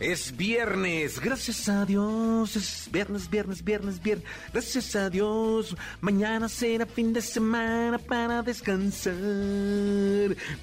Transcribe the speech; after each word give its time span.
Es 0.00 0.36
viernes, 0.36 1.20
gracias 1.20 1.68
a 1.68 1.86
Dios. 1.86 2.56
Es 2.56 2.88
viernes, 2.90 3.30
viernes, 3.30 3.62
viernes, 3.62 4.02
viernes. 4.02 4.26
Gracias 4.52 4.96
a 4.96 5.08
Dios. 5.08 5.76
Mañana 6.00 6.48
será 6.48 6.84
fin 6.84 7.12
de 7.12 7.22
semana 7.22 7.98
para 7.98 8.42
descansar. 8.42 9.14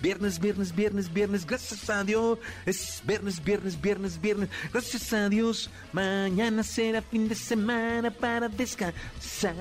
Viernes, 0.02 0.38
viernes, 0.38 0.76
viernes, 0.76 1.14
viernes. 1.14 1.46
Gracias 1.46 1.90
a 1.90 2.04
Dios. 2.04 2.40
Es 2.66 3.02
viernes, 3.06 3.42
viernes, 3.42 3.80
viernes, 3.80 4.20
viernes. 4.20 4.50
Gracias 4.74 5.14
a 5.14 5.30
Dios. 5.30 5.70
Mañana 5.94 6.62
será 6.62 7.02
fin 7.02 7.30
de 7.30 7.36
semana 7.36 8.12
para 8.12 8.50
descansar. 8.50 9.56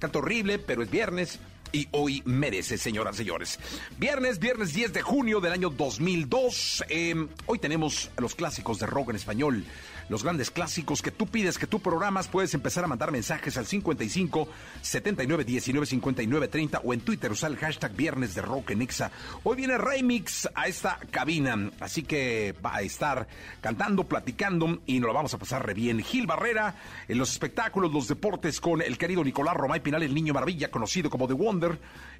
Canto 0.00 0.18
horrible, 0.18 0.58
pero 0.58 0.82
es 0.82 0.90
viernes 0.90 1.38
y 1.72 1.88
hoy 1.92 2.22
merece, 2.24 2.78
señoras 2.78 3.16
y 3.16 3.18
señores. 3.18 3.58
Viernes, 3.98 4.38
viernes 4.38 4.72
10 4.72 4.92
de 4.92 5.02
junio 5.02 5.40
del 5.40 5.52
año 5.52 5.70
2002. 5.70 6.84
Eh, 6.88 7.26
hoy 7.46 7.58
tenemos 7.58 8.10
los 8.18 8.34
clásicos 8.34 8.78
de 8.78 8.86
rock 8.86 9.10
en 9.10 9.16
español 9.16 9.64
los 10.08 10.22
grandes 10.22 10.50
clásicos 10.50 11.02
que 11.02 11.10
tú 11.10 11.26
pides, 11.26 11.58
que 11.58 11.66
tú 11.66 11.80
programas. 11.80 12.28
Puedes 12.28 12.54
empezar 12.54 12.84
a 12.84 12.86
mandar 12.86 13.10
mensajes 13.10 13.56
al 13.56 13.66
55 13.66 14.48
79 14.82 15.44
19 15.44 15.86
59 15.86 16.48
30 16.48 16.80
o 16.84 16.94
en 16.94 17.00
Twitter 17.00 17.32
usar 17.32 17.50
el 17.50 17.56
hashtag 17.56 17.92
Viernes 17.94 18.34
de 18.34 18.42
Rock 18.42 18.70
en 18.70 18.82
Exa. 18.82 19.10
Hoy 19.42 19.56
viene 19.56 19.78
Remix 19.78 20.48
a 20.54 20.68
esta 20.68 20.98
cabina, 21.10 21.70
así 21.80 22.02
que 22.02 22.54
va 22.64 22.76
a 22.76 22.82
estar 22.82 23.26
cantando, 23.60 24.04
platicando 24.04 24.78
y 24.86 25.00
nos 25.00 25.08
lo 25.08 25.14
vamos 25.14 25.34
a 25.34 25.38
pasar 25.38 25.66
re 25.66 25.74
bien. 25.74 26.02
Gil 26.02 26.26
Barrera 26.26 26.76
en 27.08 27.18
los 27.18 27.32
espectáculos, 27.32 27.92
los 27.92 28.08
deportes 28.08 28.60
con 28.60 28.82
el 28.82 28.98
querido 28.98 29.24
Nicolás 29.24 29.54
Romay 29.54 29.80
Pinal, 29.80 30.02
el 30.02 30.14
niño 30.14 30.34
maravilla, 30.34 30.70
conocido 30.70 31.10
como 31.10 31.26
The 31.26 31.34
Wonder. 31.34 31.55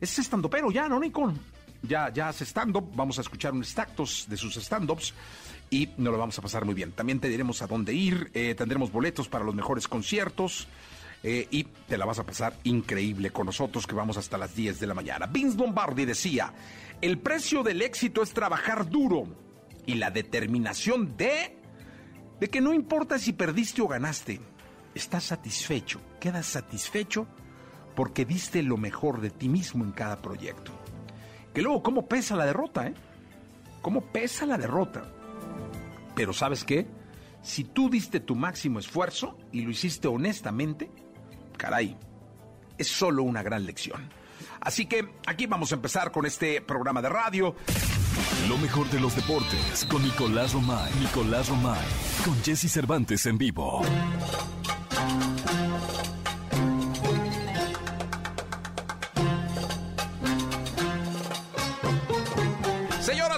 Es 0.00 0.18
estando 0.18 0.48
pero 0.50 0.70
ya, 0.70 0.88
¿no, 0.88 1.00
Nico? 1.00 1.32
Ya, 1.82 2.12
ya 2.12 2.28
hace 2.28 2.44
stand-up. 2.44 2.90
Vamos 2.94 3.18
a 3.18 3.20
escuchar 3.20 3.52
unos 3.52 3.74
tactos 3.74 4.26
de 4.28 4.36
sus 4.36 4.56
stand-ups 4.56 5.14
y 5.70 5.88
nos 5.96 6.12
lo 6.12 6.18
vamos 6.18 6.38
a 6.38 6.42
pasar 6.42 6.64
muy 6.64 6.74
bien. 6.74 6.92
También 6.92 7.20
te 7.20 7.28
diremos 7.28 7.62
a 7.62 7.66
dónde 7.66 7.94
ir, 7.94 8.30
eh, 8.34 8.54
tendremos 8.54 8.90
boletos 8.90 9.28
para 9.28 9.44
los 9.44 9.54
mejores 9.54 9.88
conciertos. 9.88 10.68
Eh, 11.22 11.48
y 11.50 11.64
te 11.64 11.96
la 11.96 12.04
vas 12.04 12.18
a 12.18 12.24
pasar 12.24 12.56
increíble 12.64 13.30
con 13.30 13.46
nosotros 13.46 13.86
que 13.86 13.94
vamos 13.94 14.16
hasta 14.16 14.38
las 14.38 14.54
10 14.54 14.78
de 14.78 14.86
la 14.86 14.94
mañana. 14.94 15.26
Vince 15.26 15.56
Lombardi 15.56 16.04
decía, 16.04 16.52
el 17.00 17.18
precio 17.18 17.62
del 17.62 17.82
éxito 17.82 18.22
es 18.22 18.32
trabajar 18.32 18.88
duro 18.88 19.26
y 19.86 19.94
la 19.94 20.10
determinación 20.10 21.16
de, 21.16 21.56
de 22.38 22.48
que 22.48 22.60
no 22.60 22.72
importa 22.72 23.18
si 23.18 23.32
perdiste 23.32 23.82
o 23.82 23.88
ganaste, 23.88 24.40
estás 24.94 25.24
satisfecho, 25.24 26.00
quedas 26.20 26.46
satisfecho 26.46 27.26
porque 27.96 28.24
diste 28.24 28.62
lo 28.62 28.76
mejor 28.76 29.20
de 29.20 29.30
ti 29.30 29.48
mismo 29.48 29.82
en 29.82 29.90
cada 29.90 30.22
proyecto. 30.22 30.70
Que 31.52 31.62
luego, 31.62 31.82
¿cómo 31.82 32.06
pesa 32.06 32.36
la 32.36 32.44
derrota, 32.44 32.86
eh? 32.86 32.94
¿Cómo 33.80 34.02
pesa 34.12 34.46
la 34.46 34.58
derrota? 34.58 35.10
Pero 36.14 36.32
¿sabes 36.32 36.62
qué? 36.62 36.86
Si 37.42 37.64
tú 37.64 37.88
diste 37.88 38.20
tu 38.20 38.36
máximo 38.36 38.78
esfuerzo 38.78 39.38
y 39.50 39.62
lo 39.62 39.70
hiciste 39.70 40.08
honestamente, 40.08 40.90
caray, 41.56 41.96
es 42.76 42.88
solo 42.88 43.22
una 43.22 43.42
gran 43.42 43.64
lección. 43.64 44.10
Así 44.60 44.86
que 44.86 45.08
aquí 45.26 45.46
vamos 45.46 45.72
a 45.72 45.76
empezar 45.76 46.12
con 46.12 46.26
este 46.26 46.60
programa 46.60 47.00
de 47.00 47.08
radio. 47.08 47.54
Lo 48.48 48.58
mejor 48.58 48.90
de 48.90 49.00
los 49.00 49.14
deportes 49.16 49.86
con 49.88 50.02
Nicolás 50.02 50.52
Romay. 50.52 50.92
Nicolás 51.00 51.48
Romay. 51.48 51.86
Con 52.24 52.34
Jesse 52.42 52.70
Cervantes 52.70 53.24
en 53.26 53.38
vivo. 53.38 53.82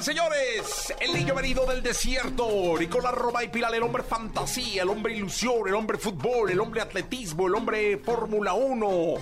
Señores, 0.09 0.95
el 1.01 1.13
niño 1.13 1.35
venido 1.35 1.67
del 1.67 1.83
desierto, 1.83 2.49
Nicolás 2.79 3.13
Roma 3.13 3.45
y 3.45 3.49
Pilar, 3.49 3.75
el 3.75 3.83
hombre 3.83 4.03
fantasía, 4.03 4.81
el 4.81 4.89
hombre 4.89 5.15
ilusión, 5.15 5.69
el 5.69 5.75
hombre 5.75 5.99
fútbol, 5.99 6.49
el 6.49 6.61
hombre 6.61 6.81
atletismo, 6.81 7.47
el 7.47 7.55
hombre 7.55 7.99
Fórmula 7.99 8.55
1, 8.55 9.15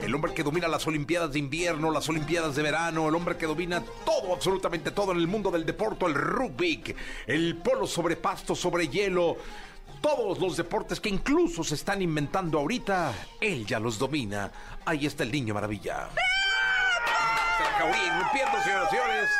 el 0.00 0.14
hombre 0.14 0.32
que 0.32 0.42
domina 0.42 0.66
las 0.66 0.86
Olimpiadas 0.86 1.32
de 1.32 1.40
invierno, 1.40 1.90
las 1.90 2.08
Olimpiadas 2.08 2.56
de 2.56 2.62
verano, 2.62 3.06
el 3.10 3.14
hombre 3.14 3.36
que 3.36 3.44
domina 3.44 3.84
todo, 4.06 4.32
absolutamente 4.32 4.92
todo 4.92 5.12
en 5.12 5.18
el 5.18 5.26
mundo 5.26 5.50
del 5.50 5.66
deporte, 5.66 6.06
el 6.06 6.14
rugby, 6.14 6.94
el 7.26 7.58
polo 7.58 7.86
sobre 7.86 8.16
pasto, 8.16 8.54
sobre 8.54 8.88
hielo. 8.88 9.36
Todos 10.00 10.38
los 10.38 10.56
deportes 10.56 11.00
que 11.00 11.10
incluso 11.10 11.62
se 11.62 11.74
están 11.74 12.00
inventando 12.00 12.60
ahorita, 12.60 13.12
él 13.42 13.66
ya 13.66 13.78
los 13.78 13.98
domina. 13.98 14.50
Ahí 14.86 15.04
está 15.04 15.22
el 15.22 15.32
niño 15.32 15.52
maravilla. 15.52 16.08
Se 17.58 17.84
la 17.84 18.62
señoras 18.64 18.88
y 18.90 18.96
señores. 18.96 19.30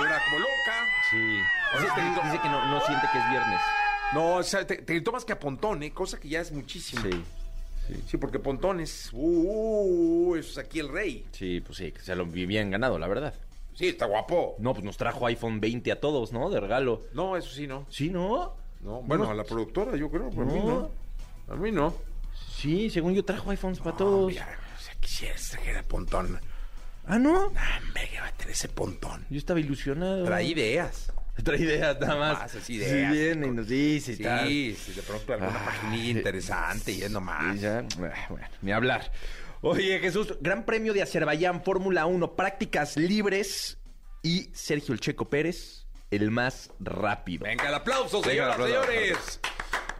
Señora 0.00 0.20
como 0.26 0.38
loca. 0.38 0.86
Sí. 1.10 1.38
Dice, 1.78 1.94
te- 1.94 2.26
dice 2.26 2.40
que 2.42 2.48
no, 2.48 2.66
no 2.66 2.80
siente 2.80 3.06
que 3.12 3.18
es 3.18 3.30
viernes. 3.30 3.60
No, 4.12 4.34
o 4.36 4.42
sea, 4.42 4.66
te, 4.66 4.76
te 4.76 4.94
gritó 4.94 5.12
más 5.12 5.24
que 5.24 5.32
a 5.32 5.38
Pontón, 5.38 5.82
¿eh? 5.82 5.92
cosa 5.92 6.18
que 6.18 6.28
ya 6.28 6.40
es 6.40 6.50
muchísimo. 6.52 7.02
Sí. 7.02 7.10
Sí. 7.86 8.04
Sí, 8.08 8.16
porque 8.16 8.38
Pontón 8.38 8.80
es. 8.80 9.10
Uh, 9.12 10.30
uh, 10.32 10.36
eso 10.36 10.50
es 10.50 10.58
aquí 10.58 10.78
el 10.80 10.88
rey. 10.88 11.26
Sí, 11.32 11.60
pues 11.60 11.78
sí, 11.78 11.92
que 11.92 12.00
se 12.00 12.14
lo 12.14 12.24
bien 12.26 12.70
ganado, 12.70 12.98
la 12.98 13.08
verdad. 13.08 13.34
Sí, 13.74 13.88
está 13.88 14.06
guapo. 14.06 14.56
No, 14.58 14.72
pues 14.74 14.84
nos 14.84 14.96
trajo 14.96 15.26
iPhone 15.26 15.60
20 15.60 15.90
a 15.92 16.00
todos, 16.00 16.32
¿no? 16.32 16.50
De 16.50 16.60
regalo. 16.60 17.02
No, 17.14 17.36
eso 17.36 17.50
sí, 17.50 17.66
no. 17.66 17.86
Sí, 17.88 18.10
¿no? 18.10 18.54
No, 18.82 19.02
bueno, 19.02 19.28
a 19.30 19.34
la 19.34 19.44
productora, 19.44 19.96
yo 19.96 20.10
creo. 20.10 20.30
pero 20.30 20.42
A 20.42 20.44
mí 20.46 20.58
No. 20.60 20.90
A 21.48 21.56
mí 21.56 21.72
no. 21.72 21.94
Sí, 22.56 22.90
según 22.90 23.14
yo 23.14 23.24
trajo 23.24 23.50
iPhones 23.50 23.78
para 23.80 23.96
todos. 23.96 24.28
mira, 24.30 24.46
o 24.76 24.80
sea, 24.80 24.94
quisiera 25.00 25.82
Pontón. 25.82 26.38
Ah, 27.12 27.18
¿no? 27.18 27.46
Hombre, 27.46 28.08
que 28.12 28.20
va 28.20 28.28
a 28.28 28.32
tener 28.32 28.52
ese 28.52 28.68
Pontón. 28.68 29.26
Yo 29.30 29.38
estaba 29.38 29.58
ilusionado. 29.60 30.24
Trae 30.24 30.44
ideas. 30.44 31.12
Trae 31.42 31.58
ideas 31.60 31.98
nada 32.00 32.16
más. 32.16 32.38
Más, 32.38 32.54
así 32.54 32.74
ideas. 32.74 33.12
Sí, 33.12 33.18
viene 33.18 33.46
y 33.46 33.50
nos 33.50 33.66
dice 33.66 34.12
y 34.12 34.16
tal. 34.18 34.46
Sí, 34.46 34.76
sí, 34.84 34.92
de 34.92 35.02
pronto 35.02 35.32
alguna 35.32 35.52
Ah, 35.60 35.64
paginilla 35.66 36.10
interesante 36.18 36.92
y 36.92 37.02
es 37.02 37.10
nomás. 37.10 37.60
Ya, 37.60 37.82
bueno, 37.98 38.14
ni 38.62 38.72
hablar. 38.72 39.10
Oye, 39.62 39.98
Jesús, 39.98 40.34
Gran 40.40 40.64
Premio 40.64 40.92
de 40.94 41.02
Azerbaiyán, 41.02 41.62
Fórmula 41.64 42.06
1, 42.06 42.36
prácticas 42.36 42.96
libres 42.96 43.78
y 44.22 44.50
Sergio 44.54 44.94
El 44.94 45.00
Checo 45.00 45.28
Pérez, 45.28 45.86
el 46.10 46.30
más 46.30 46.70
rápido. 46.78 47.44
Venga, 47.44 47.68
el 47.68 47.74
aplauso, 47.74 48.22
señoras 48.22 48.56
y 48.58 48.62
señores. 48.62 49.40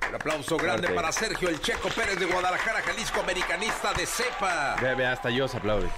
El 0.09 0.15
aplauso 0.15 0.57
grande 0.57 0.89
Fuerte. 0.89 0.95
para 0.95 1.13
Sergio 1.13 1.49
El 1.49 1.61
Checo 1.61 1.89
Pérez 1.89 2.19
de 2.19 2.27
Guadalajara, 2.27 2.81
Jalisco, 2.83 3.21
americanista 3.21 3.93
de 3.95 4.07
cepa. 4.07 4.77
Ve, 4.81 4.95
ve, 4.95 5.07
hasta 5.07 5.31
yo 5.31 5.47
se 5.49 5.57
aplaude. 5.57 5.89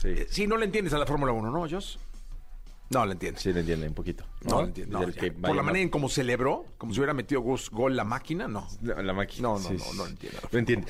Sí, 0.00 0.14
Sí, 0.28 0.46
no 0.46 0.56
le 0.56 0.64
entiendes 0.66 0.92
a 0.94 0.98
la 0.98 1.06
Fórmula 1.06 1.32
1, 1.32 1.50
¿no, 1.50 1.68
Jos? 1.68 1.98
No 2.90 3.04
le 3.04 3.12
entiendes. 3.12 3.42
sí 3.42 3.52
le 3.52 3.60
entiende 3.60 3.88
un 3.88 3.94
poquito. 3.94 4.24
No, 4.42 4.62
le 4.62 4.86
No, 4.86 5.02
el 5.02 5.12
que 5.14 5.32
Por 5.32 5.56
la 5.56 5.62
manera 5.62 5.82
en 5.82 5.88
cómo 5.88 6.08
celebró, 6.08 6.66
como 6.78 6.92
si 6.92 7.00
hubiera 7.00 7.14
metido 7.14 7.42
gos- 7.42 7.70
gol 7.70 7.96
la 7.96 8.04
máquina, 8.04 8.46
no. 8.46 8.68
La, 8.82 9.02
la 9.02 9.12
máquina. 9.12 9.48
No, 9.48 9.58
no, 9.58 9.70
no, 9.70 9.76
no 9.94 10.04
lo 10.04 10.06
entiendo. 10.06 10.38
No 10.52 10.58
entiende. 10.58 10.86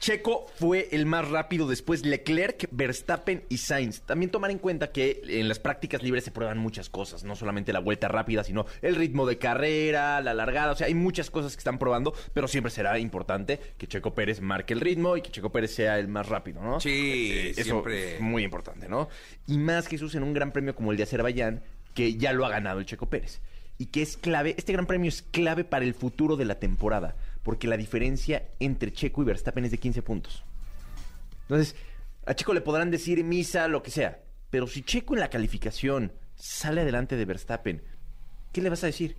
Checo 0.00 0.46
fue 0.54 0.88
el 0.92 1.04
más 1.04 1.28
rápido 1.28 1.68
después 1.68 2.06
Leclerc, 2.06 2.68
Verstappen 2.70 3.44
y 3.50 3.58
Sainz. 3.58 4.00
También 4.00 4.30
tomar 4.30 4.50
en 4.50 4.56
cuenta 4.58 4.92
que 4.92 5.20
en 5.28 5.46
las 5.46 5.58
prácticas 5.58 6.02
libres 6.02 6.24
se 6.24 6.30
prueban 6.30 6.56
muchas 6.56 6.88
cosas, 6.88 7.22
no 7.22 7.36
solamente 7.36 7.70
la 7.74 7.80
vuelta 7.80 8.08
rápida, 8.08 8.42
sino 8.42 8.64
el 8.80 8.96
ritmo 8.96 9.26
de 9.26 9.36
carrera, 9.36 10.22
la 10.22 10.32
largada, 10.32 10.72
o 10.72 10.74
sea, 10.74 10.86
hay 10.86 10.94
muchas 10.94 11.30
cosas 11.30 11.54
que 11.54 11.60
están 11.60 11.78
probando, 11.78 12.14
pero 12.32 12.48
siempre 12.48 12.70
será 12.70 12.98
importante 12.98 13.60
que 13.76 13.86
Checo 13.86 14.14
Pérez 14.14 14.40
marque 14.40 14.72
el 14.72 14.80
ritmo 14.80 15.18
y 15.18 15.22
que 15.22 15.30
Checo 15.30 15.52
Pérez 15.52 15.74
sea 15.74 15.98
el 15.98 16.08
más 16.08 16.28
rápido, 16.30 16.62
¿no? 16.62 16.80
Sí, 16.80 17.32
Eh, 17.32 17.50
Eso 17.50 17.62
siempre. 17.64 18.14
es 18.14 18.20
muy 18.22 18.42
importante, 18.42 18.88
¿no? 18.88 19.10
Y 19.46 19.58
más 19.58 19.86
Jesús 19.86 20.14
en 20.14 20.22
un 20.22 20.32
gran 20.32 20.52
premio 20.52 20.74
como 20.74 20.92
el 20.92 20.96
de 20.96 21.02
Azerbaiyán, 21.02 21.62
que 21.94 22.14
ya 22.16 22.32
lo 22.32 22.46
ha 22.46 22.48
ganado 22.48 22.78
el 22.80 22.86
Checo 22.86 23.10
Pérez. 23.10 23.42
Y 23.76 23.86
que 23.86 24.00
es 24.02 24.16
clave, 24.16 24.54
este 24.58 24.72
gran 24.72 24.86
premio 24.86 25.08
es 25.08 25.22
clave 25.22 25.64
para 25.64 25.84
el 25.84 25.92
futuro 25.94 26.36
de 26.36 26.44
la 26.46 26.58
temporada. 26.58 27.16
Porque 27.42 27.68
la 27.68 27.76
diferencia 27.76 28.48
entre 28.58 28.92
Checo 28.92 29.22
y 29.22 29.24
Verstappen 29.26 29.64
es 29.64 29.70
de 29.70 29.78
15 29.78 30.02
puntos. 30.02 30.44
Entonces, 31.42 31.74
a 32.26 32.34
Checo 32.34 32.54
le 32.54 32.60
podrán 32.60 32.90
decir 32.90 33.22
misa, 33.24 33.68
lo 33.68 33.82
que 33.82 33.90
sea, 33.90 34.22
pero 34.50 34.66
si 34.66 34.82
Checo 34.82 35.14
en 35.14 35.20
la 35.20 35.30
calificación 35.30 36.12
sale 36.34 36.82
adelante 36.82 37.16
de 37.16 37.24
Verstappen, 37.24 37.82
¿qué 38.52 38.60
le 38.60 38.70
vas 38.70 38.84
a 38.84 38.86
decir? 38.86 39.16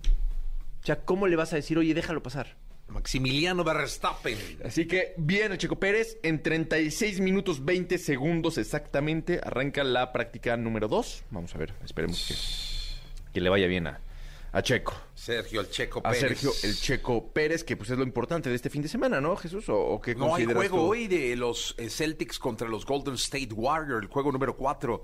O 0.82 0.86
sea, 0.86 1.04
¿cómo 1.04 1.26
le 1.26 1.36
vas 1.36 1.52
a 1.52 1.56
decir, 1.56 1.78
oye, 1.78 1.94
déjalo 1.94 2.22
pasar? 2.22 2.56
Maximiliano 2.88 3.64
Verstappen. 3.64 4.36
Así 4.64 4.86
que 4.86 5.14
bien, 5.16 5.56
Checo 5.56 5.76
Pérez, 5.76 6.18
en 6.22 6.42
36 6.42 7.20
minutos 7.20 7.64
20 7.64 7.98
segundos 7.98 8.58
exactamente 8.58 9.40
arranca 9.42 9.82
la 9.84 10.12
práctica 10.12 10.56
número 10.56 10.88
2. 10.88 11.24
Vamos 11.30 11.54
a 11.54 11.58
ver, 11.58 11.72
esperemos 11.84 12.26
que, 12.26 13.32
que 13.32 13.40
le 13.40 13.48
vaya 13.48 13.66
bien 13.66 13.86
a, 13.86 14.00
a 14.52 14.62
Checo. 14.62 14.94
Sergio 15.14 15.60
el 15.62 15.70
Checo 15.70 16.00
A 16.04 16.10
Pérez. 16.10 16.20
Sergio 16.20 16.52
el 16.62 16.76
Checo 16.76 17.32
Pérez, 17.32 17.64
que 17.64 17.76
pues 17.76 17.90
es 17.90 17.96
lo 17.98 18.04
importante 18.04 18.50
de 18.50 18.56
este 18.56 18.68
fin 18.70 18.82
de 18.82 18.88
semana, 18.88 19.20
¿no, 19.20 19.34
Jesús? 19.36 19.68
¿O, 19.68 19.76
o 19.78 20.00
qué 20.00 20.14
No 20.14 20.34
hay 20.34 20.44
juego 20.44 20.76
tú? 20.78 20.82
hoy 20.84 21.06
de 21.08 21.34
los 21.36 21.74
eh, 21.78 21.88
Celtics 21.88 22.38
contra 22.38 22.68
los 22.68 22.84
Golden 22.86 23.14
State 23.14 23.48
Warriors, 23.54 24.02
el 24.02 24.08
juego 24.08 24.30
número 24.30 24.56
4 24.56 25.02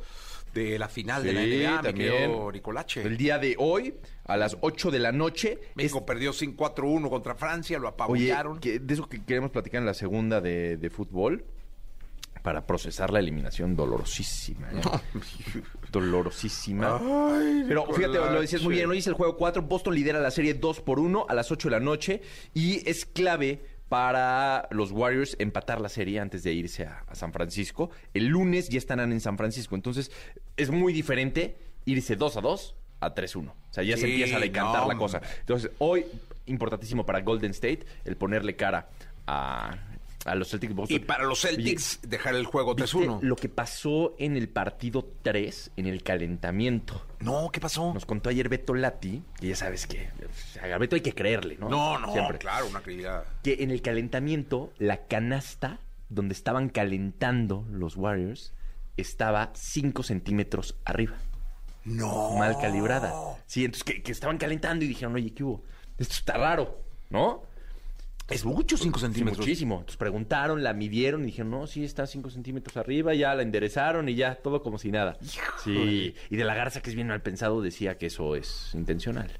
de 0.54 0.78
la 0.78 0.88
final 0.88 1.22
de 1.22 1.32
la 1.32 1.40
NBA, 1.42 1.82
también. 1.82 2.32
Nicolache. 2.52 3.02
El 3.02 3.16
día 3.16 3.38
de 3.38 3.54
hoy, 3.58 3.94
a 4.24 4.36
las 4.36 4.56
8 4.60 4.90
de 4.90 4.98
la 4.98 5.12
noche. 5.12 5.58
México 5.74 5.98
es- 5.98 6.04
perdió 6.04 6.32
5-4-1 6.32 7.08
contra 7.10 7.34
Francia, 7.34 7.78
lo 7.78 7.86
Oye, 7.88 7.94
apabullaron. 7.94 8.58
que- 8.58 8.78
de 8.80 8.94
eso 8.94 9.08
que 9.08 9.22
queremos 9.24 9.50
platicar 9.50 9.80
en 9.80 9.86
la 9.86 9.94
segunda 9.94 10.40
de, 10.40 10.76
de 10.78 10.90
fútbol, 10.90 11.44
para 12.42 12.66
procesar 12.66 13.10
la 13.12 13.18
eliminación 13.18 13.76
dolorosísima. 13.76 14.68
¿eh? 14.70 14.80
Dolorosísima. 15.92 17.00
Pero 17.66 17.86
fíjate, 17.92 18.18
lo 18.18 18.40
decías 18.40 18.62
muy 18.62 18.74
bien, 18.74 18.90
hoy 18.90 18.98
es 18.98 19.06
el 19.06 19.14
juego 19.14 19.36
4, 19.36 19.62
Boston 19.62 19.94
lidera 19.94 20.20
la 20.20 20.30
serie 20.30 20.54
2 20.54 20.80
por 20.80 20.98
1 20.98 21.26
a 21.28 21.34
las 21.34 21.50
8 21.50 21.68
de 21.68 21.72
la 21.72 21.80
noche 21.80 22.22
y 22.54 22.88
es 22.88 23.06
clave 23.06 23.60
para 23.88 24.68
los 24.70 24.92
Warriors 24.92 25.34
empatar 25.38 25.80
la 25.80 25.88
serie 25.88 26.20
antes 26.20 26.42
de 26.42 26.52
irse 26.52 26.84
a, 26.84 27.04
a 27.06 27.14
San 27.14 27.32
Francisco. 27.32 27.90
El 28.12 28.26
lunes 28.26 28.68
ya 28.68 28.78
estarán 28.78 29.12
en 29.12 29.20
San 29.20 29.38
Francisco, 29.38 29.74
entonces 29.74 30.10
es 30.56 30.70
muy 30.70 30.92
diferente 30.92 31.56
irse 31.86 32.16
2 32.16 32.36
a 32.36 32.40
2 32.42 32.74
a 33.00 33.14
3-1. 33.14 33.48
O 33.48 33.54
sea, 33.70 33.84
ya 33.84 33.96
se 33.96 34.10
empieza 34.10 34.36
a 34.36 34.40
decantar 34.40 34.82
no, 34.82 34.88
la 34.88 34.96
cosa. 34.96 35.20
Entonces, 35.40 35.70
hoy, 35.78 36.04
importantísimo 36.46 37.06
para 37.06 37.20
Golden 37.20 37.50
State 37.52 37.86
el 38.04 38.16
ponerle 38.16 38.56
cara 38.56 38.88
a, 39.26 39.76
a 40.24 40.34
los 40.34 40.48
Celtics 40.50 40.74
Boston. 40.74 40.96
Y 40.96 41.00
para 41.00 41.24
los 41.24 41.40
Celtics, 41.42 42.00
dejar 42.02 42.34
el 42.34 42.44
juego 42.44 42.74
¿Viste 42.74 42.96
3-1. 42.98 43.20
lo 43.22 43.36
que 43.36 43.48
pasó 43.48 44.14
en 44.18 44.36
el 44.36 44.48
partido 44.48 45.08
3, 45.22 45.70
en 45.76 45.86
el 45.86 46.02
calentamiento? 46.02 47.06
No, 47.20 47.50
¿qué 47.52 47.60
pasó? 47.60 47.94
Nos 47.94 48.04
contó 48.06 48.28
ayer 48.30 48.48
Beto 48.48 48.74
Lati, 48.74 49.22
que 49.40 49.48
ya 49.48 49.56
sabes 49.56 49.86
que 49.86 50.08
a 50.60 50.78
Beto 50.78 50.96
hay 50.96 51.02
que 51.02 51.14
creerle, 51.14 51.56
¿no? 51.58 51.68
No, 51.68 51.98
no, 51.98 52.12
Siempre. 52.12 52.38
claro, 52.38 52.66
una 52.66 52.80
credibilidad. 52.80 53.24
Que 53.42 53.56
en 53.60 53.70
el 53.70 53.80
calentamiento, 53.82 54.72
la 54.78 55.06
canasta 55.06 55.80
donde 56.08 56.34
estaban 56.34 56.68
calentando 56.68 57.64
los 57.70 57.96
Warriors 57.96 58.52
estaba 58.96 59.50
5 59.54 60.02
centímetros 60.02 60.76
arriba, 60.84 61.16
No. 61.84 62.36
mal 62.36 62.56
calibrada. 62.60 63.12
Sí, 63.46 63.64
entonces 63.64 63.84
que, 63.84 64.02
que 64.02 64.12
estaban 64.12 64.38
calentando 64.38 64.84
y 64.84 64.88
dijeron, 64.88 65.14
oye, 65.14 65.32
¿qué 65.32 65.44
hubo? 65.44 65.62
Esto 65.98 66.14
está 66.14 66.36
raro, 66.38 66.82
¿no? 67.10 67.42
Es 68.28 68.44
mucho 68.44 68.76
5 68.76 68.98
Sí, 68.98 69.04
centímetros. 69.06 69.38
muchísimo. 69.46 69.76
Entonces 69.76 69.96
preguntaron, 69.96 70.62
la 70.62 70.74
midieron 70.74 71.22
y 71.22 71.26
dijeron, 71.26 71.50
no, 71.50 71.66
sí, 71.66 71.82
está 71.84 72.06
5 72.06 72.28
centímetros 72.30 72.76
arriba, 72.76 73.14
ya 73.14 73.34
la 73.34 73.42
enderezaron 73.42 74.08
y 74.08 74.14
ya, 74.14 74.34
todo 74.36 74.62
como 74.62 74.76
si 74.78 74.90
nada. 74.90 75.16
Sí, 75.64 76.14
y 76.30 76.36
de 76.36 76.44
la 76.44 76.54
garza, 76.54 76.82
que 76.82 76.90
es 76.90 76.94
bien 76.96 77.08
mal 77.08 77.22
pensado, 77.22 77.62
decía 77.62 77.96
que 77.96 78.06
eso 78.06 78.36
es 78.36 78.70
intencional. 78.74 79.30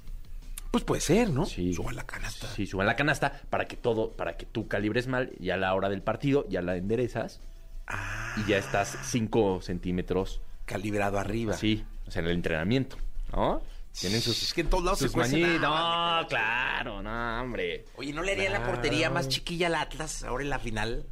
Pues 0.71 0.85
puede 0.85 1.01
ser, 1.01 1.31
¿no? 1.31 1.45
Sí. 1.47 1.73
Suba 1.75 1.93
la 1.93 2.05
canasta. 2.07 2.47
Sí, 2.49 2.67
suban 2.67 2.87
la 2.87 2.97
canasta 2.97 3.41
para 3.51 3.67
que 3.67 3.77
todo, 3.77 4.13
para 4.13 4.37
que 4.37 4.47
tú 4.47 4.69
calibres 4.69 5.07
mal, 5.07 5.33
y 5.39 5.51
a 5.51 5.57
la 5.57 5.75
hora 5.75 5.89
del 5.89 6.03
partido 6.03 6.47
ya 6.49 6.63
la 6.63 6.77
enderezas 6.77 7.41
Ah, 7.87 8.35
y 8.37 8.51
ya 8.51 8.59
estás 8.59 8.99
5 9.05 9.61
centímetros, 9.63 10.43
calibrado 10.67 11.19
arriba. 11.19 11.55
sí, 11.55 11.85
o 12.07 12.11
sea, 12.11 12.21
en 12.21 12.27
el 12.29 12.35
entrenamiento, 12.35 12.97
¿no? 13.33 13.63
Tienen 14.01 14.21
sus... 14.21 14.43
Es 14.43 14.55
que 14.55 14.61
en 14.61 14.69
todos 14.71 14.85
lados 14.85 14.99
se 15.01 15.07
sus 15.07 15.17
mañitas. 15.17 15.61
nada, 15.61 16.23
No, 16.23 16.29
claro, 16.29 17.03
no, 17.03 17.43
hombre. 17.43 17.85
Oye, 17.97 18.13
¿no 18.13 18.23
le 18.23 18.33
haría 18.33 18.51
la 18.51 18.65
portería 18.65 19.11
más 19.11 19.29
chiquilla 19.29 19.67
al 19.69 19.75
Atlas 19.75 20.23
ahora 20.23 20.45
en 20.45 20.51
la 20.51 20.59
final? 20.59 21.07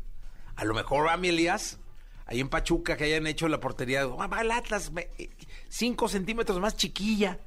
A 0.54 0.64
lo 0.64 0.72
mejor 0.74 1.04
Rami 1.06 1.28
Elías, 1.28 1.78
ahí 2.26 2.40
en 2.40 2.48
Pachuca, 2.48 2.96
que 2.96 3.04
hayan 3.04 3.26
hecho 3.26 3.48
la 3.48 3.60
portería. 3.60 4.02
"Ah, 4.02 4.26
va 4.26 4.40
el 4.40 4.50
Atlas, 4.50 4.90
eh, 5.18 5.28
cinco 5.68 6.08
centímetros 6.08 6.58
más 6.60 6.76
chiquilla. 6.76 7.38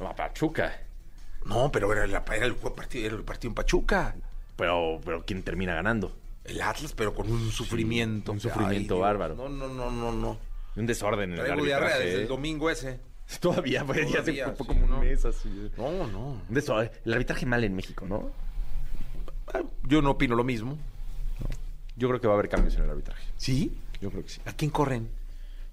No, 0.00 0.14
Pachuca. 0.14 0.80
No, 1.46 1.70
pero 1.70 1.92
era, 1.92 2.06
la- 2.06 2.24
era 2.34 2.46
el 2.46 2.54
partido, 2.56 3.06
era 3.06 3.16
el 3.16 3.22
partido 3.24 3.50
en 3.50 3.54
Pachuca. 3.54 4.14
Pero, 4.56 5.00
pero 5.04 5.24
¿quién 5.24 5.42
termina 5.42 5.74
ganando? 5.74 6.16
El 6.44 6.60
Atlas, 6.60 6.92
pero 6.92 7.14
con 7.14 7.30
un 7.30 7.50
sufrimiento. 7.50 8.32
un 8.32 8.40
sufrimiento 8.40 8.98
bárbaro. 8.98 9.34
No, 9.34 9.48
no, 9.48 9.68
no, 9.68 9.90
no, 9.90 10.12
no. 10.12 10.38
Un 10.76 10.86
desorden 10.86 11.32
en 11.32 11.38
el 11.38 11.44
diarrea 11.44 11.76
arbitraje. 11.76 12.04
desde 12.04 12.14
el 12.18 12.24
¿eh? 12.24 12.26
domingo 12.26 12.68
ese. 12.70 13.00
Todavía, 13.40 13.84
pues 13.84 14.10
ya 14.12 14.22
sí, 14.22 14.38
como 14.58 14.84
un 14.84 14.90
¿no? 14.90 15.00
mes 15.00 15.24
así. 15.24 15.70
No, 15.76 16.06
no. 16.08 16.42
Un 16.48 16.54
desorden. 16.54 16.90
El 17.04 17.12
arbitraje 17.14 17.46
mal 17.46 17.64
en 17.64 17.74
México, 17.74 18.06
¿no? 18.06 18.30
Ah, 19.52 19.62
Yo 19.84 20.02
no 20.02 20.10
opino 20.12 20.34
lo 20.34 20.44
mismo. 20.44 20.78
Yo 21.96 22.08
creo 22.08 22.20
que 22.20 22.26
va 22.26 22.34
a 22.34 22.36
haber 22.36 22.48
cambios 22.48 22.74
en 22.76 22.82
el 22.84 22.90
arbitraje. 22.90 23.24
¿Sí? 23.36 23.76
Yo 24.00 24.10
creo 24.10 24.22
que 24.22 24.28
sí. 24.28 24.40
¿A 24.46 24.52
quién 24.52 24.70
corren? 24.70 25.08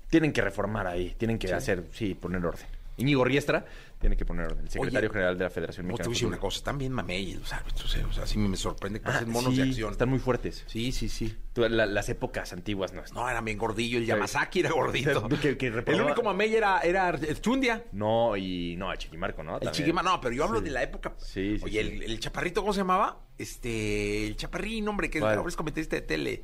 Tienen 0.09 0.33
que 0.33 0.41
reformar 0.41 0.87
ahí, 0.87 1.15
tienen 1.17 1.37
que 1.39 1.51
hacer, 1.53 1.87
sí, 1.93 2.13
poner 2.13 2.45
orden. 2.45 2.65
Íñigo 2.97 3.23
Riestra 3.23 3.65
tiene 4.01 4.17
que 4.17 4.25
poner 4.25 4.47
orden, 4.47 4.65
el 4.65 4.69
secretario 4.69 5.09
Oye, 5.09 5.13
general 5.13 5.37
de 5.37 5.43
la 5.45 5.49
Federación 5.49 5.87
No, 5.87 5.93
te 5.95 5.99
Mexicana. 5.99 6.07
voy 6.07 6.11
a 6.11 6.13
de 6.13 6.15
decir 6.15 6.27
una 6.27 6.37
cosa. 6.39 6.57
Están 6.57 6.77
bien 6.77 6.91
mamey 6.91 7.33
los 7.35 7.53
árbitros. 7.53 7.95
eh, 7.95 8.03
O 8.03 8.11
sea, 8.11 8.25
sí 8.27 8.37
me 8.39 8.57
sorprende 8.57 8.99
que 8.99 9.05
Ah, 9.07 9.13
parecen 9.13 9.31
monos 9.31 9.53
sí, 9.53 9.61
de 9.61 9.69
acción. 9.69 9.91
Están 9.91 10.09
muy 10.09 10.19
fuertes. 10.19 10.63
Sí, 10.67 10.91
sí, 10.91 11.07
sí. 11.07 11.37
Tú, 11.53 11.61
la- 11.69 11.85
las 11.85 12.09
épocas 12.09 12.51
antiguas 12.51 12.91
no. 12.93 13.03
No, 13.13 13.29
era 13.29 13.39
bien 13.41 13.57
gordillo. 13.57 13.99
El 13.99 14.05
Yamazaki 14.05 14.59
era 14.61 14.71
gordito. 14.71 15.29
Que- 15.41 15.55
que 15.57 15.67
el 15.67 16.01
único 16.01 16.23
mamey 16.23 16.53
era, 16.53 16.79
era 16.79 17.17
Chundia. 17.39 17.85
No, 17.91 18.35
y 18.35 18.75
no, 18.77 18.89
a 18.89 18.97
Chiquimarco, 18.97 19.43
¿no? 19.43 19.53
El 19.53 19.59
También. 19.61 19.73
chiquima, 19.73 20.01
no, 20.03 20.19
pero 20.19 20.33
yo 20.35 20.43
hablo 20.45 20.59
Sí. 20.59 20.65
de 20.65 20.71
la 20.71 20.83
época. 20.83 21.13
Sí, 21.19 21.57
sí, 21.59 21.65
Oye. 21.65 21.79
El, 21.81 22.03
el 22.03 22.19
chaparrito, 22.19 22.61
¿cómo 22.61 22.73
se 22.73 22.79
llamaba? 22.79 23.19
Este, 23.37 24.27
el 24.27 24.35
chaparrín, 24.35 24.87
hombre, 24.87 25.09
que 25.09 25.19
ahora 25.19 25.43
es 25.47 25.55
comentarista 25.55 25.95
de 25.95 26.01
tele. 26.01 26.43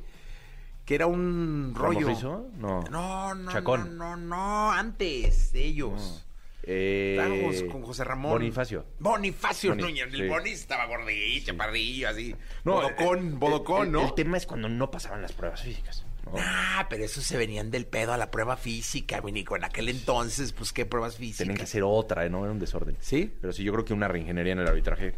Que 0.84 0.94
era 0.94 1.06
un 1.06 1.74
¿Ramos 1.76 1.94
rollo. 1.96 2.08
Rizzo? 2.08 2.46
No. 2.56 2.82
No, 2.90 3.34
no, 3.34 3.52
Chacón. 3.52 3.98
no, 3.98 4.16
no, 4.16 4.26
no, 4.36 4.72
antes 4.72 5.52
ellos. 5.54 6.24
Eh, 6.70 7.66
con 7.72 7.82
José 7.82 8.04
Ramón. 8.04 8.32
Bonifacio. 8.32 8.84
Bonifacio 8.98 9.70
Boni, 9.70 9.82
Núñez. 9.84 10.08
sí. 10.12 10.20
El 10.20 10.28
Boni 10.28 10.50
estaba 10.50 10.84
gordillo, 10.84 11.46
chaparrillo, 11.46 12.08
así. 12.10 12.34
No, 12.64 12.72
bodocón, 12.74 13.28
eh, 13.28 13.32
bodocón, 13.38 13.86
el- 13.86 13.92
¿no? 13.92 14.04
El 14.06 14.14
tema 14.14 14.36
es 14.36 14.44
cuando 14.46 14.68
no 14.68 14.90
pasaban 14.90 15.22
las 15.22 15.32
pruebas 15.32 15.62
físicas. 15.62 16.04
¿no? 16.26 16.32
Ah, 16.36 16.86
pero 16.90 17.04
esos 17.04 17.24
se 17.24 17.38
venían 17.38 17.70
del 17.70 17.86
pedo 17.86 18.12
a 18.12 18.18
la 18.18 18.30
prueba 18.30 18.58
física, 18.58 19.22
Vinico. 19.22 19.56
En 19.56 19.64
aquel 19.64 19.88
entonces, 19.88 20.52
pues, 20.52 20.74
¿qué 20.74 20.84
pruebas 20.84 21.16
físicas? 21.16 21.38
Tenían 21.38 21.56
que 21.56 21.62
hacer 21.62 21.82
otra, 21.84 22.28
¿no? 22.28 22.42
Era 22.44 22.52
un 22.52 22.58
desorden. 22.58 22.98
¿Sí? 23.00 23.32
Pero 23.40 23.50
sí, 23.54 23.64
yo 23.64 23.72
creo 23.72 23.84
que 23.86 23.94
una 23.94 24.08
reingeniería 24.08 24.52
en 24.52 24.58
el 24.58 24.66
arbitraje 24.68 25.14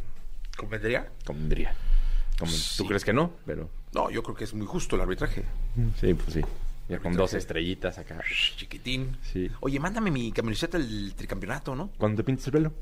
¿Convendría? 0.56 1.08
convendría. 1.26 1.74
Sí. 2.46 2.76
¿Tú 2.78 2.86
crees 2.86 3.04
que 3.04 3.12
no? 3.12 3.32
Pero 3.44 3.68
No, 3.92 4.08
yo 4.08 4.22
creo 4.22 4.36
que 4.36 4.44
es 4.44 4.54
muy 4.54 4.66
justo 4.68 4.94
el 4.94 5.02
arbitraje. 5.02 5.42
sí, 6.00 6.14
pues 6.14 6.32
sí. 6.32 6.40
Ya 6.90 6.98
con 6.98 7.12
dos 7.12 7.34
estrellitas 7.34 7.98
acá. 7.98 8.20
Chiquitín. 8.56 9.16
Sí. 9.22 9.48
Oye, 9.60 9.78
mándame 9.78 10.10
mi 10.10 10.32
camiseta 10.32 10.76
del 10.76 11.14
tricampeonato, 11.14 11.76
¿no? 11.76 11.90
Cuando 11.96 12.16
te 12.16 12.24
pintes 12.24 12.44
el 12.48 12.52
pelo. 12.52 12.72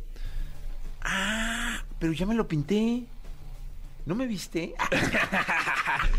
Ah, 1.02 1.84
pero 1.98 2.14
ya 2.14 2.24
me 2.24 2.34
lo 2.34 2.48
pinté. 2.48 3.04
¿No 4.06 4.14
me 4.14 4.26
viste? 4.26 4.74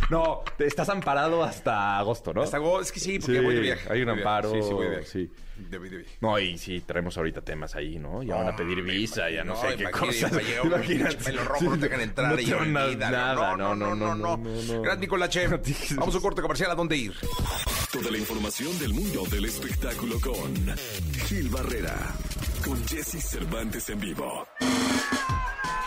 No, 0.10 0.44
te 0.58 0.66
estás 0.66 0.89
amparado 0.89 1.44
hasta 1.44 1.98
agosto, 2.00 2.34
¿no? 2.34 2.42
hasta 2.42 2.58
go- 2.58 2.82
es 2.82 2.92
que 2.92 3.00
sí, 3.00 3.20
porque 3.20 3.38
Sí, 3.38 3.44
voy 3.46 3.56
de 3.56 3.62
viaje. 3.62 3.88
hay 3.94 4.01
un 4.01 4.10
amparo, 4.10 4.51
Sí, 4.51 4.58
sí, 4.63 4.74
voy 4.74 4.86
de 4.86 4.89
viaje. 4.92 5.06
sí. 5.06 5.32
De- 5.58 5.78
de 5.78 5.89
viaje. 5.89 6.18
No, 6.22 6.39
y 6.39 6.58
sí, 6.58 6.82
traemos 6.82 7.16
ahorita 7.18 7.42
temas 7.42 7.75
ahí, 7.75 8.00
¿no? 8.00 8.24
Ya 8.24 8.36
van 8.36 8.48
a 8.48 8.56
pedir 8.56 8.82
visa, 8.82 9.30
ya 9.30 9.44
no, 9.44 9.54
imagino, 9.54 9.70
sé 9.72 9.78
qué 9.78 9.92
cosas. 9.92 10.32
Imagínate. 10.63 10.88
pinche 10.88 11.18
pelo 11.18 11.44
rojo, 11.44 11.63
no 11.66 11.72
te 11.72 11.78
dejan 11.78 12.01
entrar 12.01 12.32
No 12.34 12.39
y 12.42 12.96
nada, 12.96 13.56
no, 13.56 13.75
no, 13.75 13.96
no, 13.96 14.16
no, 14.16 14.38
no. 14.38 14.82
Gran 14.82 15.00
Nicolache. 15.00 15.48
Vamos 15.48 16.16
a 16.16 16.18
un 16.18 16.24
corte 16.24 16.42
comercial. 16.42 16.72
¿A 16.72 16.75
dónde 16.75 16.96
ir? 16.98 17.13
Toda 17.92 18.10
la 18.10 18.18
información 18.18 18.78
del 18.80 18.94
mundo 18.94 19.24
del 19.30 19.46
espectáculo 19.46 20.20
con 20.22 20.56
Gil 21.28 21.50
Barrera, 21.50 21.96
con 22.66 22.84
Jesse 22.88 23.22
Cervantes 23.24 23.89
en 23.89 24.00
vivo. 24.00 24.48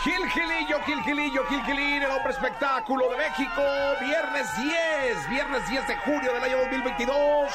Gil 0.03 0.29
Gilillo, 0.31 0.81
Gil 0.85 1.01
Gilillo, 1.05 1.45
Gil 1.47 1.63
Gilín, 1.63 2.03
el 2.03 2.11
hombre 2.11 2.33
espectáculo 2.33 3.09
de 3.11 3.19
México. 3.19 3.63
Viernes 4.01 4.49
10, 4.57 5.31
viernes 5.31 5.69
10 5.71 5.87
de 5.87 5.97
junio 5.99 6.33
del 6.33 6.43
año 6.43 6.59
2022. 6.59 7.53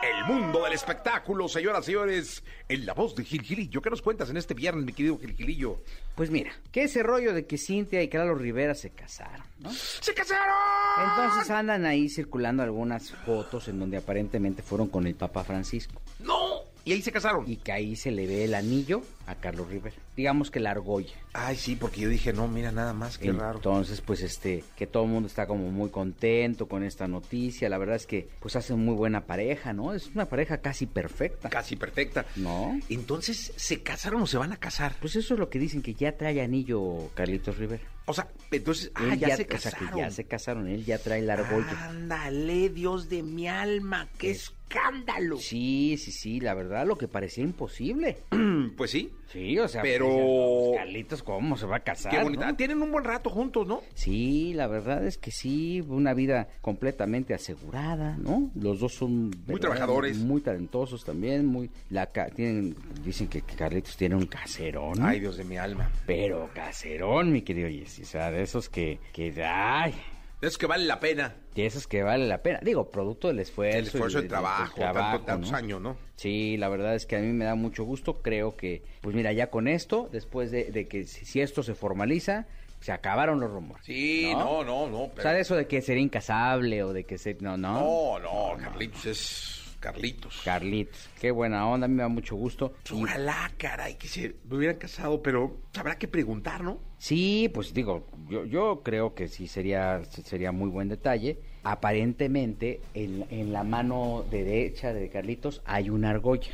El 0.00 0.24
mundo 0.24 0.62
del 0.62 0.74
espectáculo, 0.74 1.48
señoras 1.48 1.82
y 1.82 1.86
señores. 1.86 2.44
En 2.68 2.86
la 2.86 2.94
voz 2.94 3.16
de 3.16 3.24
Gil 3.24 3.42
Gilillo. 3.42 3.82
¿Qué 3.82 3.90
nos 3.90 4.02
cuentas 4.02 4.30
en 4.30 4.36
este 4.36 4.54
viernes, 4.54 4.84
mi 4.84 4.92
querido 4.92 5.18
Gil 5.18 5.34
Gilillo? 5.34 5.82
Pues 6.14 6.30
mira, 6.30 6.52
que 6.70 6.84
ese 6.84 7.02
rollo 7.02 7.34
de 7.34 7.44
que 7.46 7.58
Cintia 7.58 8.00
y 8.00 8.08
Carlos 8.08 8.40
Rivera 8.40 8.76
se 8.76 8.90
casaron, 8.90 9.44
¿no? 9.58 9.72
¡Se 9.72 10.14
casaron! 10.14 10.54
Entonces 11.02 11.50
andan 11.50 11.86
ahí 11.86 12.08
circulando 12.08 12.62
algunas 12.62 13.10
fotos 13.10 13.66
en 13.66 13.80
donde 13.80 13.96
aparentemente 13.96 14.62
fueron 14.62 14.86
con 14.86 15.08
el 15.08 15.16
Papa 15.16 15.42
Francisco. 15.42 16.00
¡No! 16.20 16.60
Y 16.84 16.92
ahí 16.92 17.02
se 17.02 17.10
casaron. 17.12 17.50
Y 17.50 17.56
que 17.56 17.72
ahí 17.72 17.96
se 17.96 18.10
le 18.10 18.26
ve 18.26 18.44
el 18.44 18.54
anillo 18.54 19.02
a 19.30 19.34
Carlos 19.36 19.68
Rivera. 19.68 19.96
Digamos 20.16 20.50
que 20.50 20.60
la 20.60 20.72
argolla. 20.72 21.14
Ay, 21.32 21.56
sí, 21.56 21.76
porque 21.76 22.00
yo 22.00 22.08
dije, 22.08 22.32
no, 22.32 22.48
mira, 22.48 22.72
nada 22.72 22.92
más, 22.92 23.16
qué 23.18 23.32
raro. 23.32 23.56
Entonces, 23.56 24.00
pues 24.00 24.22
este, 24.22 24.64
que 24.76 24.86
todo 24.86 25.04
el 25.04 25.10
mundo 25.10 25.28
está 25.28 25.46
como 25.46 25.70
muy 25.70 25.90
contento 25.90 26.66
con 26.66 26.82
esta 26.82 27.06
noticia. 27.08 27.68
La 27.68 27.78
verdad 27.78 27.96
es 27.96 28.06
que 28.06 28.28
pues 28.40 28.56
hacen 28.56 28.78
muy 28.84 28.94
buena 28.94 29.26
pareja, 29.26 29.72
¿no? 29.72 29.94
Es 29.94 30.08
una 30.08 30.26
pareja 30.26 30.58
casi 30.58 30.86
perfecta. 30.86 31.48
Casi 31.48 31.76
perfecta. 31.76 32.26
¿No? 32.36 32.78
Entonces, 32.88 33.52
¿se 33.56 33.82
casaron 33.82 34.22
o 34.22 34.26
se 34.26 34.38
van 34.38 34.52
a 34.52 34.56
casar? 34.56 34.96
Pues 35.00 35.16
eso 35.16 35.34
es 35.34 35.40
lo 35.40 35.48
que 35.48 35.58
dicen, 35.58 35.82
que 35.82 35.94
ya 35.94 36.16
trae 36.16 36.40
anillo 36.42 37.10
Carlitos 37.14 37.56
Rivera. 37.58 37.82
O 38.06 38.12
sea, 38.12 38.28
entonces, 38.50 38.90
ah, 38.96 39.10
Él 39.12 39.18
ya, 39.20 39.36
se 39.36 39.42
o 39.44 39.46
sea, 39.46 39.46
casaron. 39.46 39.90
que 39.90 39.98
ya 39.98 40.10
se 40.10 40.24
casaron, 40.24 40.66
él 40.68 40.84
ya 40.84 40.98
trae 40.98 41.22
la 41.22 41.34
argolla. 41.34 41.88
Ándale, 41.88 42.68
Dios 42.70 43.08
de 43.08 43.22
mi 43.22 43.46
alma, 43.46 44.08
qué 44.18 44.32
escándalo. 44.32 45.36
Sí, 45.38 45.96
sí, 45.96 46.10
sí, 46.10 46.40
la 46.40 46.54
verdad 46.54 46.86
lo 46.86 46.98
que 46.98 47.06
parecía 47.06 47.44
imposible. 47.44 48.18
Pues 48.76 48.90
sí, 48.90 49.12
Sí, 49.32 49.58
o 49.58 49.68
sea, 49.68 49.82
Pero- 49.82 50.06
pues, 50.06 50.16
decían, 50.16 50.70
"No, 50.72 50.76
Carlitos, 50.76 51.22
¿cómo 51.22 51.56
se 51.56 51.66
va 51.66 51.76
a 51.76 51.80
casar? 51.80 52.12
qué 52.12 52.22
bonita. 52.22 52.46
no?". 52.46 52.56
Tienen 52.56 52.82
un 52.82 52.90
buen 52.90 53.04
rato 53.04 53.30
juntos, 53.30 53.66
¿no? 53.66 53.80
Sí, 53.94 54.52
la 54.54 54.66
verdad 54.66 55.06
es 55.06 55.18
que 55.18 55.30
sí, 55.30 55.82
una 55.88 56.14
vida 56.14 56.48
completamente 56.60 57.32
asegurada, 57.34 58.16
¿no? 58.18 58.50
Los 58.54 58.80
dos 58.80 58.94
son 58.94 59.30
verdaderamente 59.30 59.60
trabajadores. 59.60 60.18
muy 60.18 60.40
talentosos 60.40 61.04
también, 61.04 61.46
muy 61.46 61.70
la 61.90 62.06
tienen 62.34 62.74
dicen 63.04 63.28
que 63.28 63.42
que 63.42 63.54
Carlitos 63.54 63.96
tiene 63.96 64.16
un 64.16 64.26
caserón, 64.26 65.02
Ay, 65.02 65.20
Dios 65.20 65.36
de 65.36 65.44
mi 65.44 65.56
alma. 65.56 65.90
pero 66.06 66.50
caserón, 66.54 67.32
mi 67.32 67.42
querido 67.42 67.68
Jessy, 67.68 68.02
o 68.02 68.06
sea, 68.06 68.30
de 68.30 68.42
esos 68.42 68.68
que 68.68 68.98
que 69.12 69.32
ay, 69.44 69.94
De 70.40 70.48
eso 70.48 70.58
que 70.58 70.66
vale 70.66 70.84
la 70.86 71.00
pena. 71.00 71.34
de 71.54 71.66
esos 71.66 71.86
que 71.86 72.02
vale 72.02 72.26
la 72.26 72.42
pena. 72.42 72.60
Digo, 72.62 72.90
producto 72.90 73.28
del 73.28 73.40
esfuerzo, 73.40 73.78
El 73.78 73.86
esfuerzo, 73.86 74.18
y 74.18 74.22
el 74.22 74.22
de- 74.24 74.28
trabajo, 74.28 74.62
del 74.64 74.74
trabajo, 74.74 75.16
tanto- 75.18 75.26
tantos 75.26 75.50
¿no? 75.50 75.56
años, 75.58 75.80
¿no? 75.82 75.96
Sí, 76.16 76.56
la 76.56 76.68
verdad 76.70 76.94
es 76.94 77.04
que 77.06 77.16
a 77.16 77.20
mí 77.20 77.28
me 77.28 77.44
da 77.44 77.54
mucho 77.54 77.84
gusto. 77.84 78.22
Creo 78.22 78.56
que, 78.56 78.82
pues 79.02 79.14
mira, 79.14 79.32
ya 79.32 79.50
con 79.50 79.68
esto, 79.68 80.08
después 80.10 80.50
de, 80.50 80.70
de 80.70 80.88
que 80.88 81.04
si, 81.04 81.40
esto 81.40 81.62
se 81.62 81.74
formaliza, 81.74 82.46
se 82.80 82.92
acabaron 82.92 83.40
los 83.40 83.50
rumores. 83.50 83.84
Sí, 83.84 84.30
no, 84.32 84.64
no, 84.64 84.88
no. 84.88 85.00
O 85.02 85.10
pero- 85.10 85.22
sea, 85.22 85.32
de 85.32 85.40
eso 85.40 85.54
de 85.56 85.66
que 85.66 85.82
sería 85.82 86.02
incasable 86.02 86.82
o 86.84 86.94
de 86.94 87.04
que 87.04 87.18
se... 87.18 87.34
No, 87.40 87.58
no. 87.58 88.18
No, 88.18 88.18
no, 88.54 88.56
Carlitos 88.62 89.04
es 89.04 89.59
Carlitos. 89.80 90.42
Carlitos, 90.44 91.08
qué 91.20 91.30
buena 91.30 91.66
onda, 91.66 91.86
a 91.86 91.88
mí 91.88 91.94
me 91.94 92.02
da 92.02 92.08
mucho 92.08 92.36
gusto. 92.36 92.74
Y- 92.90 93.02
Ojalá, 93.02 93.50
caray, 93.56 93.94
que 93.94 94.06
se 94.08 94.36
me 94.48 94.56
hubieran 94.56 94.76
casado, 94.76 95.22
pero 95.22 95.56
habrá 95.74 95.96
que 95.98 96.06
preguntar, 96.06 96.62
¿no? 96.62 96.78
sí, 96.98 97.50
pues 97.54 97.72
digo, 97.72 98.06
yo, 98.28 98.44
yo 98.44 98.82
creo 98.84 99.14
que 99.14 99.26
sí 99.28 99.48
sería, 99.48 100.02
sería 100.04 100.52
muy 100.52 100.68
buen 100.68 100.88
detalle. 100.88 101.38
Aparentemente, 101.62 102.80
en, 102.94 103.26
en 103.30 103.52
la 103.52 103.64
mano 103.64 104.24
derecha 104.30 104.92
de 104.92 105.08
Carlitos 105.08 105.62
hay 105.64 105.90
una 105.90 106.10
argolla. 106.10 106.52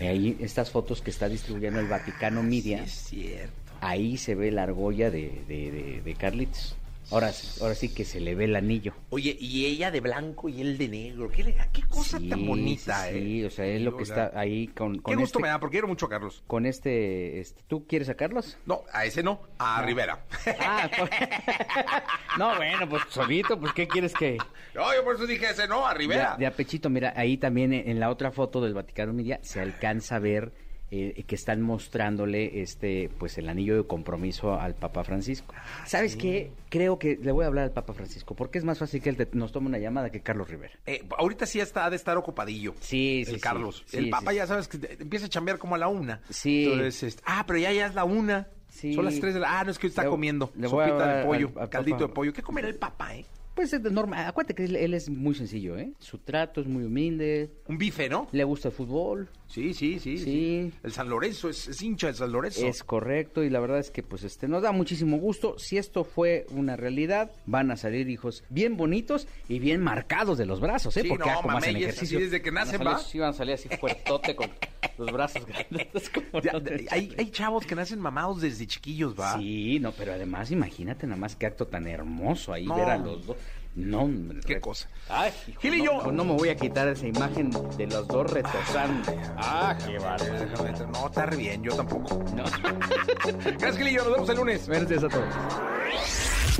Ahí, 0.00 0.36
estas 0.40 0.70
fotos 0.70 1.00
que 1.02 1.10
está 1.10 1.28
distribuyendo 1.28 1.80
el 1.80 1.88
Vaticano 1.88 2.42
Media. 2.42 2.78
Sí, 2.86 3.22
es 3.26 3.30
cierto. 3.36 3.72
ahí 3.80 4.16
se 4.16 4.34
ve 4.34 4.50
la 4.50 4.64
argolla 4.64 5.10
de, 5.10 5.42
de, 5.48 5.70
de- 5.70 6.00
de 6.02 6.14
Carlitos. 6.14 6.76
Ahora, 7.10 7.32
sí- 7.32 7.60
ahora 7.60 7.74
sí 7.74 7.88
que 7.94 8.04
se 8.04 8.20
le 8.20 8.34
ve 8.34 8.44
el 8.44 8.56
anillo. 8.56 8.94
Oye, 9.10 9.36
y 9.38 9.66
ella 9.66 9.90
de 9.90 10.00
blanco 10.00 10.48
y 10.48 10.60
él 10.60 10.78
de 10.78 10.88
negro. 10.88 11.28
Qué, 11.30 11.54
qué 11.72 11.82
cosa 11.82 12.18
Sí, 12.18 12.28
tan 12.28 12.46
bonita, 12.46 13.04
sí, 13.08 13.16
¿eh? 13.16 13.20
sí, 13.20 13.44
o 13.44 13.50
sea, 13.50 13.66
es 13.66 13.82
lo 13.82 13.96
que 13.96 14.02
está 14.04 14.32
ahí 14.34 14.68
con, 14.68 14.94
Qué 15.02 15.14
gusto 15.14 15.38
este, 15.38 15.42
me 15.42 15.48
da, 15.48 15.60
porque 15.60 15.74
quiero 15.74 15.88
mucho 15.88 16.06
a 16.06 16.08
Carlos. 16.08 16.42
con 16.46 16.66
este, 16.66 17.40
este- 17.40 17.62
¿tú 17.68 17.86
quieres 17.86 18.08
sacarlos? 18.08 18.56
No, 18.66 18.82
a 18.92 19.04
ese 19.04 19.22
no, 19.22 19.40
a 19.58 19.82
Rivera. 19.82 20.24
Ah, 20.60 20.90
por- 20.98 21.10
no, 22.38 22.56
bueno, 22.56 22.88
pues 22.88 23.02
solito, 23.10 23.58
pues 23.60 23.72
¿qué 23.72 23.86
quieres 23.86 24.12
que...? 24.14 24.38
no, 24.74 24.94
yo 24.94 25.04
por 25.04 25.14
eso 25.16 25.26
dije 25.26 25.50
ese 25.50 25.68
no, 25.68 25.86
a 25.86 25.94
Rivera. 25.94 26.32
De, 26.32 26.38
de 26.40 26.46
a 26.46 26.50
pechito, 26.52 26.90
mira, 26.90 27.12
ahí 27.16 27.36
también 27.36 27.72
en 27.72 27.84
en 27.88 28.00
la 28.00 28.10
otra 28.10 28.30
foto 28.32 28.60
del 28.62 28.74
Vaticano 28.74 29.12
Media 29.12 29.38
se 29.42 29.60
alcanza 29.60 30.16
a 30.16 30.18
ver 30.18 30.52
eh, 30.90 31.24
que 31.26 31.34
están 31.34 31.60
mostrándole 31.62 32.60
este, 32.62 33.10
pues 33.18 33.38
el 33.38 33.48
anillo 33.48 33.76
de 33.76 33.86
compromiso 33.86 34.58
al 34.58 34.74
Papa 34.74 35.04
Francisco. 35.04 35.54
Ah, 35.56 35.86
¿Sabes 35.86 36.16
qué? 36.16 36.50
Creo 36.68 36.98
que 36.98 37.18
le 37.20 37.32
voy 37.32 37.44
a 37.44 37.48
hablar 37.48 37.64
al 37.64 37.72
Papa 37.72 37.92
Francisco, 37.94 38.34
porque 38.34 38.58
es 38.58 38.64
más 38.64 38.78
fácil 38.78 39.00
que 39.02 39.08
él 39.10 39.16
te- 39.16 39.28
nos 39.32 39.52
tome 39.52 39.66
una 39.68 39.78
llamada 39.78 40.10
que 40.10 40.20
Carlos 40.20 40.48
Rivera. 40.48 40.74
Eh, 40.86 41.02
ahorita 41.18 41.46
sí 41.46 41.60
está 41.60 41.86
ha 41.86 41.90
de 41.90 41.96
estar 41.96 42.16
ocupadillo. 42.16 42.74
Sí, 42.80 43.20
el 43.20 43.26
sí, 43.26 43.34
sí. 43.34 43.40
Carlos. 43.40 43.82
Sí, 43.86 43.96
el 43.98 44.04
sí, 44.04 44.10
papá 44.10 44.30
sí. 44.30 44.36
ya 44.36 44.46
sabes 44.46 44.68
que 44.68 44.78
empieza 45.00 45.26
a 45.26 45.28
chambear 45.28 45.58
como 45.58 45.74
a 45.74 45.78
la 45.78 45.88
una. 45.88 46.20
Sí. 46.30 46.64
Entonces, 46.64 47.02
este, 47.02 47.22
ah, 47.26 47.44
pero 47.46 47.58
ya, 47.58 47.72
ya 47.72 47.86
es 47.86 47.94
la 47.94 48.04
una. 48.04 48.48
Sí. 48.68 48.92
Son 48.94 49.04
las 49.04 49.18
tres 49.20 49.34
de 49.34 49.40
la... 49.40 49.60
Ah, 49.60 49.64
no, 49.64 49.70
es 49.70 49.78
que 49.78 49.86
hoy 49.86 49.90
está 49.90 50.02
Le- 50.02 50.08
comiendo. 50.10 50.50
le 50.56 50.66
voy 50.66 50.84
a 50.84 50.88
sopita 50.88 51.16
de 51.16 51.24
pollo, 51.24 51.52
al- 51.56 51.62
al 51.62 51.68
caldito 51.68 52.08
de 52.08 52.12
pollo. 52.12 52.32
¿Qué 52.32 52.42
comerá 52.42 52.66
el 52.68 52.74
papá, 52.74 53.14
eh? 53.16 53.24
Pues 53.54 53.72
es 53.72 53.80
de 53.84 53.90
normal. 53.92 54.26
Acuérdate 54.26 54.52
que 54.56 54.64
él, 54.64 54.74
él 54.74 54.94
es 54.94 55.08
muy 55.08 55.32
sencillo, 55.36 55.78
¿eh? 55.78 55.92
Su 56.00 56.18
trato 56.18 56.60
es 56.60 56.66
muy 56.66 56.82
humilde, 56.82 57.50
Un 57.68 57.78
bife, 57.78 58.08
¿no? 58.08 58.26
le 58.32 58.42
gusta 58.42 58.66
el 58.68 58.74
fútbol, 58.74 59.28
Sí, 59.48 59.72
sí, 59.74 59.98
sí. 60.00 60.18
Sí. 60.18 60.72
El 60.82 60.92
San 60.92 61.08
Lorenzo, 61.08 61.48
es, 61.48 61.68
es 61.68 61.80
hincha 61.80 62.08
del 62.08 62.16
San 62.16 62.32
Lorenzo. 62.32 62.66
es 62.66 62.82
correcto 62.82 63.44
y 63.44 63.50
la 63.50 63.60
verdad 63.60 63.78
es 63.78 63.90
que 63.90 64.02
pues 64.02 64.24
este 64.24 64.48
nos 64.48 64.62
da 64.62 64.72
muchísimo 64.72 65.18
gusto. 65.18 65.56
Si 65.58 65.78
esto 65.78 66.02
fue 66.02 66.46
una 66.50 66.76
realidad, 66.76 67.30
van 67.46 67.70
a 67.70 67.76
salir 67.76 68.08
hijos 68.08 68.42
bien 68.48 68.76
bonitos 68.76 69.28
y 69.48 69.60
bien 69.60 69.80
marcados 69.80 70.38
de 70.38 70.46
los 70.46 70.60
brazos, 70.60 70.96
¿eh? 70.96 71.02
Sí, 71.02 71.08
Porque 71.08 71.30
no, 71.30 71.42
como 71.42 71.56
hacen 71.58 71.76
ejercicio. 71.76 72.18
así 72.18 72.24
desde 72.24 72.42
que 72.42 72.50
Van 72.50 72.62
a 72.62 72.64
nacen, 72.64 72.82
salir-. 72.82 72.98
Sí, 73.06 73.18
van 73.20 73.30
a 73.30 73.32
salir 73.34 73.54
así 73.54 73.68
fuertote 73.68 74.34
con 74.34 74.50
los 74.98 75.12
brazos 75.12 75.46
grandes. 75.46 76.10
como 76.14 76.42
Ya, 76.42 76.52
los 76.54 76.64
de 76.64 76.70
de- 76.78 76.86
hay, 76.90 77.14
hay 77.16 77.30
chavos 77.30 77.64
que 77.64 77.74
nacen 77.76 78.00
mamados 78.00 78.40
desde 78.40 78.66
chiquillos, 78.66 79.14
¿va? 79.18 79.38
Sí, 79.38 79.78
no, 79.78 79.92
pero 79.92 80.14
además 80.14 80.50
imagínate 80.50 81.06
nada 81.06 81.20
más 81.20 81.36
qué 81.36 81.46
acto 81.46 81.66
tan 81.68 81.86
hermoso 81.86 82.52
ahí 82.52 82.66
No. 82.66 82.74
ver 82.76 82.88
a 82.88 82.98
los 82.98 83.24
dos. 83.24 83.36
No, 83.76 84.02
hombre, 84.02 84.40
Qué 84.46 84.60
cosa. 84.60 84.88
Ay, 85.08 85.32
hijo, 85.48 85.60
Gil 85.60 85.74
y 85.74 85.78
no, 85.78 85.84
yo. 85.84 86.02
No, 86.06 86.12
no 86.12 86.24
me 86.24 86.32
voy 86.34 86.48
a 86.48 86.56
quitar 86.56 86.86
esa 86.88 87.06
imagen 87.06 87.50
de 87.76 87.86
los 87.88 88.06
dos 88.06 88.30
retosando. 88.30 89.12
Ah, 89.36 89.76
qué 89.84 89.98
bárbaro. 89.98 90.86
No, 90.92 91.06
está 91.06 91.26
re 91.26 91.36
bien, 91.36 91.62
yo 91.62 91.74
tampoco. 91.74 92.22
No. 92.36 92.44
Gracias, 93.58 93.76
Gilillo. 93.76 94.04
Nos 94.04 94.12
vemos 94.12 94.28
el 94.30 94.36
lunes. 94.36 94.68
Gracias 94.68 95.04
a 95.04 95.08
todos. 95.08 95.34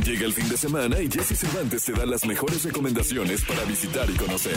Llega 0.05 0.27
el 0.27 0.33
fin 0.33 0.49
de 0.49 0.57
semana 0.57 1.01
y 1.01 1.09
Jesse 1.09 1.39
Cervantes 1.39 1.85
te 1.85 1.93
da 1.93 2.05
las 2.05 2.27
mejores 2.27 2.65
recomendaciones 2.65 3.43
para 3.45 3.63
visitar 3.65 4.11
y 4.11 4.15
conocer. 4.15 4.57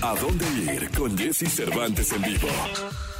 ¿A 0.00 0.14
dónde 0.14 0.46
ir 0.72 0.90
con 0.96 1.18
Jesse 1.18 1.52
Cervantes 1.52 2.12
en 2.12 2.22
vivo? 2.22 2.48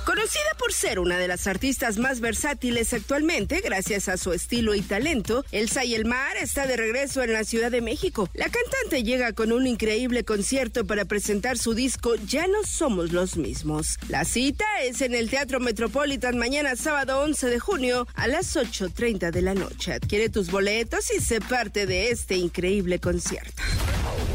Conocida 0.08 0.54
por 0.58 0.72
ser 0.72 1.00
una 1.00 1.18
de 1.18 1.28
las 1.28 1.46
artistas 1.46 1.98
más 1.98 2.20
versátiles 2.20 2.94
actualmente, 2.94 3.60
gracias 3.60 4.08
a 4.08 4.16
su 4.16 4.32
estilo 4.32 4.74
y 4.74 4.80
talento, 4.80 5.44
Elsa 5.52 5.84
y 5.84 5.94
el 5.94 6.06
Mar 6.06 6.34
está 6.38 6.66
de 6.66 6.78
regreso 6.78 7.22
en 7.22 7.34
la 7.34 7.44
Ciudad 7.44 7.70
de 7.70 7.82
México. 7.82 8.26
La 8.32 8.48
cantante 8.48 9.02
llega 9.02 9.34
con 9.34 9.52
un 9.52 9.66
increíble 9.66 10.24
concierto 10.24 10.86
para 10.86 11.04
presentar 11.04 11.58
su 11.58 11.74
disco 11.74 12.14
Ya 12.14 12.46
no 12.46 12.64
somos 12.64 13.12
los 13.12 13.36
mismos. 13.36 13.98
La 14.08 14.24
cita 14.24 14.64
es 14.82 15.02
en 15.02 15.14
el 15.14 15.28
Teatro 15.28 15.60
Metropolitan 15.60 16.38
mañana 16.38 16.74
sábado 16.74 17.20
11 17.20 17.50
de 17.50 17.58
junio 17.60 18.08
a 18.14 18.28
las 18.28 18.56
8.30 18.56 19.30
de 19.30 19.42
la 19.42 19.52
noche. 19.52 19.92
Adquiere 19.92 20.30
tus 20.30 20.50
boletos 20.50 21.12
y 21.14 21.20
sé 21.20 21.42
parte 21.42 21.84
de 21.84 22.08
este 22.08 22.34
increíble 22.34 22.98
concierto. 22.98 23.62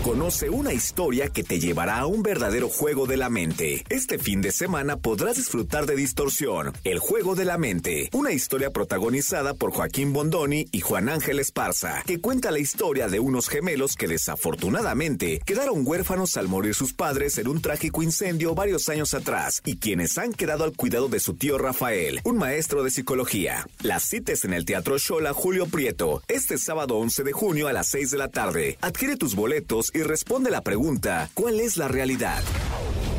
Conoce 0.03 0.49
una 0.49 0.73
historia 0.73 1.29
que 1.29 1.45
te 1.45 1.61
llevará 1.61 1.99
a 1.99 2.07
un 2.07 2.23
verdadero 2.23 2.67
juego 2.67 3.05
de 3.05 3.15
la 3.15 3.29
mente. 3.29 3.85
Este 3.87 4.19
fin 4.19 4.41
de 4.41 4.51
semana 4.51 4.97
podrás 4.97 5.37
disfrutar 5.37 5.85
de 5.85 5.95
Distorsión, 5.95 6.73
el 6.83 6.99
juego 6.99 7.35
de 7.35 7.45
la 7.45 7.57
mente, 7.57 8.09
una 8.11 8.33
historia 8.33 8.69
protagonizada 8.69 9.53
por 9.53 9.71
Joaquín 9.71 10.11
Bondoni 10.11 10.65
y 10.73 10.81
Juan 10.81 11.07
Ángel 11.07 11.39
Esparza, 11.39 12.03
que 12.05 12.19
cuenta 12.19 12.51
la 12.51 12.59
historia 12.59 13.07
de 13.07 13.21
unos 13.21 13.47
gemelos 13.47 13.95
que 13.95 14.09
desafortunadamente 14.09 15.39
quedaron 15.45 15.87
huérfanos 15.87 16.35
al 16.35 16.49
morir 16.49 16.75
sus 16.75 16.91
padres 16.91 17.37
en 17.37 17.47
un 17.47 17.61
trágico 17.61 18.03
incendio 18.03 18.55
varios 18.55 18.89
años 18.89 19.13
atrás 19.13 19.61
y 19.63 19.77
quienes 19.77 20.17
han 20.17 20.33
quedado 20.33 20.65
al 20.65 20.73
cuidado 20.73 21.07
de 21.07 21.21
su 21.21 21.35
tío 21.35 21.57
Rafael, 21.57 22.19
un 22.25 22.37
maestro 22.37 22.83
de 22.83 22.91
psicología. 22.91 23.65
Las 23.81 24.03
citas 24.03 24.43
en 24.43 24.51
el 24.51 24.65
Teatro 24.65 24.97
Shola 24.97 25.31
Julio 25.31 25.67
Prieto, 25.67 26.21
este 26.27 26.57
sábado 26.57 26.97
11 26.97 27.23
de 27.23 27.31
junio 27.31 27.69
a 27.69 27.73
las 27.73 27.87
6 27.87 28.11
de 28.11 28.17
la 28.17 28.27
tarde. 28.27 28.77
Adquiere 28.81 29.15
tus 29.15 29.33
boletos 29.35 29.92
y 29.93 30.01
responde 30.03 30.51
la 30.51 30.61
pregunta, 30.61 31.29
¿cuál 31.33 31.59
es 31.59 31.77
la 31.77 31.87
realidad? 31.87 32.41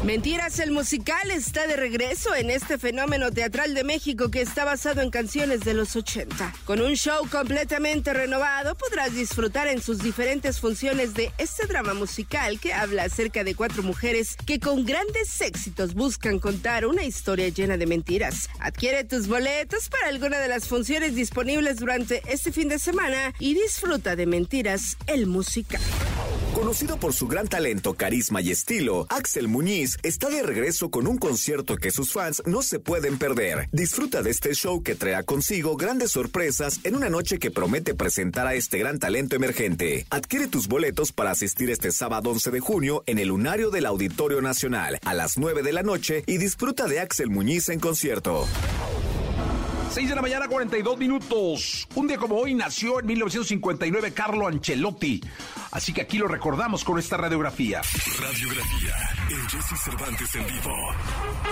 Mentiras, 0.05 0.59
el 0.59 0.71
musical 0.71 1.31
está 1.31 1.67
de 1.67 1.77
regreso 1.77 2.35
en 2.35 2.51
este 2.51 2.77
fenómeno 2.77 3.31
teatral 3.31 3.73
de 3.73 3.85
México 3.85 4.31
que 4.31 4.43
está 4.43 4.67
basado 4.67 5.01
en 5.01 5.09
canciones 5.09 5.61
de 5.61 5.73
los 5.73 5.97
80. 5.97 6.53
Con 6.67 6.83
un 6.83 6.93
show 6.93 7.27
completamente 7.31 8.13
renovado, 8.13 8.75
podrás 8.75 9.15
disfrutar 9.15 9.67
en 9.67 9.81
sus 9.81 10.01
diferentes 10.01 10.61
funciones 10.61 11.15
de 11.15 11.33
este 11.39 11.67
drama 11.67 11.95
musical 11.95 12.61
que 12.61 12.75
habla 12.75 13.05
acerca 13.05 13.45
de 13.45 13.55
cuatro 13.55 13.83
mujeres 13.83 14.37
que 14.45 14.61
con 14.61 14.85
grandes 14.85 15.41
éxitos 15.41 15.95
buscan 15.95 16.39
contar 16.39 16.85
una 16.85 17.05
historia 17.05 17.49
llena 17.49 17.79
de 17.79 17.87
mentiras. 17.87 18.51
Adquiere 18.61 19.05
tus 19.05 19.27
boletos 19.27 19.89
para 19.89 20.09
alguna 20.09 20.39
de 20.39 20.49
las 20.49 20.69
funciones 20.69 21.15
disponibles 21.15 21.79
durante 21.79 22.21
este 22.31 22.53
fin 22.53 22.69
de 22.69 22.79
semana 22.79 23.33
y 23.39 23.55
disfruta 23.55 24.17
de 24.17 24.27
Mentiras, 24.27 24.99
el 25.07 25.27
musical. 25.27 25.81
Conocido 26.65 26.97
por 26.97 27.13
su 27.13 27.29
gran 27.29 27.47
talento, 27.47 27.93
carisma 27.93 28.41
y 28.41 28.51
estilo, 28.51 29.07
Axel 29.11 29.49
Muñiz 29.49 29.99
está 30.03 30.31
de 30.31 30.43
regreso 30.43 30.91
con 30.91 31.07
un 31.07 31.19
concierto 31.19 31.77
que 31.77 31.91
sus 31.91 32.11
fans 32.11 32.43
no 32.47 32.63
se 32.63 32.79
pueden 32.79 33.19
perder. 33.19 33.69
Disfruta 33.71 34.23
de 34.23 34.31
este 34.31 34.55
show 34.55 34.83
que 34.83 34.95
traerá 34.95 35.25
consigo 35.25 35.77
grandes 35.77 36.13
sorpresas 36.13 36.81
en 36.85 36.97
una 36.97 37.11
noche 37.11 37.39
que 37.39 37.51
promete 37.51 37.95
presentar 37.95 38.47
a 38.47 38.55
este 38.55 38.79
gran 38.79 38.99
talento 38.99 39.37
emergente. 39.37 40.07
Adquiere 40.09 40.47
tus 40.47 40.67
boletos 40.67 41.13
para 41.13 41.33
asistir 41.33 41.69
este 41.69 41.93
sábado 41.93 42.31
11 42.31 42.51
de 42.51 42.61
junio 42.61 43.05
en 43.05 43.19
el 43.19 43.29
Lunario 43.29 43.69
del 43.69 43.85
Auditorio 43.85 44.41
Nacional 44.41 44.99
a 45.05 45.13
las 45.13 45.37
9 45.37 45.63
de 45.63 45.73
la 45.75 45.83
noche 45.83 46.25
y 46.27 46.39
disfruta 46.39 46.87
de 46.87 46.99
Axel 46.99 47.29
Muñiz 47.29 47.69
en 47.69 47.79
concierto. 47.79 48.47
6 49.95 50.09
de 50.09 50.15
la 50.17 50.23
mañana, 50.23 50.49
42 50.49 50.99
minutos. 50.99 51.87
Un 51.95 52.09
día 52.09 52.19
como 52.19 52.35
hoy 52.35 52.53
nació 52.53 52.99
en 52.99 53.07
1959 53.07 54.13
Carlo 54.13 54.49
Ancelotti. 54.49 55.23
Así 55.71 55.93
que 55.93 56.01
aquí 56.01 56.19
lo 56.19 56.27
recordamos 56.27 56.83
con 56.83 56.99
esta 56.99 57.17
radiografía. 57.17 57.81
Radiografía 58.21 59.15
en 59.31 59.49
Jesse 59.49 59.81
Cervantes 59.85 60.35
en 60.35 60.47
vivo. 60.49 60.75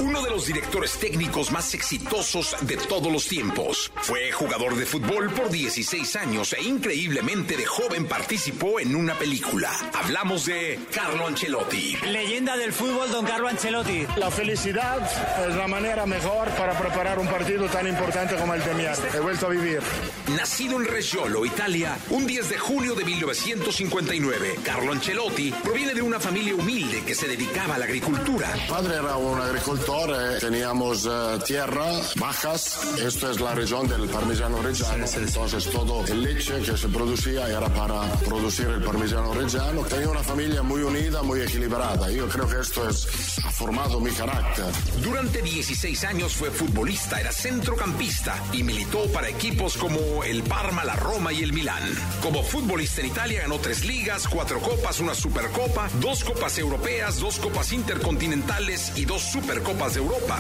Uno 0.00 0.22
de 0.22 0.30
los 0.30 0.46
directores 0.46 0.98
técnicos 0.98 1.52
más 1.52 1.72
exitosos 1.74 2.56
de 2.62 2.76
todos 2.78 3.12
los 3.12 3.28
tiempos. 3.28 3.92
Fue 4.02 4.32
jugador 4.32 4.74
de 4.74 4.86
fútbol 4.86 5.30
por 5.30 5.48
16 5.48 6.16
años 6.16 6.52
e 6.52 6.62
increíblemente 6.62 7.56
de 7.56 7.64
joven 7.64 8.06
participó 8.06 8.80
en 8.80 8.96
una 8.96 9.14
película. 9.14 9.70
Hablamos 9.94 10.46
de 10.46 10.80
Carlo 10.92 11.28
Ancelotti. 11.28 11.96
Leyenda 12.10 12.56
del 12.56 12.72
fútbol, 12.72 13.08
don 13.12 13.24
Carlo 13.24 13.46
Ancelotti. 13.46 14.04
La 14.16 14.32
felicidad 14.32 15.00
es 15.48 15.54
la 15.54 15.68
manera 15.68 16.06
mejor 16.06 16.48
para 16.50 16.76
preparar 16.76 17.20
un 17.20 17.28
partido 17.28 17.66
tan 17.66 17.86
importante 17.86 18.31
como 18.38 18.54
el 18.54 18.62
de. 18.62 19.08
He 19.14 19.20
vuelto 19.20 19.46
a 19.46 19.50
vivir. 19.50 19.80
Nacido 20.28 20.80
en 20.80 20.86
Reggiolo, 20.86 21.44
Italia, 21.44 21.98
un 22.10 22.26
10 22.26 22.48
de 22.50 22.58
julio 22.58 22.94
de 22.94 23.04
1959, 23.04 24.60
Carlo 24.64 24.92
Ancelotti 24.92 25.52
proviene 25.64 25.94
de 25.94 26.02
una 26.02 26.20
familia 26.20 26.54
humilde 26.54 27.02
que 27.04 27.14
se 27.14 27.26
dedicaba 27.26 27.74
a 27.74 27.78
la 27.78 27.86
agricultura. 27.86 28.48
Mi 28.54 28.68
padre 28.68 28.94
era 28.94 29.16
un 29.16 29.40
agricultor, 29.40 30.10
eh, 30.10 30.38
teníamos 30.38 31.06
eh, 31.06 31.38
tierra, 31.44 31.86
bajas. 32.16 32.94
Esto 33.04 33.32
es 33.32 33.40
la 33.40 33.54
región 33.56 33.88
del 33.88 34.08
parmigiano 34.08 34.62
reggiano. 34.62 35.04
Entonces 35.04 35.68
todo 35.70 36.04
el 36.06 36.22
leche 36.22 36.60
que 36.62 36.76
se 36.76 36.88
producía 36.88 37.48
era 37.48 37.68
para 37.70 38.02
producir 38.24 38.68
el 38.68 38.82
parmigiano 38.82 39.34
reggiano. 39.34 39.82
Tenía 39.82 40.08
una 40.08 40.22
familia 40.22 40.62
muy 40.62 40.82
unida, 40.82 41.22
muy 41.22 41.40
equilibrada. 41.40 42.10
Yo 42.12 42.28
creo 42.28 42.48
que 42.48 42.60
esto 42.60 42.88
es, 42.88 43.38
ha 43.44 43.50
formado 43.50 43.98
mi 43.98 44.12
carácter. 44.12 44.66
Durante 45.02 45.42
16 45.42 46.04
años 46.04 46.32
fue 46.32 46.50
futbolista, 46.50 47.20
era 47.20 47.32
centrocampista 47.32 48.40
y 48.52 48.62
militó 48.62 49.10
para 49.12 49.28
equipos 49.28 49.76
como 49.76 50.12
el 50.24 50.42
Parma, 50.42 50.84
la 50.84 50.96
Roma 50.96 51.32
y 51.32 51.42
el 51.42 51.52
Milán. 51.52 51.82
Como 52.20 52.42
futbolista 52.42 53.00
en 53.00 53.08
Italia 53.08 53.42
ganó 53.42 53.58
tres 53.58 53.84
ligas, 53.84 54.28
cuatro 54.28 54.60
copas, 54.60 55.00
una 55.00 55.14
supercopa, 55.14 55.88
dos 56.00 56.24
copas 56.24 56.58
europeas, 56.58 57.18
dos 57.18 57.38
copas 57.38 57.72
intercontinentales 57.72 58.92
y 58.96 59.04
dos 59.04 59.22
supercopas 59.22 59.94
de 59.94 60.00
Europa. 60.00 60.38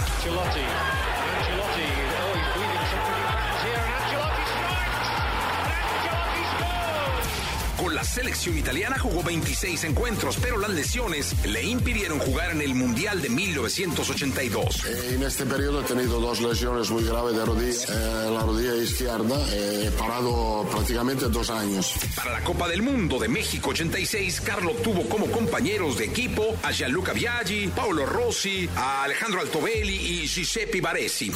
La 8.02 8.08
selección 8.08 8.58
italiana 8.58 8.98
jugó 8.98 9.22
26 9.22 9.84
encuentros, 9.84 10.36
pero 10.42 10.58
las 10.58 10.70
lesiones 10.70 11.36
le 11.46 11.62
impidieron 11.62 12.18
jugar 12.18 12.50
en 12.50 12.60
el 12.60 12.74
Mundial 12.74 13.22
de 13.22 13.28
1982. 13.28 14.84
Eh, 14.86 15.14
En 15.14 15.22
este 15.22 15.46
periodo 15.46 15.82
he 15.82 15.84
tenido 15.84 16.18
dos 16.18 16.40
lesiones 16.40 16.90
muy 16.90 17.04
graves 17.04 17.36
de 17.36 17.44
rodilla. 17.44 17.84
Eh, 17.88 18.30
la 18.32 18.40
rodilla 18.40 18.74
izquierda 18.74 19.36
eh, 19.52 19.84
he 19.86 19.90
parado 19.92 20.66
prácticamente 20.68 21.28
dos 21.28 21.48
años. 21.50 21.94
Para 22.16 22.32
la 22.32 22.42
Copa 22.42 22.66
del 22.66 22.82
Mundo 22.82 23.20
de 23.20 23.28
México 23.28 23.70
86, 23.70 24.40
Carlo 24.40 24.72
tuvo 24.82 25.08
como 25.08 25.28
compañeros 25.28 25.96
de 25.96 26.06
equipo 26.06 26.56
a 26.64 26.72
Gianluca 26.72 27.12
Viaggi, 27.12 27.68
Paolo 27.68 28.04
Rossi, 28.04 28.68
a 28.74 29.04
Alejandro 29.04 29.42
Altobelli 29.42 29.94
y 29.94 30.26
Giuseppe 30.26 30.80
Baresi. 30.80 31.30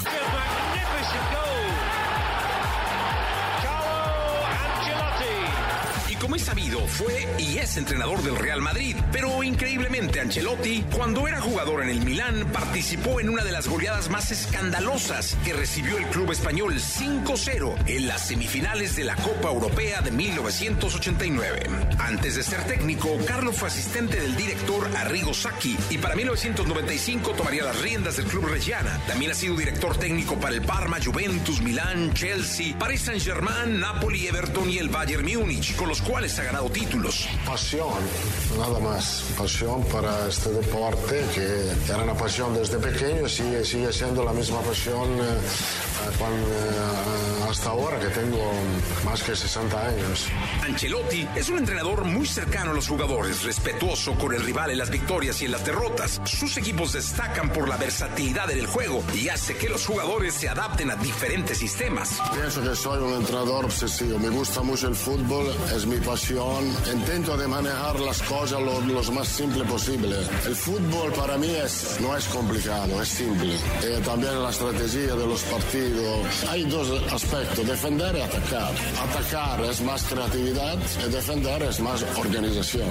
Como 6.27 6.35
es 6.35 6.43
sabido, 6.43 6.85
fue 6.89 7.25
y 7.39 7.59
es 7.59 7.77
entrenador 7.77 8.21
del 8.21 8.35
Real 8.35 8.61
Madrid. 8.61 8.97
Pero 9.13 9.45
increíblemente, 9.45 10.21
Ancelotti, 10.21 10.85
cuando 10.91 11.29
era 11.29 11.41
jugador 11.41 11.85
en 11.85 11.89
el 11.89 12.01
Milán, 12.01 12.51
participó 12.53 13.21
en 13.21 13.29
una 13.29 13.45
de 13.45 13.53
las 13.53 13.69
goleadas 13.69 14.11
más 14.11 14.33
escandalosas 14.33 15.37
que 15.45 15.53
recibió 15.53 15.97
el 15.99 16.07
club 16.07 16.33
español 16.33 16.75
5-0 16.75 17.77
en 17.87 18.09
las 18.09 18.27
semifinales 18.27 18.97
de 18.97 19.05
la 19.05 19.15
Copa 19.15 19.51
Europea 19.51 20.01
de 20.01 20.11
1989. 20.11 21.71
Antes 22.01 22.35
de 22.35 22.43
ser 22.43 22.65
técnico, 22.65 23.17
Carlo 23.25 23.53
fue 23.53 23.69
asistente 23.69 24.19
del 24.19 24.35
director 24.35 24.91
Arrigo 24.97 25.33
Sacchi 25.33 25.77
y 25.91 25.99
para 25.99 26.17
1995 26.17 27.35
tomaría 27.35 27.63
las 27.63 27.81
riendas 27.81 28.17
del 28.17 28.27
club 28.27 28.47
Reggiana. 28.47 28.99
También 29.07 29.31
ha 29.31 29.35
sido 29.35 29.55
director 29.55 29.97
técnico 29.97 30.35
para 30.41 30.57
el 30.57 30.63
Parma, 30.63 30.99
Juventus, 31.01 31.63
Milán, 31.63 32.13
Chelsea, 32.15 32.77
Paris 32.77 33.03
Saint-Germain, 33.03 33.79
Napoli, 33.79 34.27
Everton 34.27 34.69
y 34.69 34.79
el 34.79 34.89
Bayern 34.89 35.25
Múnich, 35.25 35.77
con 35.77 35.89
los 35.89 36.03
cuales 36.03 36.16
ha 36.17 36.43
ganado 36.45 36.71
títulos. 36.71 37.29
Pasión, 37.45 37.93
nada 38.59 38.79
más. 38.81 39.23
Pasión 39.37 39.85
para 39.85 40.29
este 40.29 40.49
deporte 40.51 41.23
que 41.35 41.93
era 41.93 42.05
una 42.05 42.15
pasión 42.15 42.55
desde 42.55 42.79
pequeño 42.79 43.27
y 43.27 43.29
sigue, 43.29 43.63
sigue 43.65 43.93
siendo 43.93 44.25
la 44.25 44.33
misma 44.33 44.61
pasión 44.63 45.09
eh, 46.07 46.11
eh, 46.13 46.17
cuan- 46.19 46.33
eh, 46.33 47.49
hasta 47.51 47.71
ahora 47.71 47.99
que 48.01 48.09
tengo 48.09 48.53
más 49.05 49.23
que 49.23 49.37
60 49.37 49.87
años. 49.87 50.27
Ancelotti 50.65 51.29
es 51.37 51.49
un 51.49 51.59
entrenador 51.59 52.05
muy 52.05 52.27
cercano 52.27 52.73
a 52.73 52.75
los 52.75 52.89
jugadores, 52.89 53.45
respetuoso 53.45 54.15
con 54.19 54.35
el 54.35 54.43
rival 54.43 54.71
en 54.71 54.79
las 54.79 54.91
victorias 54.91 55.41
y 55.43 55.45
en 55.47 55.53
las 55.53 55.65
derrotas. 55.65 56.21
Sus 56.25 56.57
equipos 56.57 56.93
destacan 56.93 57.51
por 57.53 57.69
la 57.69 57.77
versatilidad 57.77 58.51
en 58.51 58.59
el 58.59 58.67
juego 58.67 59.03
y 59.15 59.29
hace 59.29 59.57
que 59.57 59.69
los 59.69 59.87
jugadores 59.87 60.35
se 60.35 60.49
adapten 60.49 60.91
a 60.91 60.97
diferentes 60.97 61.59
sistemas. 61.59 62.19
Pienso 62.35 62.63
que 62.63 62.75
soy 62.75 63.03
un 63.03 63.15
entrenador 63.15 63.65
obsesivo. 63.67 64.19
Me 64.19 64.29
gusta 64.29 64.63
mucho 64.63 64.89
el 64.89 64.97
fútbol, 64.97 65.47
es 65.75 65.87
mi 65.87 65.99
pasión. 65.99 66.67
Intento 66.93 67.37
de 67.37 67.47
manejar 67.47 68.01
las 68.01 68.21
cosas 68.23 68.61
lo, 68.61 68.81
lo 68.81 69.03
más 69.13 69.29
simple 69.29 69.65
posible. 69.65 70.17
El 70.47 70.55
fútbol 70.57 71.13
para 71.13 71.39
mí 71.39 71.49
es, 71.55 71.99
no 72.01 72.17
es 72.17 72.25
complicado, 72.27 73.01
es 73.01 73.09
simple. 73.09 73.55
Eh, 73.85 74.01
también 74.05 74.43
la 74.43 74.51
estrategia 74.51 75.15
de 75.15 75.27
los 75.27 75.43
partidos. 75.43 75.96
Hay 76.49 76.65
dos 76.65 76.91
aspectos, 77.13 77.67
defender 77.67 78.17
y 78.17 78.21
atacar. 78.21 78.73
Atacar 79.09 79.61
es 79.65 79.81
más 79.81 80.03
creatividad 80.05 80.79
y 81.07 81.11
defender 81.11 81.63
es 81.63 81.81
más 81.81 82.05
organización. 82.17 82.89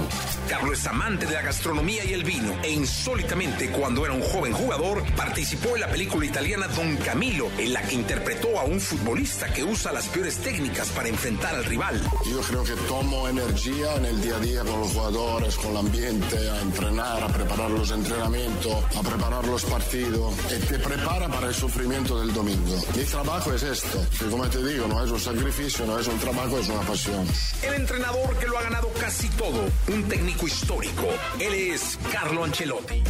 Carlos 0.48 0.78
es 0.78 0.86
amante 0.86 1.26
de 1.26 1.34
la 1.34 1.42
gastronomía 1.42 2.04
y 2.04 2.12
el 2.12 2.24
vino 2.24 2.54
e 2.62 2.70
insólitamente 2.70 3.70
cuando 3.70 4.04
era 4.04 4.14
un 4.14 4.22
joven 4.22 4.52
jugador 4.52 5.04
participó 5.14 5.74
en 5.74 5.82
la 5.82 5.88
película 5.88 6.26
italiana 6.26 6.66
Don 6.68 6.96
Camilo 6.96 7.48
en 7.58 7.72
la 7.72 7.82
que 7.82 7.94
interpretó 7.94 8.58
a 8.58 8.64
un 8.64 8.80
futbolista 8.80 9.52
que 9.52 9.64
usa 9.64 9.92
las 9.92 10.06
peores 10.08 10.38
técnicas 10.38 10.88
para 10.90 11.08
enfrentar 11.08 11.54
al 11.54 11.64
rival. 11.64 12.00
Yo 12.30 12.40
creo 12.40 12.64
que 12.64 12.74
tomo 12.88 13.28
energía 13.28 13.94
en 13.96 14.06
el 14.06 14.20
día 14.20 14.36
a 14.36 14.40
día 14.40 14.64
con 14.64 14.80
los 14.80 14.92
jugadores, 14.92 15.56
con 15.56 15.70
el 15.72 15.76
ambiente, 15.78 16.50
a 16.50 16.60
entrenar, 16.60 17.22
a 17.22 17.28
preparar 17.28 17.70
los 17.70 17.90
entrenamientos, 17.90 18.84
a 18.96 19.02
preparar 19.02 19.46
los 19.46 19.64
partidos. 19.64 20.34
Y 20.56 20.66
te 20.66 20.78
prepara 20.78 21.28
para 21.28 21.48
el 21.48 21.54
sufrimiento 21.54 22.18
del 22.20 22.32
domingo. 22.32 22.76
Mi 22.96 23.04
trabajo 23.04 23.52
es 23.52 23.62
esto, 23.62 24.06
que 24.18 24.24
como 24.24 24.48
te 24.48 24.64
digo, 24.64 24.88
no 24.88 25.04
es 25.04 25.10
un 25.10 25.20
sacrificio, 25.20 25.84
no 25.84 25.98
es 25.98 26.08
un 26.08 26.18
trabajo, 26.18 26.58
es 26.58 26.68
una 26.70 26.80
pasión. 26.80 27.26
El 27.62 27.74
entrenador 27.74 28.38
que 28.38 28.46
lo 28.46 28.58
ha 28.58 28.62
ganado 28.62 28.90
casi 28.98 29.28
todo, 29.30 29.68
un 29.88 30.04
técnico 30.04 30.46
histórico. 30.46 31.06
Él 31.38 31.52
es 31.52 31.98
Carlo 32.10 32.42
Ancelotti. 32.44 33.02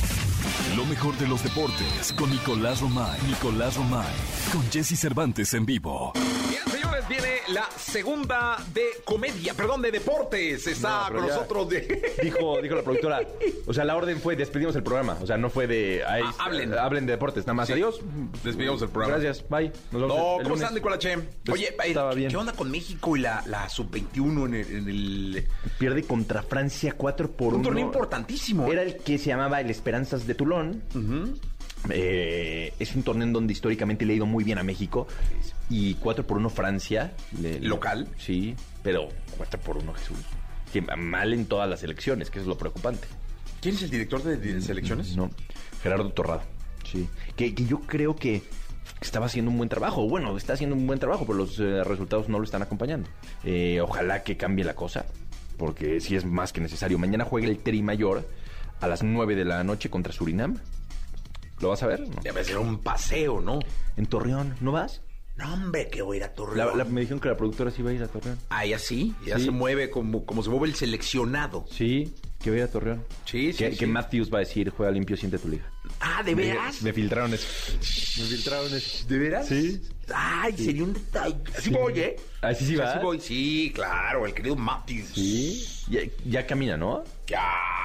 Lo 0.76 0.84
mejor 0.86 1.16
de 1.18 1.28
los 1.28 1.40
deportes 1.44 2.12
con 2.16 2.30
Nicolás 2.30 2.80
Romay. 2.80 3.20
Nicolás 3.28 3.76
Romay. 3.76 4.12
Con 4.52 4.68
Jesse 4.72 4.98
Cervantes 4.98 5.54
en 5.54 5.64
vivo. 5.64 6.12
Viene 7.08 7.28
la 7.48 7.68
segunda 7.78 8.56
de 8.74 8.82
comedia, 9.04 9.54
perdón, 9.54 9.80
de 9.82 9.92
deportes. 9.92 10.66
Está 10.66 10.88
No, 10.88 11.04
pero 11.08 11.18
con 11.20 11.28
ya- 11.28 11.34
nosotros 11.34 11.68
de... 11.68 12.12
Dijo, 12.22 12.60
dijo 12.60 12.74
la 12.74 12.82
productora. 12.82 13.20
O 13.66 13.72
sea, 13.72 13.84
la 13.84 13.94
orden 13.96 14.18
fue 14.20 14.34
despedimos 14.34 14.74
el 14.76 14.82
programa. 14.82 15.16
O 15.22 15.26
sea, 15.26 15.36
no 15.36 15.48
fue 15.50 15.66
de. 15.66 16.04
ahí, 16.04 16.22
Ah, 16.24 16.34
hablen. 16.46 16.74
Hablen 16.74 17.06
de 17.06 17.12
deportes. 17.12 17.44
Nada 17.46 17.54
más. 17.54 17.66
Sí. 17.68 17.74
Adiós. 17.74 18.00
Despedimos 18.42 18.82
el 18.82 18.88
programa. 18.88 19.18
Gracias. 19.18 19.48
Bye. 19.48 19.68
Nos 19.92 20.02
vemos 20.02 20.08
No, 20.08 20.14
el 20.16 20.18
¿cómo 20.38 20.40
lunes. 20.42 20.60
están, 20.62 20.74
Nicolache? 20.74 21.18
Pues, 21.44 21.60
Oye, 21.60 21.76
estaba 21.86 22.10
¿qué, 22.10 22.16
bien. 22.16 22.30
qué 22.30 22.36
onda 22.36 22.52
con 22.52 22.70
México 22.70 23.16
y 23.16 23.20
la, 23.20 23.42
la 23.46 23.68
sub-21 23.68 24.46
en 24.46 24.54
el, 24.54 24.76
en 24.76 24.88
el- 24.88 25.46
Pierde 25.78 26.02
contra 26.04 26.42
Francia 26.42 26.94
4 26.96 27.30
por 27.32 27.48
1. 27.48 27.56
Un 27.58 27.62
torneo 27.62 27.84
importantísimo. 27.86 28.70
Era 28.72 28.82
el 28.82 28.96
que 28.96 29.18
se 29.18 29.26
llamaba 29.26 29.60
el 29.60 29.70
Esperanzas 29.70 30.26
de 30.26 30.34
Toulon. 30.34 30.82
Eh, 31.90 32.72
es 32.78 32.94
un 32.94 33.02
torneo 33.02 33.26
en 33.26 33.32
donde 33.32 33.52
históricamente 33.52 34.04
le 34.04 34.12
ha 34.14 34.16
ido 34.16 34.26
muy 34.26 34.44
bien 34.44 34.58
a 34.58 34.62
México. 34.62 35.06
Y 35.70 35.94
4 35.94 36.26
por 36.26 36.36
1 36.38 36.48
Francia. 36.50 37.12
le- 37.40 37.60
¿Local? 37.60 38.08
Sí, 38.18 38.54
pero 38.82 39.08
4 39.36 39.60
por 39.60 39.76
1 39.78 39.92
Jesús. 39.94 40.18
Que 40.72 40.80
mal 40.82 41.32
en 41.32 41.46
todas 41.46 41.68
las 41.68 41.82
elecciones, 41.82 42.30
que 42.30 42.40
es 42.40 42.46
lo 42.46 42.56
preocupante. 42.58 43.06
¿Quién 43.60 43.74
es 43.76 43.82
el 43.82 43.90
director 43.90 44.22
de, 44.22 44.36
de 44.36 44.60
selecciones? 44.60 45.16
No, 45.16 45.30
Gerardo 45.82 46.10
Torrado. 46.10 46.42
Sí. 46.84 47.08
Que, 47.36 47.54
que 47.54 47.64
yo 47.64 47.80
creo 47.80 48.14
que 48.14 48.42
estaba 49.00 49.26
haciendo 49.26 49.50
un 49.50 49.56
buen 49.56 49.68
trabajo. 49.68 50.08
Bueno, 50.08 50.36
está 50.36 50.52
haciendo 50.52 50.76
un 50.76 50.86
buen 50.86 50.98
trabajo, 50.98 51.24
pero 51.26 51.38
los 51.38 51.58
eh, 51.58 51.82
resultados 51.84 52.28
no 52.28 52.38
lo 52.38 52.44
están 52.44 52.62
acompañando. 52.62 53.08
Eh, 53.44 53.80
ojalá 53.80 54.22
que 54.22 54.36
cambie 54.36 54.64
la 54.64 54.74
cosa, 54.74 55.06
porque 55.56 56.00
sí 56.00 56.14
es 56.16 56.24
más 56.24 56.52
que 56.52 56.60
necesario. 56.60 56.98
Mañana 56.98 57.24
juega 57.24 57.48
el 57.48 57.58
Tri 57.58 57.82
Mayor 57.82 58.28
a 58.80 58.86
las 58.86 59.02
9 59.02 59.34
de 59.34 59.44
la 59.44 59.64
noche 59.64 59.88
contra 59.90 60.12
Surinam. 60.12 60.58
¿Lo 61.60 61.68
vas 61.70 61.82
a 61.82 61.86
ver? 61.86 62.00
No. 62.00 62.20
Debe 62.22 62.44
ser 62.44 62.58
un 62.58 62.78
paseo, 62.78 63.40
¿no? 63.40 63.58
En 63.96 64.06
Torreón, 64.06 64.54
¿no 64.60 64.72
vas? 64.72 65.02
No, 65.36 65.52
hombre, 65.52 65.88
que 65.88 66.00
voy 66.00 66.16
a 66.16 66.18
ir 66.20 66.24
a 66.24 66.34
Torreón. 66.34 66.78
la- 66.78 66.84
me 66.84 67.00
dijeron 67.02 67.20
que 67.20 67.28
la 67.28 67.36
productora 67.36 67.70
sí 67.70 67.82
iba 67.82 67.90
a 67.90 67.94
ir 67.94 68.02
a 68.02 68.08
Torreón. 68.08 68.38
Ah, 68.48 68.64
ya 68.64 68.78
sí, 68.78 69.14
ya 69.26 69.38
Sí. 69.38 69.44
se 69.46 69.50
mueve 69.50 69.90
como, 69.90 70.24
como 70.24 70.42
se 70.42 70.48
mueve 70.48 70.66
el 70.68 70.74
seleccionado. 70.74 71.66
Sí. 71.70 72.14
Que 72.42 72.50
vaya 72.50 72.64
a 72.64 72.68
Torreón. 72.68 73.04
Sí, 73.24 73.52
sí, 73.52 73.58
Que, 73.58 73.72
sí. 73.72 73.78
que 73.78 73.86
Matthews 73.86 74.32
va 74.32 74.38
a 74.38 74.40
decir, 74.40 74.70
juega 74.70 74.92
limpio, 74.92 75.16
siente 75.16 75.38
tu 75.38 75.48
liga. 75.48 75.64
Ah, 76.00 76.22
¿de 76.22 76.34
veras? 76.34 76.80
Me 76.82 76.92
filtraron 76.92 77.32
eso. 77.34 77.46
Me 77.80 78.24
filtraron 78.26 78.74
eso. 78.74 79.06
¿De 79.08 79.18
veras? 79.18 79.46
Sí. 79.48 79.82
Ay, 80.14 80.56
sería 80.56 80.84
un 80.84 80.92
detalle. 80.94 81.36
Así 81.56 81.70
voy, 81.70 81.98
¿eh? 82.00 82.16
Así 82.42 82.66
sí 82.66 82.76
va. 82.76 82.92
Así 82.92 82.98
voy. 83.02 83.20
Sí, 83.20 83.72
claro, 83.74 84.24
el 84.26 84.32
querido 84.34 84.54
Matthews. 84.56 85.08
Sí. 85.14 85.66
Ya, 85.90 86.00
ya 86.24 86.46
camina, 86.46 86.76
¿no? 86.76 87.02
Ya, 87.26 87.42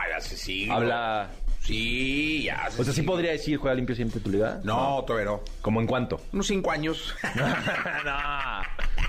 ya 0.09 0.21
se 0.21 0.37
sigue. 0.37 0.71
Habla... 0.71 1.31
Sí, 1.63 2.43
ya 2.45 2.67
O 2.77 2.83
sea, 2.83 2.91
sí 2.93 3.03
podría 3.03 3.31
decir, 3.31 3.57
juega 3.57 3.75
limpio, 3.75 3.95
siente 3.95 4.19
tu 4.19 4.29
liga. 4.31 4.59
No, 4.63 5.03
todavía 5.05 5.31
no. 5.31 5.41
¿Cómo 5.61 5.79
en 5.79 5.87
cuánto? 5.87 6.19
Unos 6.33 6.47
cinco 6.47 6.71
años. 6.71 7.13
no. 8.05 8.13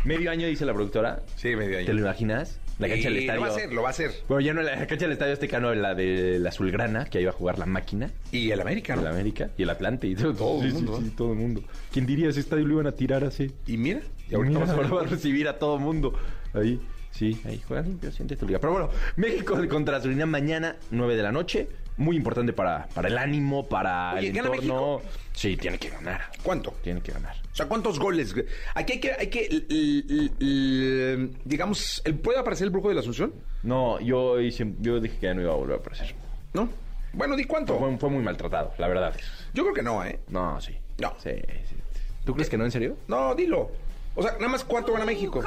Medio 0.05 0.31
año, 0.31 0.47
dice 0.47 0.65
la 0.67 0.75
productora. 0.75 1.23
sí, 1.37 1.57
medio 1.57 1.79
año. 1.79 1.87
¿Te 1.87 1.95
lo 1.95 2.01
imaginas? 2.01 2.59
La 2.79 2.89
cancha 2.89 3.09
del 3.11 3.19
Sí, 3.19 3.21
estadio. 3.27 3.41
Lo 3.41 3.47
va 3.47 3.49
a 3.49 3.57
hacer, 3.57 3.73
lo 3.73 3.83
va 3.83 3.89
a 3.89 3.91
hacer. 3.91 4.11
Bueno, 4.29 4.41
ya 4.41 4.55
no, 4.55 4.63
la 4.63 4.87
cancha 4.87 5.05
del 5.05 5.13
estadio 5.13 5.33
Azteca, 5.35 5.61
no, 5.61 5.75
la 5.75 5.95
de 5.95 6.39
la 6.41 6.49
Azulgrana, 6.49 7.05
que 7.05 7.19
ahí 7.19 7.25
va 7.25 7.31
a 7.31 7.35
jugar 7.35 7.59
la 7.59 7.67
máquina. 7.67 8.11
Y 8.33 8.51
el 8.51 8.61
América, 8.61 8.95
El 8.95 9.03
¿no? 9.05 9.09
América 9.09 9.51
y 9.57 9.63
el 9.63 9.71
Atlante 9.71 10.07
y 10.09 10.15
todo, 10.15 10.35
Todo 10.35 10.63
el 10.63 10.71
Sí, 10.73 10.77
sí, 10.79 10.83
mundo, 10.83 11.01
sí, 11.03 11.11
todo 11.11 11.33
el 11.33 11.39
mundo. 11.39 11.63
¿Quién 11.93 12.07
diría 12.07 12.29
ese 12.31 12.41
estadio 12.41 12.67
lo 12.67 12.75
iban 12.75 12.87
a 12.89 12.93
tirar 12.93 13.25
así? 13.25 13.53
Y 13.67 13.77
mira, 13.77 14.01
y 14.29 14.35
ahorita 14.35 14.59
ahora 14.61 14.75
vamos 14.75 15.03
a 15.03 15.05
a 15.07 15.09
recibir 15.09 15.47
a 15.49 15.59
todo 15.59 15.77
el 15.77 15.83
mundo. 15.83 16.15
Ahí, 16.55 16.81
sí, 17.13 17.41
ahí 17.45 17.63
juega 17.67 17.83
limpio, 17.83 18.11
siente 18.11 18.37
tu 18.37 18.47
liga. 18.47 18.59
Pero 18.59 18.73
bueno, 18.73 18.91
México 19.17 19.57
contra 19.69 20.01
Surinam 20.01 20.29
mañana, 20.31 20.77
9 20.91 21.15
de 21.15 21.23
la 21.23 21.31
noche. 21.31 21.69
Muy 22.03 22.17
importante 22.17 22.53
para, 22.53 22.87
para 22.89 23.09
el 23.09 23.17
ánimo, 23.17 23.69
para 23.69 24.15
Oye, 24.15 24.29
el 24.29 24.33
¿gana 24.35 24.49
entorno. 24.49 24.97
México? 24.99 25.03
Sí, 25.33 25.57
tiene 25.57 25.79
que 25.79 25.89
ganar. 25.91 26.31
¿Cuánto? 26.43 26.73
Tiene 26.83 27.01
que 27.01 27.13
ganar. 27.13 27.37
O 27.53 27.55
sea, 27.55 27.67
¿cuántos 27.67 27.99
goles? 27.99 28.35
Aquí 28.75 28.95
hay 28.95 29.01
que, 29.01 29.13
hay 29.13 29.27
que, 29.29 29.47
l- 29.47 29.65
l- 29.71 30.31
l- 30.41 31.31
digamos, 31.45 32.03
¿el- 32.05 32.17
¿puede 32.19 32.39
aparecer 32.39 32.65
el 32.67 32.71
brujo 32.71 32.89
de 32.89 32.95
la 32.95 33.01
Asunción? 33.01 33.33
No, 33.63 34.01
yo, 34.01 34.41
hice- 34.41 34.75
yo 34.81 35.01
dije 35.01 35.17
que 35.19 35.27
ya 35.27 35.35
no 35.35 35.43
iba 35.43 35.53
a 35.53 35.57
volver 35.57 35.77
a 35.77 35.81
aparecer. 35.81 36.15
¿No? 36.53 36.69
Bueno, 37.13 37.37
di 37.37 37.45
cuánto. 37.45 37.79
Fue, 37.79 37.97
fue 37.99 38.11
muy 38.11 38.23
maltratado, 38.23 38.73
la 38.79 38.89
verdad. 38.89 39.15
Yo 39.55 39.63
creo 39.63 39.75
que 39.75 39.83
no, 39.83 40.05
¿eh? 40.05 40.19
No, 40.29 40.61
sí. 40.61 40.77
No. 40.99 41.15
Sí, 41.23 41.31
sí. 41.69 41.77
¿Tú 42.25 42.35
crees 42.35 42.49
que 42.49 42.57
no, 42.59 42.65
en 42.65 42.71
serio? 42.71 42.97
No, 43.07 43.35
dilo. 43.35 43.71
O 44.15 44.23
sea, 44.23 44.33
nada 44.33 44.49
más 44.49 44.65
cuánto 44.65 44.93
gana 44.93 45.05
México. 45.05 45.43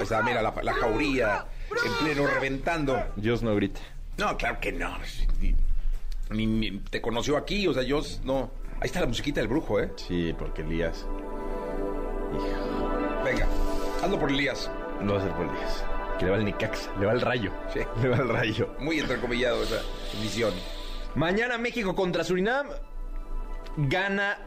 O 0.00 0.04
sea, 0.06 0.22
mira, 0.22 0.42
la, 0.42 0.54
la 0.62 0.72
jauría 0.74 1.44
en 1.84 2.04
pleno 2.04 2.26
reventando. 2.26 3.02
Dios 3.16 3.42
no 3.42 3.54
grite. 3.54 3.80
No, 4.18 4.36
claro 4.36 4.58
que 4.60 4.72
no. 4.72 4.96
Ni, 6.30 6.46
ni- 6.46 6.78
te 6.80 7.00
conoció 7.00 7.36
aquí, 7.36 7.66
o 7.68 7.74
sea, 7.74 7.82
yo 7.82 8.00
no. 8.24 8.50
Ahí 8.80 8.86
está 8.86 9.00
la 9.00 9.06
musiquita 9.06 9.40
del 9.40 9.48
brujo, 9.48 9.80
¿eh? 9.80 9.92
Sí, 9.96 10.34
porque 10.38 10.62
Elías. 10.62 11.06
Hijo, 12.34 13.22
Venga, 13.24 13.46
hazlo 14.02 14.18
por 14.18 14.30
Elías. 14.30 14.70
no 15.00 15.14
va 15.14 15.20
a 15.20 15.22
ser 15.22 15.32
por 15.32 15.46
Elías. 15.46 15.84
Que 16.18 16.24
le 16.24 16.30
va 16.30 16.36
el 16.38 16.44
Nicax, 16.46 16.88
le 16.98 17.06
va 17.06 17.12
el 17.12 17.20
rayo. 17.20 17.52
Sí. 17.72 17.80
Le 18.02 18.08
va 18.08 18.16
el 18.16 18.28
rayo. 18.28 18.74
Muy 18.80 18.98
entrecomillado 18.98 19.62
esa 19.62 19.80
visión. 20.22 20.52
Mañana 21.14 21.58
México 21.58 21.94
contra 21.94 22.24
Surinam. 22.24 22.68
Gana 23.76 24.38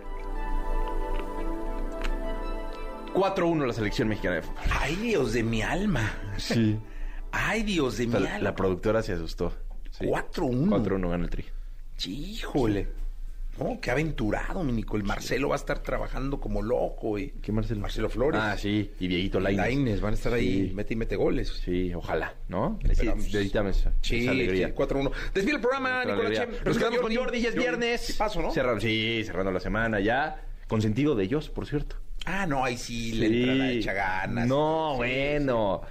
4-1 3.14 3.66
la 3.68 3.74
selección 3.74 4.08
mexicana 4.08 4.36
de 4.36 4.42
fútbol. 4.42 4.64
Ay, 4.80 4.96
Dios 4.96 5.34
de 5.34 5.44
mi 5.44 5.62
alma. 5.62 6.12
Sí. 6.38 6.80
Ay, 7.32 7.64
Dios 7.64 7.98
de 7.98 8.06
O 8.06 8.08
mi 8.08 8.12
sea, 8.14 8.36
alma. 8.36 8.40
la 8.50 8.56
productora 8.56 9.02
se 9.04 9.14
asustó. 9.14 9.54
Sí. 9.92 10.06
4-1. 10.06 10.68
4-1 10.70 11.10
gana 11.10 11.24
el 11.24 11.30
tri. 11.30 11.46
Híjole. 12.06 12.88
No, 13.60 13.78
qué 13.82 13.92
aventurado, 13.92 14.64
mi 14.64 14.72
Nico. 14.72 14.96
El 14.96 15.04
Marcelo 15.04 15.50
va 15.50 15.56
a 15.56 15.58
estar 15.58 15.80
trabajando 15.80 16.40
como 16.40 16.62
loco. 16.62 17.20
Y... 17.20 17.32
¿Qué 17.42 17.52
Marcelo? 17.52 17.82
Marcelo 17.82 18.10
Flores. 18.10 18.40
Ah, 18.42 18.56
sí. 18.58 18.90
Y 19.02 19.08
Dieguito 19.10 19.42
Lainez. 19.42 19.66
Lainez 19.66 20.02
van 20.02 20.14
a 20.14 20.16
estar 20.16 20.32
ahí, 20.34 20.70
Sí. 20.70 20.74
mete 20.74 20.94
y 20.94 20.98
mete 20.98 21.18
goles. 21.18 21.50
Sí, 21.66 21.94
ojalá, 21.94 22.36
¿no? 22.48 22.80
Esperamos. 22.90 23.26
Sí, 23.26 23.38
esa, 23.38 23.74
Sí, 24.02 24.20
esa 24.22 24.32
alegría. 24.32 24.68
sí, 24.68 24.74
4-1. 24.74 25.12
Desvía 25.34 25.56
el 25.56 25.60
programa, 25.62 26.06
Nicolás. 26.06 26.32
Chem. 26.40 26.50
Nos 26.64 26.78
quedamos 26.78 27.00
con 27.02 27.14
Jordi, 27.16 27.42
ya 27.42 27.50
es 27.50 27.56
viernes. 27.56 28.00
Sí, 28.02 28.14
paso, 28.14 28.42
¿no? 28.42 28.52
Cerrando, 28.52 28.80
sí, 28.80 29.24
cerrando 29.26 29.52
la 29.52 29.60
semana 29.60 30.00
ya. 30.00 30.42
Consentido 30.70 31.16
de 31.16 31.26
ellos, 31.26 31.50
por 31.50 31.66
cierto. 31.68 31.98
Ah, 32.26 32.46
no, 32.46 32.64
ahí 32.64 32.78
sí, 32.78 33.12
le 33.14 33.26
entra 33.28 33.56
la 33.56 33.72
hecha 33.72 33.92
ganas. 33.94 34.48
No, 34.48 34.92
Sí, 34.94 34.98
bueno. 35.00 35.82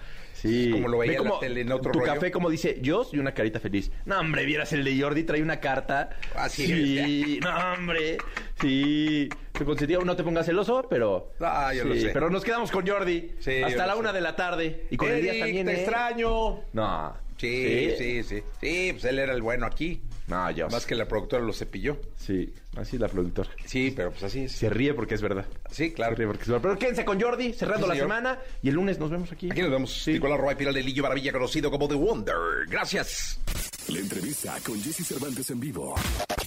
Sí. 0.41 0.71
Como 0.71 0.89
lo 0.89 0.99
veía 0.99 1.13
Ve 1.13 1.19
en 1.19 1.25
la 1.33 1.41
tele, 1.41 1.61
en 1.63 1.73
otro 1.73 1.91
Tu 1.93 1.99
rollo. 1.99 2.15
café, 2.15 2.31
como 2.31 2.49
dice 2.49 2.81
Jos, 2.85 3.13
y 3.13 3.19
una 3.19 3.35
carita 3.35 3.59
feliz. 3.59 3.91
No, 4.05 4.21
hombre, 4.21 4.45
vieras 4.45 4.73
el 4.73 4.85
de 4.85 5.01
Jordi, 5.01 5.25
trae 5.25 5.43
una 5.43 5.59
carta. 5.61 6.11
Así 6.37 6.67
Sí, 6.67 7.41
no, 7.43 7.51
hombre. 7.75 8.19
Sí. 8.61 9.29
Tu 9.53 9.65
consentido, 9.65 10.05
no 10.05 10.15
te 10.15 10.23
pongas 10.23 10.47
celoso, 10.47 10.87
pero. 10.89 11.33
Ah, 11.41 11.73
yo 11.75 11.85
lo 11.85 11.95
sí, 11.95 12.03
sé. 12.03 12.11
Pero 12.11 12.31
nos 12.31 12.45
quedamos 12.45 12.71
con 12.71 12.87
Jordi. 12.87 13.33
Sí, 13.41 13.59
yo 13.61 13.67
hasta 13.67 13.83
lo 13.83 13.87
la 13.89 13.93
sé. 13.95 13.99
una 14.01 14.13
de 14.13 14.21
la 14.21 14.37
tarde. 14.37 14.87
Y 14.91 14.97
con 14.97 15.09
Eric, 15.09 15.19
Elías 15.31 15.39
también. 15.41 15.67
te 15.67 15.73
¿eh? 15.73 15.81
extraño. 15.81 16.61
No. 16.73 17.17
Sí, 17.37 17.93
sí, 17.97 18.23
sí, 18.25 18.43
sí. 18.61 18.93
pues 18.93 19.05
él 19.05 19.19
era 19.21 19.33
el 19.33 19.43
bueno 19.43 19.67
aquí. 19.67 20.03
No, 20.29 20.47
Jos. 20.57 20.73
Más 20.73 20.87
que 20.87 20.95
la 20.95 21.09
productora 21.09 21.43
lo 21.43 21.53
cepilló. 21.53 21.99
Sí, 22.17 22.53
así 22.77 22.99
la 22.99 23.09
productora. 23.09 23.51
Sí, 23.65 23.93
pero 23.97 24.11
pues 24.11 24.23
así 24.25 24.41
es. 24.45 24.53
Se 24.53 24.69
ríe 24.69 24.93
porque 24.95 25.15
es 25.15 25.23
verdad. 25.23 25.47
Sí, 25.71 25.93
claro. 25.93 26.13
Se 26.13 26.19
ríe 26.19 26.27
porque 26.27 26.43
es 26.43 26.49
verdad. 26.49 26.63
Pero 26.63 26.79
quédense 26.79 27.05
con 27.05 27.21
Jordi, 27.21 27.53
cerrando 27.55 27.87
Sí, 27.87 27.93
la 27.95 27.99
semana. 27.99 28.39
Y 28.63 28.69
el 28.69 28.75
lunes 28.75 28.99
nos 28.99 29.11
vemos 29.11 29.33
aquí. 29.33 29.49
Aquí 29.51 29.63
nos 29.63 29.71
vemos. 29.71 30.05
Nicolás 30.07 30.39
Roy 30.39 30.55
de 30.55 30.83
Lillo 30.83 31.03
Maravilla, 31.03 31.33
conocido 31.33 31.71
como 31.71 31.89
The 31.89 31.95
Wonder. 31.95 32.37
Gracias. 32.69 33.41
La 33.89 34.01
entrevista 34.01 34.55
con 34.67 34.79
Jesse 34.83 35.07
Cervantes 35.07 35.49
en 35.49 35.61
vivo. 35.61 35.95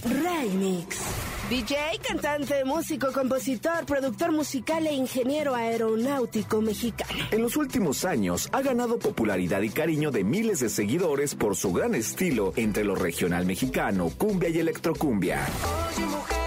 Remix. 0.04 0.96
DJ, 1.50 1.76
cantante, 2.06 2.64
músico, 2.64 3.12
compositor, 3.12 3.84
productor 3.84 4.30
musical 4.30 4.86
e 4.86 4.94
ingeniero 4.94 5.54
aeronáutico 5.54 6.60
mexicano. 6.60 7.24
En 7.32 7.42
los 7.42 7.56
últimos 7.56 8.04
años 8.04 8.48
ha 8.52 8.62
ganado 8.62 8.98
popularidad 9.00 9.60
y 9.62 9.70
cariño 9.70 10.12
de 10.12 10.22
miles 10.22 10.60
de 10.60 10.68
seguidores 10.68 11.34
por 11.34 11.56
su 11.56 11.72
gran 11.72 11.96
estilo 11.96 12.52
entre 12.54 12.84
lo 12.84 12.94
regional 12.94 13.44
mexicano, 13.44 14.10
cumbia 14.16 14.48
y 14.48 14.60
electrocumbia. 14.60 15.44
Oye 15.96 16.06
mujer, 16.06 16.41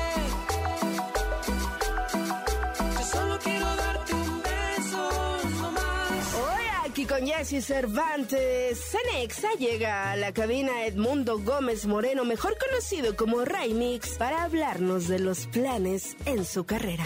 Con 7.08 7.28
Jesse 7.28 7.64
Cervantes, 7.64 8.80
Cenexa 8.90 9.52
llega 9.60 10.12
a 10.12 10.16
la 10.16 10.34
cabina 10.34 10.86
Edmundo 10.86 11.40
Gómez 11.40 11.86
Moreno, 11.86 12.26
mejor 12.26 12.58
conocido 12.58 13.16
como 13.16 13.46
Remix, 13.46 14.18
para 14.18 14.44
hablarnos 14.44 15.08
de 15.08 15.20
los 15.20 15.46
planes 15.48 16.18
en 16.26 16.46
su 16.46 16.66
carrera. 16.66 17.06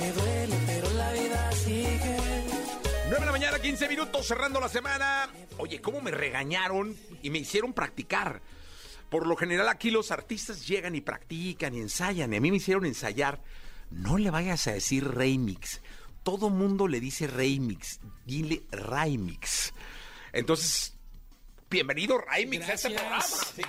Me 0.00 0.12
duele, 0.12 0.56
pero 0.66 0.90
la 0.94 1.12
vida 1.12 1.52
sigue. 1.52 2.16
9 3.04 3.20
de 3.20 3.26
la 3.26 3.32
mañana, 3.32 3.58
15 3.60 3.88
minutos, 3.88 4.26
cerrando 4.26 4.58
la 4.60 4.68
semana. 4.68 5.28
Oye, 5.58 5.80
¿cómo 5.80 6.00
me 6.00 6.10
regañaron 6.10 6.96
y 7.22 7.30
me 7.30 7.38
hicieron 7.38 7.72
practicar? 7.72 8.42
Por 9.08 9.26
lo 9.26 9.36
general 9.36 9.68
aquí 9.68 9.90
los 9.90 10.10
artistas 10.10 10.66
llegan 10.66 10.96
y 10.96 11.00
practican 11.00 11.74
y 11.74 11.80
ensayan. 11.80 12.32
Y 12.32 12.36
a 12.36 12.40
mí 12.40 12.50
me 12.50 12.56
hicieron 12.56 12.86
ensayar. 12.86 13.40
No 13.90 14.18
le 14.18 14.30
vayas 14.30 14.66
a 14.66 14.72
decir 14.72 15.06
remix. 15.06 15.80
Todo 16.22 16.50
mundo 16.50 16.86
le 16.86 17.00
dice 17.00 17.26
remix. 17.26 18.00
Dile 18.24 18.62
remix. 18.70 19.72
Entonces, 20.32 20.94
bienvenido 21.68 22.18
remix 22.18 22.68
a 22.68 22.74
este 22.74 22.90
programa. 22.90 23.20
Sí, 23.22 23.62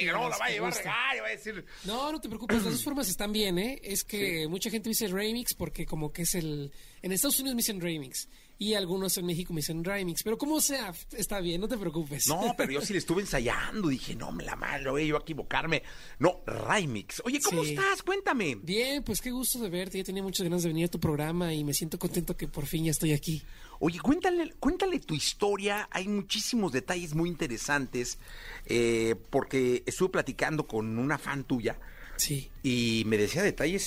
diga, 0.00 0.12
no, 0.12 0.28
la 0.28 0.38
va 0.38 0.44
a 0.46 0.48
llevar 0.50 0.72
a 0.72 0.74
gusto. 0.74 0.82
regar 0.82 1.16
y 1.16 1.20
va 1.20 1.26
a 1.26 1.30
decir... 1.30 1.64
No, 1.84 2.12
no 2.12 2.20
te 2.20 2.28
preocupes, 2.28 2.62
las 2.62 2.72
dos 2.72 2.84
formas 2.84 3.08
están 3.08 3.32
bien, 3.32 3.58
¿eh? 3.58 3.80
Es 3.82 4.04
que 4.04 4.46
mucha 4.48 4.70
gente 4.70 4.88
me 4.88 4.92
dice 4.92 5.08
remix 5.08 5.54
porque 5.54 5.84
como 5.84 6.12
que 6.12 6.22
es 6.22 6.34
el... 6.34 6.72
En 7.02 7.12
Estados 7.12 7.40
Unidos 7.40 7.56
me 7.56 7.60
dicen 7.60 7.80
remix 7.80 8.28
y 8.58 8.74
algunos 8.74 9.16
en 9.18 9.26
México 9.26 9.52
me 9.52 9.60
dicen 9.60 9.84
remix, 9.84 10.22
pero 10.22 10.38
como 10.38 10.60
sea, 10.60 10.94
está 11.16 11.40
bien, 11.40 11.60
no 11.60 11.68
te 11.68 11.76
preocupes. 11.76 12.26
No, 12.26 12.54
pero 12.56 12.72
yo 12.72 12.80
sí 12.80 12.92
le 12.94 12.98
estuve 13.00 13.20
ensayando. 13.22 13.88
Dije, 13.88 14.14
no, 14.14 14.32
me 14.32 14.44
la 14.44 14.56
madre, 14.56 14.90
voy 14.90 15.06
yo 15.06 15.16
a 15.16 15.20
equivocarme. 15.20 15.82
No, 16.18 16.40
remix. 16.46 17.20
Oye, 17.24 17.40
¿cómo 17.40 17.62
Sí. 17.64 17.70
estás? 17.70 18.02
Cuéntame. 18.02 18.54
Bien, 18.56 19.02
pues 19.04 19.20
qué 19.20 19.30
gusto 19.30 19.58
de 19.58 19.68
verte, 19.68 19.98
ya 19.98 20.04
tenía 20.04 20.22
muchas 20.22 20.44
ganas 20.44 20.62
de 20.62 20.68
venir 20.70 20.86
a 20.86 20.88
tu 20.88 20.98
programa 21.00 21.52
y 21.52 21.64
me 21.64 21.74
siento 21.74 21.98
contento 21.98 22.36
que 22.36 22.48
por 22.48 22.66
fin 22.66 22.84
ya 22.84 22.90
estoy 22.92 23.12
aquí. 23.12 23.42
Oye, 23.78 24.00
cuéntale, 24.00 24.54
cuéntale 24.58 25.00
tu 25.00 25.14
historia. 25.14 25.88
Hay 25.90 26.08
muchísimos 26.08 26.72
detalles 26.72 27.14
muy 27.14 27.28
interesantes. 27.28 28.18
eh, 28.66 29.14
porque 29.30 29.82
estuve 29.86 30.08
platicando 30.08 30.66
con 30.66 30.98
una 30.98 31.18
fan 31.18 31.44
tuya 31.44 31.78
Sí. 32.16 32.50
y 32.62 33.04
me 33.06 33.16
decía 33.16 33.42
detalles 33.42 33.82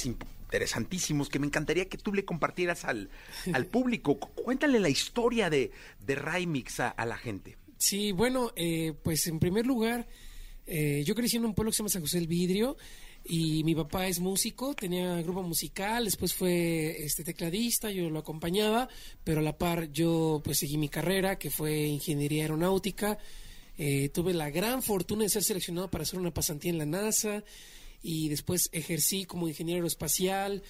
interesantísimos 0.50 1.30
que 1.30 1.38
me 1.38 1.46
encantaría 1.46 1.88
que 1.88 1.98
tú 2.00 2.12
le 2.12 2.26
compartieras 2.26 2.84
al, 2.86 3.10
al 3.54 3.66
público. 3.68 4.20
Cu- 4.20 4.34
Cuéntale 4.44 4.80
la 4.80 4.90
historia 4.90 5.50
de, 5.50 5.72
de 6.00 6.16
Remix 6.16 6.80
a, 6.80 6.90
a 6.90 7.06
la 7.06 7.18
gente. 7.18 7.56
Sí, 7.78 8.12
bueno, 8.12 8.52
eh, 8.56 8.94
pues 9.04 9.28
en 9.28 9.40
primer 9.40 9.66
lugar, 9.68 10.08
eh, 10.66 11.04
yo 11.06 11.14
crecí 11.16 11.38
en 11.38 11.46
un 11.46 11.54
pueblo 11.54 11.72
que 11.72 11.76
se 11.76 11.84
llama 11.84 11.90
San 11.90 12.02
José 12.02 12.18
del 12.18 12.28
Vidrio 12.28 12.78
y 13.24 13.64
mi 13.64 13.76
papá 13.76 14.08
es 14.08 14.20
músico, 14.20 14.74
tenía 14.74 15.22
grupo 15.22 15.44
musical, 15.44 16.06
después 16.06 16.34
fue 16.34 17.04
este 17.04 17.24
tecladista, 17.24 17.92
yo 17.92 18.10
lo 18.10 18.20
acompañaba, 18.20 18.90
pero 19.24 19.40
a 19.42 19.44
la 19.44 19.56
par 19.58 19.92
yo 19.92 20.42
pues 20.44 20.58
seguí 20.60 20.78
mi 20.78 20.90
carrera, 20.90 21.38
que 21.38 21.50
fue 21.52 21.86
ingeniería 21.86 22.44
aeronáutica. 22.44 23.18
Eh, 23.78 24.10
tuve 24.10 24.34
la 24.34 24.50
gran 24.50 24.82
fortuna 24.84 25.24
de 25.24 25.30
ser 25.30 25.44
seleccionado 25.44 25.90
para 25.90 26.02
hacer 26.02 26.20
una 26.20 26.34
pasantía 26.34 26.72
en 26.72 26.80
la 26.80 26.86
NASA 26.86 27.44
y 28.02 28.30
después 28.30 28.70
ejercí 28.72 29.26
como 29.26 29.48
ingeniero 29.48 29.78
aeroespacial 29.80 30.64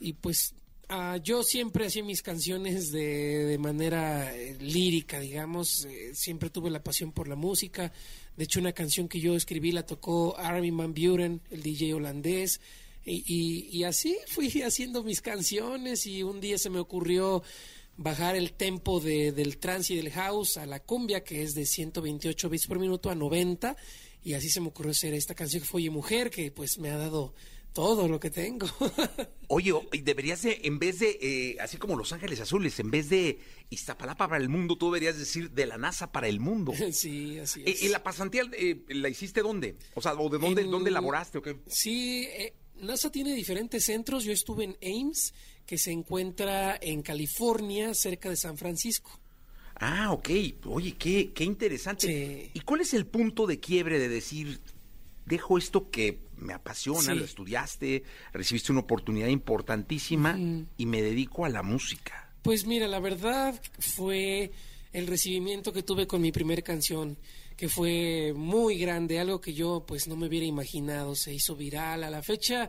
y 0.00 0.12
pues 0.14 0.54
Ah, 0.86 1.16
yo 1.16 1.42
siempre 1.42 1.86
hacía 1.86 2.04
mis 2.04 2.20
canciones 2.20 2.92
de, 2.92 3.46
de 3.46 3.56
manera 3.56 4.36
eh, 4.36 4.54
lírica, 4.60 5.18
digamos. 5.18 5.86
eh, 5.86 6.10
siempre 6.14 6.50
tuve 6.50 6.68
la 6.68 6.82
pasión 6.82 7.10
por 7.10 7.26
la 7.26 7.36
música. 7.36 7.90
De 8.36 8.44
hecho, 8.44 8.60
una 8.60 8.74
canción 8.74 9.08
que 9.08 9.18
yo 9.18 9.34
escribí 9.34 9.72
la 9.72 9.86
tocó 9.86 10.36
Armin 10.36 10.76
Van 10.76 10.92
Buren, 10.92 11.40
el 11.50 11.62
DJ 11.62 11.94
holandés. 11.94 12.60
Y, 13.02 13.24
y- 13.26 13.68
y 13.78 13.84
así 13.84 14.14
fui 14.26 14.50
haciendo 14.62 15.02
mis 15.02 15.22
canciones 15.22 16.06
y 16.06 16.22
un 16.22 16.38
día 16.38 16.58
se 16.58 16.68
me 16.68 16.80
ocurrió 16.80 17.42
bajar 17.96 18.36
el 18.36 18.52
tempo 18.52 19.00
de- 19.00 19.32
del 19.32 19.56
trance 19.56 19.94
y 19.94 19.96
del 19.96 20.10
house 20.10 20.58
a 20.58 20.66
la 20.66 20.80
cumbia, 20.80 21.24
que 21.24 21.42
es 21.42 21.54
de 21.54 21.64
128 21.64 22.50
bits 22.50 22.66
por 22.66 22.78
minuto 22.78 23.08
a 23.08 23.14
90. 23.14 23.74
Y 24.24 24.34
así 24.34 24.48
se 24.48 24.60
me 24.60 24.68
ocurrió 24.68 24.90
hacer 24.92 25.14
esta 25.14 25.34
canción 25.34 25.62
que 25.62 25.68
fue 25.68 25.80
Oye 25.82 25.90
Mujer, 25.90 26.30
que 26.30 26.50
pues 26.50 26.78
me 26.78 26.90
ha 26.90 26.96
dado 26.96 27.34
todo 27.74 28.08
lo 28.08 28.18
que 28.18 28.30
tengo. 28.30 28.66
Oye, 29.48 29.72
deberías 30.02 30.42
de, 30.42 30.60
en 30.64 30.78
vez 30.78 31.00
de, 31.00 31.18
eh, 31.20 31.56
así 31.60 31.76
como 31.76 31.96
Los 31.96 32.12
Ángeles 32.12 32.40
Azules, 32.40 32.78
en 32.80 32.90
vez 32.90 33.08
de 33.10 33.38
Iztapalapa 33.70 34.28
para 34.28 34.42
el 34.42 34.48
mundo, 34.48 34.76
tú 34.78 34.86
deberías 34.86 35.18
decir 35.18 35.50
de 35.50 35.66
la 35.66 35.76
NASA 35.76 36.10
para 36.10 36.28
el 36.28 36.40
mundo. 36.40 36.72
sí, 36.92 37.38
así 37.38 37.62
¿Y, 37.66 37.70
es. 37.70 37.82
y 37.82 37.88
la 37.88 38.02
pasantía 38.02 38.42
eh, 38.56 38.82
la 38.88 39.08
hiciste 39.08 39.42
dónde? 39.42 39.76
O 39.94 40.00
sea, 40.00 40.14
¿o 40.14 40.28
de 40.30 40.38
dónde, 40.38 40.62
En- 40.62 40.70
dónde 40.70 40.90
elaboraste 40.90 41.38
o 41.38 41.42
qué? 41.42 41.56
Sí, 41.66 42.26
eh, 42.30 42.54
NASA 42.76 43.10
tiene 43.10 43.34
diferentes 43.34 43.84
centros. 43.84 44.24
Yo 44.24 44.32
estuve 44.32 44.64
en 44.64 44.76
Ames, 44.82 45.34
que 45.66 45.76
se 45.76 45.90
encuentra 45.92 46.78
en 46.80 47.02
California, 47.02 47.92
cerca 47.94 48.30
de 48.30 48.36
San 48.36 48.56
Francisco. 48.56 49.20
Ah, 49.76 50.12
ok. 50.12 50.28
Oye, 50.66 50.92
qué, 50.92 51.32
qué 51.34 51.44
interesante. 51.44 52.50
¿Y 52.54 52.60
cuál 52.60 52.80
es 52.82 52.94
el 52.94 53.06
punto 53.06 53.46
de 53.46 53.60
quiebre 53.60 53.98
de 53.98 54.08
decir, 54.08 54.60
dejo 55.26 55.58
esto 55.58 55.90
que 55.90 56.20
me 56.36 56.52
apasiona, 56.52 57.00
Sí. 57.12 57.18
lo 57.18 57.24
estudiaste, 57.24 58.02
recibiste 58.32 58.72
una 58.72 58.82
oportunidad 58.82 59.28
importantísima 59.28 60.38
y 60.76 60.86
me 60.86 61.02
dedico 61.02 61.44
a 61.44 61.48
la 61.48 61.62
música? 61.62 62.30
Pues 62.42 62.66
mira, 62.66 62.86
la 62.86 63.00
verdad 63.00 63.60
fue 63.78 64.52
el 64.92 65.06
recibimiento 65.06 65.72
que 65.72 65.82
tuve 65.82 66.06
con 66.06 66.20
mi 66.20 66.30
primer 66.30 66.62
canción, 66.62 67.16
que 67.56 67.68
fue 67.68 68.32
muy 68.36 68.78
grande, 68.78 69.18
algo 69.18 69.40
que 69.40 69.54
yo 69.54 69.84
pues 69.86 70.06
no 70.08 70.16
me 70.16 70.26
hubiera 70.28 70.46
imaginado, 70.46 71.14
se 71.16 71.32
hizo 71.34 71.56
viral. 71.56 72.04
A 72.04 72.10
la 72.10 72.22
fecha 72.22 72.68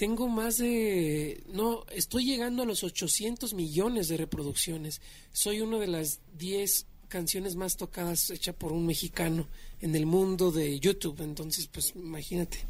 tengo 0.00 0.28
más 0.28 0.56
de... 0.56 1.42
No, 1.52 1.84
estoy 1.94 2.24
llegando 2.24 2.62
a 2.62 2.64
los 2.64 2.82
800 2.84 3.52
millones 3.52 4.08
de 4.08 4.16
reproducciones. 4.16 5.02
Soy 5.30 5.60
una 5.60 5.78
de 5.78 5.88
las 5.88 6.20
10 6.38 6.86
canciones 7.08 7.54
más 7.54 7.76
tocadas 7.76 8.30
hecha 8.30 8.54
por 8.54 8.72
un 8.72 8.86
mexicano 8.86 9.46
en 9.82 9.94
el 9.94 10.06
mundo 10.06 10.52
de 10.52 10.80
YouTube, 10.80 11.20
entonces 11.20 11.66
pues 11.66 11.92
imagínate. 11.94 12.64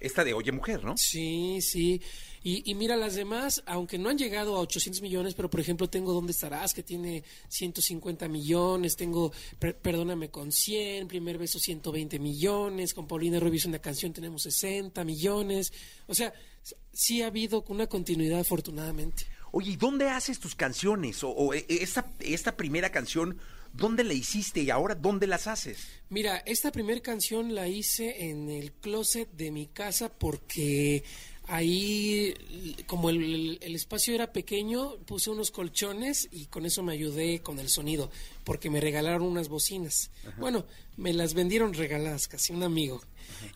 Esta 0.00 0.24
de 0.24 0.32
Oye 0.32 0.50
Mujer, 0.50 0.82
¿no? 0.82 0.96
Sí, 0.96 1.58
sí. 1.60 2.00
Y, 2.42 2.68
y 2.68 2.74
mira, 2.74 2.96
las 2.96 3.16
demás, 3.16 3.62
aunque 3.66 3.98
no 3.98 4.08
han 4.08 4.16
llegado 4.16 4.56
a 4.56 4.60
800 4.60 5.02
millones, 5.02 5.34
pero 5.34 5.50
por 5.50 5.60
ejemplo 5.60 5.90
tengo 5.90 6.14
¿Dónde 6.14 6.32
estarás? 6.32 6.72
que 6.72 6.82
tiene 6.82 7.22
150 7.50 8.28
millones, 8.28 8.96
tengo 8.96 9.30
Per- 9.58 9.76
Perdóname 9.76 10.30
con 10.30 10.50
100, 10.50 11.06
Primer 11.06 11.36
Beso 11.36 11.58
120 11.58 12.18
millones, 12.18 12.94
con 12.94 13.06
Paulina 13.06 13.38
Rubio 13.38 13.60
una 13.66 13.78
canción 13.78 14.14
tenemos 14.14 14.42
60 14.44 15.04
millones. 15.04 15.70
O 16.06 16.14
sea, 16.14 16.32
sí 16.92 17.22
ha 17.22 17.26
habido 17.26 17.64
una 17.68 17.86
continuidad 17.86 18.40
afortunadamente. 18.40 19.26
Oye, 19.50 19.72
¿y 19.72 19.76
dónde 19.76 20.08
haces 20.08 20.38
tus 20.38 20.54
canciones? 20.54 21.22
O, 21.22 21.30
o, 21.30 21.54
eh, 21.54 21.66
esta, 21.68 22.10
esta 22.20 22.56
primera 22.56 22.90
canción, 22.90 23.38
¿dónde 23.72 24.04
la 24.04 24.14
hiciste 24.14 24.62
y 24.62 24.70
ahora 24.70 24.94
dónde 24.94 25.26
las 25.26 25.46
haces? 25.46 25.88
Mira, 26.08 26.38
esta 26.46 26.72
primera 26.72 27.00
canción 27.00 27.54
la 27.54 27.68
hice 27.68 28.30
en 28.30 28.48
el 28.48 28.72
closet 28.72 29.30
de 29.32 29.50
mi 29.50 29.66
casa 29.66 30.10
porque 30.10 31.04
ahí, 31.48 32.34
como 32.86 33.10
el, 33.10 33.58
el 33.60 33.74
espacio 33.74 34.14
era 34.14 34.32
pequeño, 34.32 34.96
puse 35.06 35.30
unos 35.30 35.50
colchones 35.50 36.28
y 36.30 36.46
con 36.46 36.66
eso 36.66 36.82
me 36.82 36.92
ayudé 36.92 37.40
con 37.40 37.58
el 37.58 37.68
sonido, 37.68 38.10
porque 38.44 38.70
me 38.70 38.80
regalaron 38.80 39.22
unas 39.22 39.48
bocinas. 39.48 40.10
Bueno, 40.38 40.64
me 40.96 41.12
las 41.12 41.34
vendieron 41.34 41.74
regaladas, 41.74 42.28
casi 42.28 42.52
un 42.52 42.62
amigo. 42.62 43.02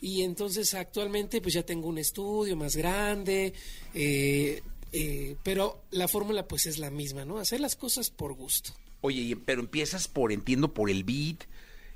Y 0.01 0.23
entonces 0.23 0.75
actualmente 0.75 1.41
pues 1.41 1.55
ya 1.55 1.65
tengo 1.65 1.89
un 1.89 1.99
estudio 1.99 2.57
más 2.57 2.77
grande, 2.77 3.53
eh, 3.95 4.63
eh, 4.93 5.37
pero 5.43 5.83
la 5.91 6.09
fórmula 6.09 6.47
pues 6.49 6.67
es 6.67 6.79
la 6.79 6.91
misma, 6.91 7.25
¿no? 7.25 7.39
Hacer 7.39 7.61
las 7.61 7.77
cosas 7.77 8.11
por 8.11 8.35
gusto. 8.35 8.73
Oye, 9.01 9.37
pero 9.37 9.61
empiezas 9.61 10.09
por, 10.09 10.33
entiendo, 10.33 10.73
por 10.73 10.91
el 10.91 11.05
beat. 11.05 11.45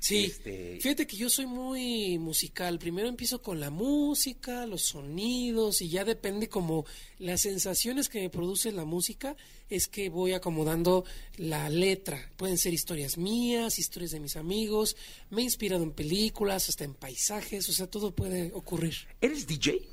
Sí, 0.01 0.25
Este, 0.25 0.79
fíjate 0.81 1.05
que 1.05 1.15
yo 1.15 1.29
soy 1.29 1.45
muy 1.45 2.17
musical. 2.17 2.79
Primero 2.79 3.07
empiezo 3.07 3.39
con 3.39 3.59
la 3.59 3.69
música, 3.69 4.65
los 4.65 4.81
sonidos 4.81 5.79
y 5.83 5.89
ya 5.89 6.03
depende 6.03 6.49
como 6.49 6.85
las 7.19 7.41
sensaciones 7.41 8.09
que 8.09 8.19
me 8.19 8.31
produce 8.31 8.71
la 8.71 8.83
música 8.83 9.37
es 9.69 9.87
que 9.87 10.09
voy 10.09 10.33
acomodando 10.33 11.05
la 11.37 11.69
letra. 11.69 12.31
Pueden 12.35 12.57
ser 12.57 12.73
historias 12.73 13.19
mías, 13.19 13.77
historias 13.77 14.09
de 14.09 14.19
mis 14.19 14.37
amigos. 14.37 14.97
Me 15.29 15.41
he 15.41 15.45
inspirado 15.45 15.83
en 15.83 15.91
películas, 15.91 16.67
hasta 16.67 16.83
en 16.83 16.95
paisajes, 16.95 17.69
o 17.69 17.71
sea, 17.71 17.85
todo 17.85 18.09
puede 18.15 18.51
ocurrir. 18.55 18.95
¿Eres 19.21 19.45
DJ? 19.45 19.87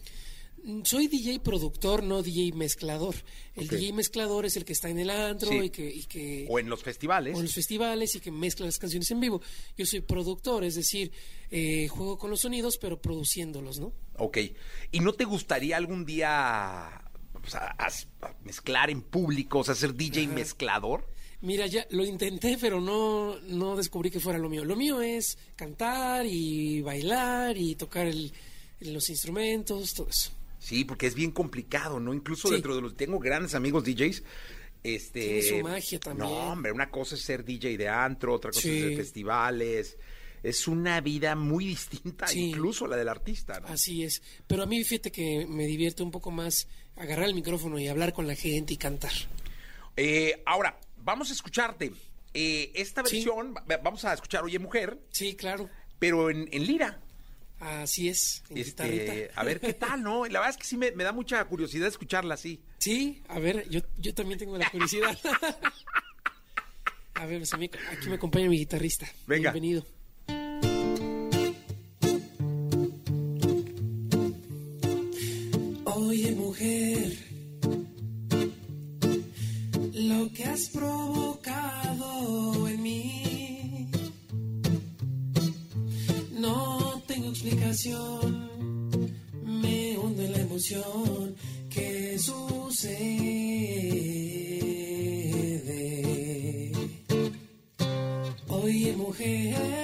Mm, 0.65 0.83
Soy 0.85 1.09
DJ 1.09 1.41
productor, 1.41 2.03
no 2.03 2.23
DJ 2.23 2.53
mezclador. 2.55 3.15
El. 3.55 3.69
DJ 3.69 3.93
mezclador 3.93 4.47
es 4.47 4.57
el 4.57 4.65
que 4.65 4.73
está 4.73 4.89
en 4.91 4.99
el 4.99 5.11
antro 5.11 5.51
Sí. 5.51 5.57
y 5.65 5.71
que... 5.71 5.89
Y 5.89 6.03
que 6.05 6.47
O 6.49 6.59
en 6.59 6.69
los 6.69 6.83
festivales. 6.83 7.35
o 7.35 7.39
en 7.39 7.45
los 7.45 7.55
festivales 7.55 8.15
y 8.15 8.21
que 8.21 8.31
mezcla 8.31 8.67
las 8.67 8.79
canciones 8.79 9.11
en 9.11 9.21
vivo. 9.21 9.41
Yo 9.77 9.87
soy 9.87 10.01
productor, 10.01 10.65
es 10.65 10.75
decir, 10.75 11.13
eh, 11.51 11.89
juego 11.89 12.19
con 12.19 12.31
los 12.31 12.41
sonidos, 12.41 12.79
pero 12.79 13.01
produciéndolos, 13.01 13.79
¿no? 13.79 13.93
Ok. 14.19 14.39
¿Y 14.93 15.01
no 15.01 15.13
te 15.13 15.25
gustaría 15.25 15.77
algún 15.77 16.05
día 16.05 17.03
pues, 17.41 17.55
a- 17.55 17.71
a- 17.79 18.27
a 18.27 18.35
mezclar 18.45 18.91
en 18.91 19.03
público, 19.03 19.61
o 19.61 19.65
sea, 19.65 19.75
ser 19.75 19.95
DJ 19.95 20.25
Ajá. 20.25 20.35
mezclador? 20.35 21.07
Mira, 21.41 21.67
ya 21.69 21.87
lo 21.91 22.05
intenté, 22.05 22.59
pero 22.61 22.81
no, 22.81 23.39
no 23.43 23.77
descubrí 23.77 24.11
que 24.11 24.19
fuera 24.19 24.39
lo 24.41 24.49
mío. 24.49 24.65
Lo 24.65 24.75
mío 24.75 25.01
es 25.01 25.39
cantar 25.55 26.27
y 26.27 26.81
bailar 26.81 27.57
y 27.57 27.77
tocar 27.77 28.07
el- 28.09 28.33
los 28.81 29.09
instrumentos, 29.09 29.95
todo 29.95 30.09
eso. 30.09 30.33
Sí, 30.69 30.85
porque 30.85 31.07
es 31.07 31.15
bien 31.15 31.31
complicado, 31.31 31.99
¿no? 31.99 32.13
Incluso 32.13 32.49
Sí. 32.49 32.55
dentro 32.55 32.77
de 32.77 32.83
los... 32.83 32.95
Tengo 32.97 33.19
grandes 33.19 33.55
amigos 33.55 33.85
DJs. 33.85 34.23
Este, 34.83 35.21
Tiene 35.21 35.43
su 35.43 35.59
magia 35.69 35.99
también. 35.99 36.29
No, 36.29 36.53
hombre, 36.53 36.73
una 36.73 36.91
cosa 36.91 37.15
es 37.15 37.23
ser 37.23 37.43
DJ 37.45 37.77
de 37.79 37.89
antro, 37.89 38.35
otra 38.35 38.51
cosa 38.51 38.61
Sí. 38.63 38.79
es 38.79 38.85
de 38.91 38.97
festivales. 38.97 39.97
Es 40.43 40.69
una 40.69 41.01
vida 41.01 41.35
muy 41.35 41.65
distinta, 41.67 42.27
Sí. 42.29 42.51
incluso 42.51 42.87
la 42.87 42.97
del 42.97 43.09
artista, 43.09 43.59
¿no? 43.61 43.69
Así 43.69 44.05
es. 44.05 44.23
Pero 44.47 44.63
a 44.63 44.67
mí 44.67 44.85
fíjate 44.85 45.11
que 45.11 45.47
me 45.49 45.65
divierte 45.67 46.03
un 46.03 46.11
poco 46.11 46.31
más 46.31 46.69
agarrar 46.97 47.27
el 47.29 47.35
micrófono 47.35 47.79
y 47.79 47.89
hablar 47.89 48.13
con 48.13 48.27
la 48.27 48.35
gente 48.37 48.75
y 48.75 48.77
cantar. 48.77 49.13
Eh, 49.97 50.43
ahora, 50.47 50.79
vamos 50.99 51.31
a 51.31 51.33
escucharte. 51.33 51.93
Eh, 52.35 52.71
esta 52.75 53.03
versión, 53.03 53.55
va- 53.55 53.79
vamos 53.79 54.05
a 54.05 54.13
escuchar 54.15 54.45
Oye 54.45 54.59
Mujer. 54.59 54.99
Sí, 55.11 55.35
claro. 55.35 55.69
Pero 55.99 56.31
en, 56.31 56.49
en 56.53 56.67
lira. 56.67 57.01
Así 57.61 58.09
es, 58.09 58.43
en 58.51 58.59
Este, 58.59 59.31
a 59.35 59.43
ver 59.43 59.61
qué 59.61 59.73
tal, 59.73 60.03
¿no? 60.03 60.25
La 60.27 60.41
verdad 60.41 60.51
es 60.51 60.57
que 60.57 60.65
sí 60.65 60.77
me, 60.77 60.93
me 60.93 61.03
da 61.03 61.13
mucha 61.13 61.45
curiosidad 61.45 61.89
escucharla 61.89 62.35
así. 62.35 62.61
Sí, 62.79 63.21
a 63.29 63.39
ver, 63.41 63.69
yo, 63.69 63.81
yo 63.99 64.15
también 64.15 64.39
tengo 64.39 64.57
la 64.57 64.71
curiosidad. 64.71 65.19
a 67.15 67.27
ver, 67.27 67.43
aquí 67.43 68.09
me 68.09 68.15
acompaña 68.15 68.49
mi 68.49 68.59
guitarrista. 68.59 69.09
Venga. 69.27 69.51
Bienvenido. 69.51 69.85
Oye, 75.85 76.33
mujer, 76.33 77.19
lo 79.95 80.33
que 80.33 80.45
has 80.45 80.69
provocado 80.69 82.69
en 82.69 82.83
mí, 82.83 83.23
me 89.45 89.97
hunde 89.99 90.29
la 90.29 90.39
emoción 90.39 91.35
que 91.71 92.19
sucede. 92.19 92.99
Oye, 98.49 98.97
mujer, 98.97 99.78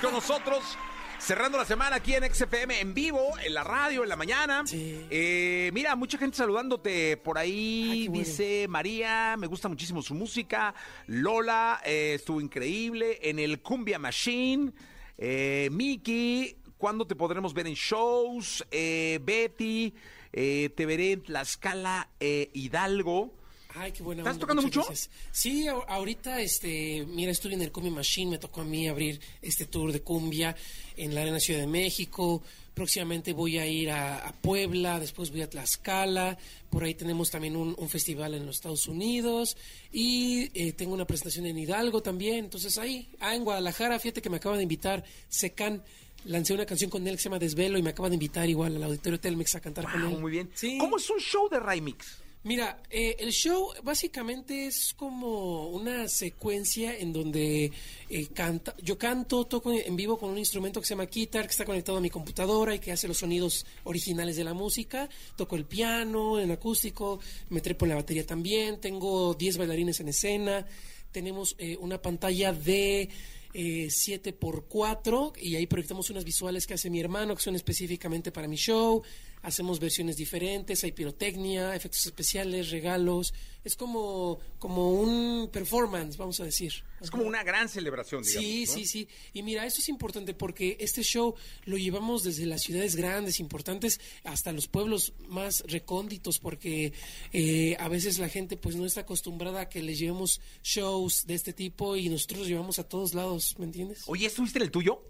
Con 0.00 0.12
nosotros. 0.12 0.78
Cerrando 1.18 1.58
la 1.58 1.66
semana 1.66 1.96
aquí 1.96 2.14
en 2.14 2.24
XFM 2.32 2.80
en 2.80 2.94
vivo, 2.94 3.32
en 3.44 3.52
la 3.52 3.62
radio, 3.62 4.02
en 4.02 4.08
la 4.08 4.16
mañana. 4.16 4.64
Eh, 4.72 5.70
mira, 5.74 5.94
mucha 5.94 6.16
gente 6.16 6.38
saludándote 6.38 7.18
por 7.18 7.36
ahí. 7.36 8.08
Dice 8.08 8.66
María, 8.68 9.36
me 9.38 9.46
gusta 9.46 9.68
muchísimo 9.68 10.00
su 10.00 10.14
música. 10.14 10.74
Lola, 11.08 11.82
eh, 11.84 12.14
estuvo 12.14 12.40
increíble. 12.40 13.18
En 13.22 13.38
el 13.38 13.60
Cumbia 13.60 13.98
Machine. 13.98 14.72
Eh, 15.18 15.68
Miki, 15.70 16.56
¿cuándo 16.78 17.06
te 17.06 17.14
podremos 17.14 17.52
ver 17.52 17.66
en 17.66 17.74
shows? 17.74 18.64
Betty, 18.70 19.92
te 20.32 20.86
veré 20.86 21.12
en 21.12 21.22
Tlaxcala, 21.22 22.08
Hidalgo. 22.18 23.34
Ay, 23.74 23.92
qué 23.92 24.02
buena 24.02 24.22
¿Estás 24.22 24.34
onda, 24.34 24.40
tocando 24.40 24.62
mucho? 24.62 24.80
gracias. 24.84 25.10
Sí, 25.32 25.66
ahorita, 25.68 26.40
este, 26.40 27.06
mira, 27.08 27.30
estuve 27.32 27.54
en 27.54 27.62
el 27.62 27.70
Comi 27.72 27.90
Machine, 27.90 28.32
me 28.32 28.38
tocó 28.38 28.62
a 28.62 28.64
mí 28.64 28.88
abrir 28.88 29.20
este 29.42 29.66
tour 29.66 29.92
de 29.92 30.00
cumbia 30.02 30.56
en 30.96 31.14
la 31.14 31.22
Arena 31.22 31.40
Ciudad 31.40 31.60
de 31.60 31.66
México. 31.66 32.42
Próximamente 32.74 33.32
voy 33.32 33.58
a 33.58 33.66
ir 33.66 33.90
a, 33.90 34.26
a 34.26 34.32
Puebla, 34.32 34.98
después 35.00 35.30
voy 35.30 35.42
a 35.42 35.50
Tlaxcala. 35.50 36.38
Por 36.70 36.84
ahí 36.84 36.94
tenemos 36.94 37.30
también 37.30 37.56
un, 37.56 37.74
un 37.78 37.88
festival 37.88 38.34
en 38.34 38.46
los 38.46 38.56
Estados 38.56 38.86
Unidos 38.88 39.56
y 39.92 40.50
eh, 40.54 40.72
tengo 40.72 40.94
una 40.94 41.04
presentación 41.04 41.46
en 41.46 41.58
Hidalgo 41.58 42.00
también. 42.00 42.44
Entonces 42.46 42.78
ahí, 42.78 43.08
ah, 43.20 43.34
en 43.34 43.44
Guadalajara, 43.44 43.98
fíjate 43.98 44.22
que 44.22 44.30
me 44.30 44.36
acaban 44.36 44.58
de 44.58 44.62
invitar 44.62 45.04
Secan. 45.28 45.82
Lancé 46.24 46.52
una 46.54 46.66
canción 46.66 46.90
con 46.90 47.06
él 47.06 47.14
que 47.16 47.18
se 47.22 47.24
llama 47.24 47.38
Desvelo 47.38 47.78
y 47.78 47.82
me 47.82 47.90
acaban 47.90 48.10
de 48.10 48.16
invitar 48.16 48.48
igual 48.48 48.76
al 48.76 48.82
Auditorio 48.84 49.18
Telmex 49.18 49.54
a 49.54 49.60
cantar 49.60 49.90
con 49.90 50.02
él. 50.02 50.18
muy 50.18 50.30
bien. 50.32 50.50
Sí. 50.54 50.76
¿Cómo 50.78 50.96
es 50.98 51.08
un 51.10 51.18
show 51.18 51.48
de 51.48 51.58
Rymix? 51.60 52.18
Mira, 52.42 52.82
eh, 52.88 53.16
el 53.18 53.32
show 53.32 53.70
básicamente 53.82 54.66
es 54.66 54.94
como 54.96 55.68
una 55.68 56.08
secuencia 56.08 56.96
en 56.96 57.12
donde 57.12 57.70
eh, 58.08 58.26
canta, 58.28 58.74
yo 58.82 58.96
canto, 58.96 59.44
toco 59.44 59.70
en 59.70 59.94
vivo 59.94 60.18
con 60.18 60.30
un 60.30 60.38
instrumento 60.38 60.80
que 60.80 60.86
se 60.86 60.94
llama 60.94 61.04
guitar, 61.04 61.44
que 61.44 61.50
está 61.50 61.66
conectado 61.66 61.98
a 61.98 62.00
mi 62.00 62.08
computadora 62.08 62.74
y 62.74 62.78
que 62.78 62.92
hace 62.92 63.06
los 63.08 63.18
sonidos 63.18 63.66
originales 63.84 64.36
de 64.36 64.44
la 64.44 64.54
música. 64.54 65.06
Toco 65.36 65.54
el 65.54 65.66
piano 65.66 66.40
en 66.40 66.50
acústico, 66.50 67.20
me 67.50 67.60
trepo 67.60 67.84
en 67.84 67.90
la 67.90 67.96
batería 67.96 68.24
también, 68.24 68.80
tengo 68.80 69.34
10 69.34 69.58
bailarines 69.58 70.00
en 70.00 70.08
escena, 70.08 70.66
tenemos 71.12 71.54
eh, 71.58 71.76
una 71.78 72.00
pantalla 72.00 72.54
de 72.54 73.10
eh, 73.52 73.88
7x4 73.88 75.32
y 75.42 75.56
ahí 75.56 75.66
proyectamos 75.66 76.08
unas 76.08 76.24
visuales 76.24 76.66
que 76.66 76.74
hace 76.74 76.88
mi 76.88 77.00
hermano 77.00 77.34
que 77.34 77.42
son 77.42 77.54
específicamente 77.54 78.32
para 78.32 78.48
mi 78.48 78.56
show. 78.56 79.02
Hacemos 79.42 79.80
versiones 79.80 80.16
diferentes, 80.16 80.84
hay 80.84 80.92
pirotecnia, 80.92 81.74
efectos 81.74 82.04
especiales, 82.04 82.70
regalos. 82.70 83.32
Es 83.64 83.74
como, 83.74 84.38
como 84.58 84.92
un 84.92 85.48
performance, 85.50 86.16
vamos 86.16 86.40
a 86.40 86.44
decir. 86.44 86.72
Es 87.00 87.10
como 87.10 87.24
una 87.24 87.42
gran 87.42 87.68
celebración, 87.68 88.22
digamos. 88.22 88.44
Sí, 88.44 88.64
¿no? 88.66 88.72
sí, 88.72 88.84
sí. 88.86 89.08
Y 89.32 89.42
mira, 89.42 89.64
esto 89.64 89.80
es 89.80 89.88
importante 89.88 90.34
porque 90.34 90.76
este 90.80 91.02
show 91.02 91.34
lo 91.64 91.78
llevamos 91.78 92.22
desde 92.22 92.44
las 92.44 92.62
ciudades 92.62 92.96
grandes, 92.96 93.40
importantes, 93.40 94.00
hasta 94.24 94.52
los 94.52 94.68
pueblos 94.68 95.14
más 95.28 95.62
recónditos, 95.66 96.38
porque 96.38 96.92
eh, 97.32 97.76
a 97.78 97.88
veces 97.88 98.18
la 98.18 98.28
gente 98.28 98.56
pues 98.56 98.76
no 98.76 98.84
está 98.84 99.02
acostumbrada 99.02 99.62
a 99.62 99.68
que 99.68 99.82
les 99.82 99.98
llevemos 99.98 100.40
shows 100.62 101.26
de 101.26 101.34
este 101.34 101.52
tipo 101.52 101.96
y 101.96 102.08
nosotros 102.08 102.40
los 102.40 102.48
llevamos 102.48 102.78
a 102.78 102.88
todos 102.88 103.14
lados, 103.14 103.54
¿me 103.58 103.64
entiendes? 103.64 104.02
Oye, 104.06 104.26
¿estuviste 104.26 104.58
en 104.58 104.64
el 104.64 104.70
tuyo? 104.70 105.02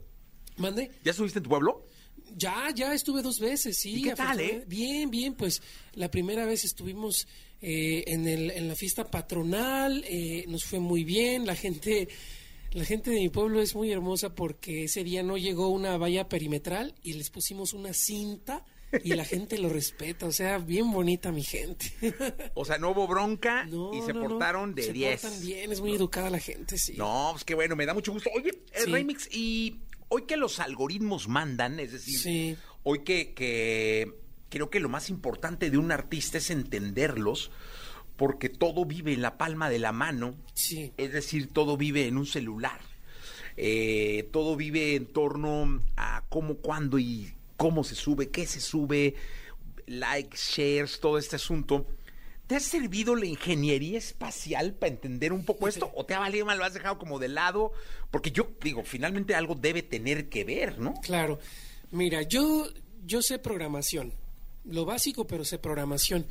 ¿Mande? 0.57 0.91
¿Ya 1.05 1.13
estuviste 1.13 1.39
en 1.39 1.43
tu 1.43 1.51
pueblo? 1.51 1.87
Ya, 2.37 2.69
ya 2.75 2.95
estuve 2.95 3.23
dos 3.23 3.39
veces, 3.39 3.77
sí. 3.79 3.97
¿Y 3.97 4.03
qué 4.03 4.15
tal, 4.15 4.29
afortunadamente. 4.29 4.67
Bien, 4.69 5.11
bien, 5.11 5.35
pues 5.35 5.63
la 5.95 6.11
primera 6.11 6.45
vez 6.47 6.65
estuvimos 6.65 7.27
eh, 7.63 8.05
en, 8.07 8.27
el, 8.27 8.51
en 8.51 8.69
la 8.69 8.75
fiesta 8.75 9.11
patronal, 9.11 10.05
eh, 10.09 10.45
nos 10.49 10.65
fue 10.65 10.79
muy 10.81 11.05
bien, 11.05 11.47
la 11.47 11.55
gente... 11.57 12.09
La 12.73 12.85
gente 12.85 13.11
de 13.11 13.19
mi 13.19 13.31
pueblo 13.31 13.61
es 13.61 13.75
muy 13.75 13.91
hermosa 13.91 14.33
porque 14.37 14.85
ese 14.85 15.03
día 15.03 15.25
no 15.25 15.37
llegó 15.37 15.67
una 15.71 15.97
valla 15.97 16.29
perimetral 16.29 16.95
y 17.03 17.15
les 17.15 17.29
pusimos 17.29 17.73
una 17.73 17.93
cinta 17.93 18.65
y 19.03 19.15
la 19.15 19.25
gente 19.25 19.59
lo 19.59 19.69
respeta, 19.71 20.27
o 20.27 20.31
sea, 20.31 20.59
bien 20.59 20.93
bonita 20.93 21.33
mi 21.33 21.43
gente. 21.43 21.93
O 22.55 22.65
sea, 22.65 22.79
no 22.79 22.91
hubo 22.91 23.09
bronca 23.09 23.65
No, 23.65 23.93
y 23.93 24.01
se 24.03 24.13
no, 24.13 24.21
no, 24.23 24.29
portaron 24.29 24.73
de 24.77 24.85
se 24.85 24.93
10. 24.93 25.21
portan 25.21 25.41
bien, 25.41 25.73
es 25.73 25.81
muy 25.81 25.97
educada 25.97 26.31
la 26.31 26.39
gente, 26.39 26.79
sí. 26.79 26.95
No, 26.97 27.31
pues 27.33 27.43
qué 27.43 27.57
bueno, 27.57 27.75
me 27.75 27.87
da 27.87 27.93
mucho 27.93 28.13
gusto. 28.13 28.31
Oye, 28.37 28.51
eh, 28.51 28.83
Sí. 28.85 28.93
Remix, 28.93 29.29
y 29.33 29.81
hoy 30.11 30.23
que 30.27 30.37
los 30.37 30.61
algoritmos 30.61 31.27
mandan, 31.29 31.81
es 31.81 31.93
decir, 31.93 32.19
Sí. 32.19 32.57
hoy 32.83 32.99
que, 33.05 33.33
que 33.33 34.13
creo 34.51 34.69
que 34.69 34.81
lo 34.81 34.89
más 34.91 35.09
importante 35.09 35.71
de 35.71 35.79
un 35.79 35.91
artista 35.93 36.37
es 36.39 36.51
entenderlos, 36.51 37.51
porque 38.17 38.49
todo 38.51 38.85
vive 38.85 39.15
en 39.15 39.23
la 39.23 39.39
palma 39.39 39.71
de 39.71 39.79
la 39.79 39.93
mano, 39.93 40.35
Sí. 40.53 40.93
es 40.99 41.13
decir, 41.13 41.49
todo 41.53 41.77
vive 41.79 42.07
en 42.07 42.19
un 42.19 42.27
celular. 42.27 42.81
Eh, 43.57 44.29
todo 44.33 44.57
vive 44.57 44.95
en 44.97 45.07
torno 45.07 45.83
a 45.97 46.25
cómo, 46.29 46.57
cuándo 46.57 46.99
y 46.99 47.33
cómo 47.57 47.85
se 47.85 47.95
sube, 47.95 48.29
qué 48.31 48.47
se 48.47 48.61
sube, 48.61 49.15
likes, 49.87 50.37
shares, 50.37 51.01
todo 51.01 51.19
este 51.19 51.37
asunto. 51.37 51.87
¿Te 52.51 52.57
ha 52.57 52.61
servido 52.61 53.15
la 53.15 53.27
ingeniería 53.27 53.97
espacial 53.97 54.75
para 54.75 54.93
entender 54.93 55.33
un 55.33 55.45
poco 55.45 55.69
esto? 55.69 55.93
¿O 55.95 56.05
te 56.05 56.15
ha 56.15 56.19
valido 56.19 56.45
mal, 56.45 56.59
lo 56.59 56.65
has 56.65 56.75
dejado 56.75 56.99
como 56.99 57.21
de 57.21 57.29
lado? 57.29 57.71
Porque 58.11 58.33
yo 58.33 58.49
digo, 58.61 58.83
finalmente 58.83 59.37
algo 59.37 59.55
debe 59.55 59.85
tener 59.85 60.29
que 60.29 60.43
ver, 60.43 60.81
¿no? 60.81 60.95
Claro. 60.95 61.39
Mira, 61.93 62.23
yo, 62.23 62.67
yo 63.07 63.23
sé 63.23 63.39
programación. 63.39 64.13
Lo 64.65 64.85
básico, 64.85 65.29
pero 65.29 65.45
sé 65.45 65.61
programación. 65.61 66.27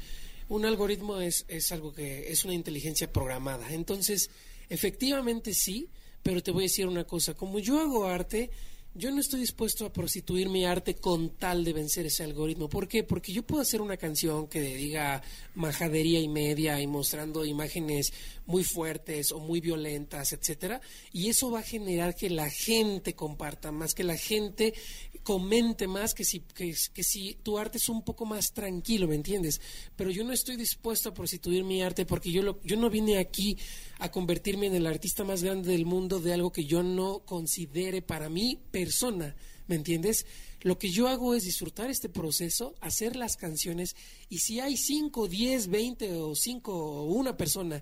Un 0.50 0.66
algoritmo 0.66 1.22
es, 1.22 1.46
es 1.48 1.72
algo 1.72 1.94
que 1.94 2.30
es 2.30 2.44
una 2.44 2.54
inteligencia 2.54 3.10
programada. 3.10 3.74
Entonces, 3.74 4.30
efectivamente 4.68 5.54
sí, 5.54 5.88
pero 6.22 6.44
te 6.44 6.52
voy 6.52 6.64
a 6.64 6.68
decir 6.68 6.86
una 6.86 7.06
cosa. 7.06 7.34
Como 7.34 7.60
yo 7.60 7.80
hago 7.80 8.08
arte, 8.08 8.52
yo 8.96 9.12
no 9.12 9.20
estoy 9.20 9.42
dispuesto 9.42 9.86
a 9.86 9.94
prostituir 9.94 10.50
mi 10.50 10.66
arte 10.66 10.96
con 10.96 11.30
tal 11.30 11.64
de 11.64 11.74
vencer 11.74 12.08
ese 12.08 12.24
algoritmo. 12.24 12.70
¿Por 12.70 12.88
qué? 12.88 13.04
Porque 13.04 13.32
yo 13.32 13.44
puedo 13.44 13.62
hacer 13.62 13.82
una 13.82 13.98
canción 13.98 14.48
que 14.48 14.62
diga 14.62 15.22
majadería 15.56 16.20
y 16.20 16.28
media 16.28 16.82
y 16.82 16.88
mostrando 16.88 17.46
imágenes 17.46 18.12
muy 18.50 18.64
fuertes 18.64 19.32
o 19.32 19.40
muy 19.40 19.62
violentas, 19.62 20.34
etcétera, 20.34 20.82
y 21.14 21.30
eso 21.30 21.52
va 21.52 21.60
a 21.60 21.64
generar 21.64 22.16
que 22.16 22.32
la 22.32 22.50
gente 22.50 23.14
comparta 23.14 23.72
más, 23.72 23.94
que 23.94 24.04
la 24.04 24.18
gente 24.18 24.74
comente 25.22 25.88
más 25.88 26.16
que 26.16 26.26
si, 26.26 26.40
que, 26.40 26.74
si 26.74 27.36
tu 27.44 27.60
arte 27.60 27.78
es 27.78 27.90
un 27.90 28.02
poco 28.02 28.26
más 28.26 28.52
tranquilo, 28.52 29.08
¿me 29.08 29.14
entiendes? 29.14 29.62
Pero 29.96 30.10
yo 30.10 30.24
no 30.24 30.34
estoy 30.34 30.56
dispuesto 30.56 31.10
a 31.10 31.14
prostituir 31.14 31.64
mi 31.64 31.84
arte 31.84 32.08
porque 32.08 32.32
yo, 32.32 32.42
lo, 32.42 32.60
yo 32.64 32.76
no 32.76 32.90
vine 32.90 33.20
aquí 33.20 33.56
a 34.00 34.10
convertirme 34.10 34.66
en 34.66 34.76
el 34.76 34.88
artista 34.88 35.24
más 35.24 35.44
grande 35.44 35.72
del 35.72 35.86
mundo 35.86 36.20
de 36.20 36.34
algo 36.34 36.52
que 36.52 36.66
yo 36.66 36.82
no 36.82 37.20
considere 37.20 38.02
para 38.02 38.30
mí 38.30 38.60
persona, 38.72 39.36
¿me 39.68 39.76
entiendes? 39.76 40.26
Lo 40.62 40.80
que 40.80 40.90
yo 40.90 41.08
hago 41.08 41.36
es 41.36 41.44
disfrutar 41.44 41.92
este 41.92 42.10
proceso, 42.10 42.74
hacer 42.82 43.16
las 43.16 43.38
canciones 43.38 43.96
y 44.28 44.40
si 44.40 44.60
hay 44.60 44.76
5, 44.76 45.28
10, 45.28 45.68
20 45.68 46.14
o 46.16 46.34
5 46.34 46.74
o 46.74 47.04
una 47.04 47.38
persona 47.38 47.80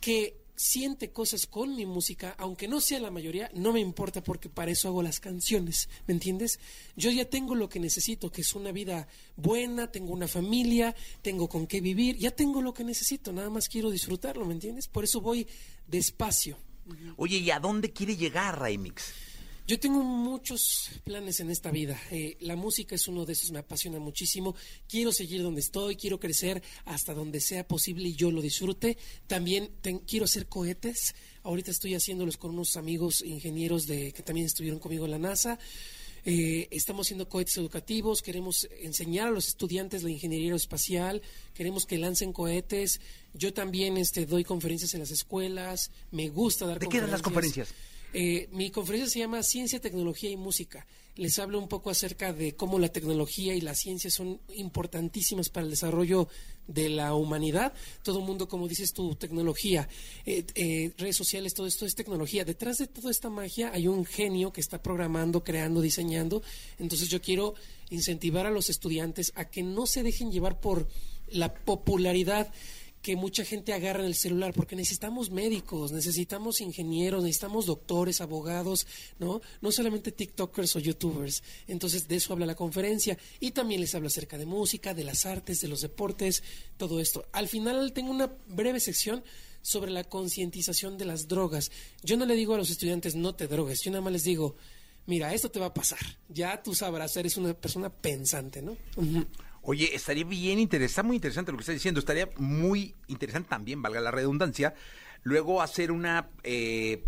que 0.00 0.40
siente 0.60 1.10
cosas 1.10 1.46
con 1.46 1.74
mi 1.74 1.86
música, 1.86 2.34
aunque 2.36 2.68
no 2.68 2.82
sea 2.82 3.00
la 3.00 3.10
mayoría, 3.10 3.50
no 3.54 3.72
me 3.72 3.80
importa 3.80 4.22
porque 4.22 4.50
para 4.50 4.70
eso 4.70 4.88
hago 4.88 5.02
las 5.02 5.18
canciones, 5.18 5.88
¿me 6.06 6.12
entiendes? 6.12 6.60
Yo 6.96 7.10
ya 7.10 7.24
tengo 7.24 7.54
lo 7.54 7.70
que 7.70 7.80
necesito, 7.80 8.30
que 8.30 8.42
es 8.42 8.54
una 8.54 8.70
vida 8.70 9.08
buena, 9.36 9.90
tengo 9.90 10.12
una 10.12 10.28
familia, 10.28 10.94
tengo 11.22 11.48
con 11.48 11.66
qué 11.66 11.80
vivir, 11.80 12.18
ya 12.18 12.30
tengo 12.30 12.60
lo 12.60 12.74
que 12.74 12.84
necesito, 12.84 13.32
nada 13.32 13.48
más 13.48 13.70
quiero 13.70 13.90
disfrutarlo, 13.90 14.44
¿me 14.44 14.52
entiendes? 14.52 14.86
Por 14.86 15.04
eso 15.04 15.22
voy 15.22 15.46
despacio. 15.86 16.58
Oye, 17.16 17.38
¿y 17.38 17.50
a 17.50 17.58
dónde 17.58 17.92
quiere 17.92 18.16
llegar 18.16 18.60
Remix? 18.60 19.14
Yo 19.70 19.78
tengo 19.78 20.02
muchos 20.02 20.90
planes 21.04 21.38
en 21.38 21.48
esta 21.48 21.70
vida. 21.70 21.96
Eh, 22.10 22.36
la 22.40 22.56
música 22.56 22.96
es 22.96 23.06
uno 23.06 23.24
de 23.24 23.34
esos, 23.34 23.52
me 23.52 23.60
apasiona 23.60 24.00
muchísimo. 24.00 24.56
Quiero 24.88 25.12
seguir 25.12 25.44
donde 25.44 25.60
estoy, 25.60 25.94
quiero 25.94 26.18
crecer 26.18 26.60
hasta 26.86 27.14
donde 27.14 27.40
sea 27.40 27.68
posible 27.68 28.08
y 28.08 28.16
yo 28.16 28.32
lo 28.32 28.42
disfrute. 28.42 28.98
También 29.28 29.70
ten- 29.80 30.00
quiero 30.00 30.24
hacer 30.24 30.48
cohetes. 30.48 31.14
Ahorita 31.44 31.70
estoy 31.70 31.94
haciéndolos 31.94 32.36
con 32.36 32.50
unos 32.50 32.74
amigos 32.74 33.22
ingenieros 33.22 33.86
de 33.86 34.10
que 34.10 34.24
también 34.24 34.46
estuvieron 34.48 34.80
conmigo 34.80 35.04
en 35.04 35.12
la 35.12 35.18
NASA. 35.20 35.56
Eh, 36.24 36.66
estamos 36.72 37.06
haciendo 37.06 37.28
cohetes 37.28 37.56
educativos, 37.56 38.22
queremos 38.22 38.68
enseñar 38.80 39.28
a 39.28 39.30
los 39.30 39.46
estudiantes 39.46 40.02
la 40.02 40.10
ingeniería 40.10 40.46
aeroespacial, 40.48 41.22
queremos 41.54 41.86
que 41.86 41.96
lancen 41.96 42.32
cohetes. 42.32 43.00
Yo 43.34 43.54
también 43.54 43.96
este, 43.98 44.26
doy 44.26 44.42
conferencias 44.42 44.94
en 44.94 45.00
las 45.00 45.12
escuelas, 45.12 45.92
me 46.10 46.28
gusta 46.28 46.66
dar 46.66 46.80
¿De 46.80 46.88
qué 46.88 47.00
dan 47.00 47.12
las 47.12 47.22
conferencias. 47.22 47.72
Eh, 48.12 48.48
mi 48.52 48.70
conferencia 48.70 49.08
se 49.08 49.20
llama 49.20 49.42
Ciencia, 49.42 49.80
Tecnología 49.80 50.30
y 50.30 50.36
Música. 50.36 50.86
Les 51.14 51.38
hablo 51.38 51.58
un 51.58 51.68
poco 51.68 51.90
acerca 51.90 52.32
de 52.32 52.54
cómo 52.54 52.78
la 52.78 52.88
tecnología 52.88 53.54
y 53.54 53.60
la 53.60 53.74
ciencia 53.74 54.10
son 54.10 54.40
importantísimas 54.54 55.48
para 55.48 55.64
el 55.64 55.70
desarrollo 55.70 56.28
de 56.66 56.88
la 56.88 57.14
humanidad. 57.14 57.72
Todo 58.02 58.20
mundo, 58.20 58.48
como 58.48 58.68
dices 58.68 58.92
tú, 58.92 59.14
tecnología, 59.14 59.88
eh, 60.24 60.44
eh, 60.54 60.92
redes 60.98 61.16
sociales, 61.16 61.54
todo 61.54 61.66
esto 61.66 61.86
es 61.86 61.94
tecnología. 61.94 62.44
Detrás 62.44 62.78
de 62.78 62.86
toda 62.86 63.10
esta 63.10 63.28
magia 63.28 63.70
hay 63.72 63.86
un 63.86 64.04
genio 64.04 64.52
que 64.52 64.60
está 64.60 64.82
programando, 64.82 65.44
creando, 65.44 65.80
diseñando. 65.80 66.42
Entonces 66.78 67.08
yo 67.08 67.20
quiero 67.20 67.54
incentivar 67.90 68.46
a 68.46 68.50
los 68.50 68.70
estudiantes 68.70 69.32
a 69.36 69.44
que 69.44 69.62
no 69.62 69.86
se 69.86 70.02
dejen 70.02 70.32
llevar 70.32 70.60
por 70.60 70.88
la 71.28 71.54
popularidad 71.54 72.52
que 73.02 73.16
mucha 73.16 73.44
gente 73.44 73.72
agarra 73.72 74.00
en 74.00 74.06
el 74.06 74.14
celular, 74.14 74.52
porque 74.52 74.76
necesitamos 74.76 75.30
médicos, 75.30 75.90
necesitamos 75.90 76.60
ingenieros, 76.60 77.22
necesitamos 77.22 77.66
doctores, 77.66 78.20
abogados, 78.20 78.86
¿no? 79.18 79.40
No 79.60 79.72
solamente 79.72 80.12
TikTokers 80.12 80.76
o 80.76 80.80
YouTubers. 80.80 81.42
Entonces, 81.66 82.08
de 82.08 82.16
eso 82.16 82.32
habla 82.32 82.46
la 82.46 82.54
conferencia. 82.54 83.16
Y 83.40 83.52
también 83.52 83.80
les 83.80 83.94
habla 83.94 84.08
acerca 84.08 84.36
de 84.36 84.46
música, 84.46 84.92
de 84.92 85.04
las 85.04 85.24
artes, 85.24 85.60
de 85.60 85.68
los 85.68 85.80
deportes, 85.80 86.42
todo 86.76 87.00
esto. 87.00 87.26
Al 87.32 87.48
final 87.48 87.92
tengo 87.92 88.10
una 88.10 88.30
breve 88.46 88.80
sección 88.80 89.24
sobre 89.62 89.90
la 89.90 90.04
concientización 90.04 90.98
de 90.98 91.04
las 91.04 91.28
drogas. 91.28 91.70
Yo 92.02 92.16
no 92.16 92.26
le 92.26 92.34
digo 92.34 92.54
a 92.54 92.58
los 92.58 92.70
estudiantes, 92.70 93.14
no 93.14 93.34
te 93.34 93.46
drogues, 93.46 93.82
yo 93.82 93.90
nada 93.90 94.02
más 94.02 94.12
les 94.12 94.24
digo, 94.24 94.56
mira, 95.06 95.34
esto 95.34 95.50
te 95.50 95.60
va 95.60 95.66
a 95.66 95.74
pasar. 95.74 95.98
Ya 96.28 96.62
tú 96.62 96.74
sabrás, 96.74 97.16
eres 97.16 97.36
una 97.36 97.54
persona 97.54 97.90
pensante, 97.90 98.62
¿no? 98.62 98.76
Oye, 99.62 99.94
estaría 99.94 100.24
bien 100.24 100.58
interesante, 100.58 100.90
está 100.90 101.02
muy 101.02 101.16
interesante 101.16 101.52
lo 101.52 101.58
que 101.58 101.62
estás 101.62 101.74
diciendo. 101.76 102.00
Estaría 102.00 102.28
muy 102.38 102.94
interesante 103.08 103.48
también, 103.50 103.82
valga 103.82 104.00
la 104.00 104.10
redundancia, 104.10 104.74
luego 105.22 105.60
hacer 105.62 105.92
una 105.92 106.30
eh, 106.42 107.04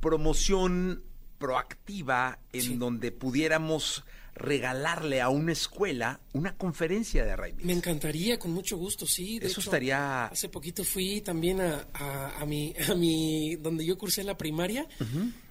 promoción 0.00 1.02
proactiva 1.38 2.38
en 2.52 2.78
donde 2.78 3.12
pudiéramos 3.12 4.04
regalarle 4.34 5.20
a 5.22 5.30
una 5.30 5.52
escuela 5.52 6.20
una 6.34 6.56
conferencia 6.56 7.24
de 7.24 7.34
Raimi. 7.36 7.64
Me 7.64 7.72
encantaría, 7.72 8.38
con 8.38 8.52
mucho 8.52 8.76
gusto, 8.76 9.06
sí. 9.06 9.38
De 9.38 9.46
Eso 9.46 9.60
hecho, 9.60 9.70
estaría- 9.70 10.26
Hace 10.26 10.48
poquito 10.50 10.84
fui 10.84 11.22
también 11.22 11.60
a, 11.60 11.86
a, 11.94 12.40
a 12.42 12.46
mi, 12.46 12.74
a 12.90 12.94
mi, 12.94 13.56
donde 13.56 13.84
yo 13.84 13.96
cursé 13.98 14.22
la 14.24 14.36
primaria. 14.36 14.86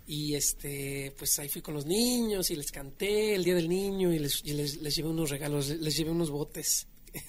Y 0.07 0.35
este, 0.35 1.13
pues 1.17 1.37
ahí 1.39 1.49
fui 1.49 1.61
con 1.61 1.73
los 1.73 1.85
niños 1.85 2.51
y 2.51 2.55
les 2.55 2.71
canté 2.71 3.33
el 3.33 3.43
Día 3.43 3.55
del 3.55 3.67
Niño 3.67 4.13
y 4.13 4.19
les, 4.19 4.41
y 4.45 4.53
les, 4.53 4.77
les 4.81 4.95
llevé 4.95 5.09
unos 5.09 5.29
regalos, 5.31 5.69
les 5.69 5.97
llevé 5.97 6.11
unos 6.11 6.29
botes 6.29 6.87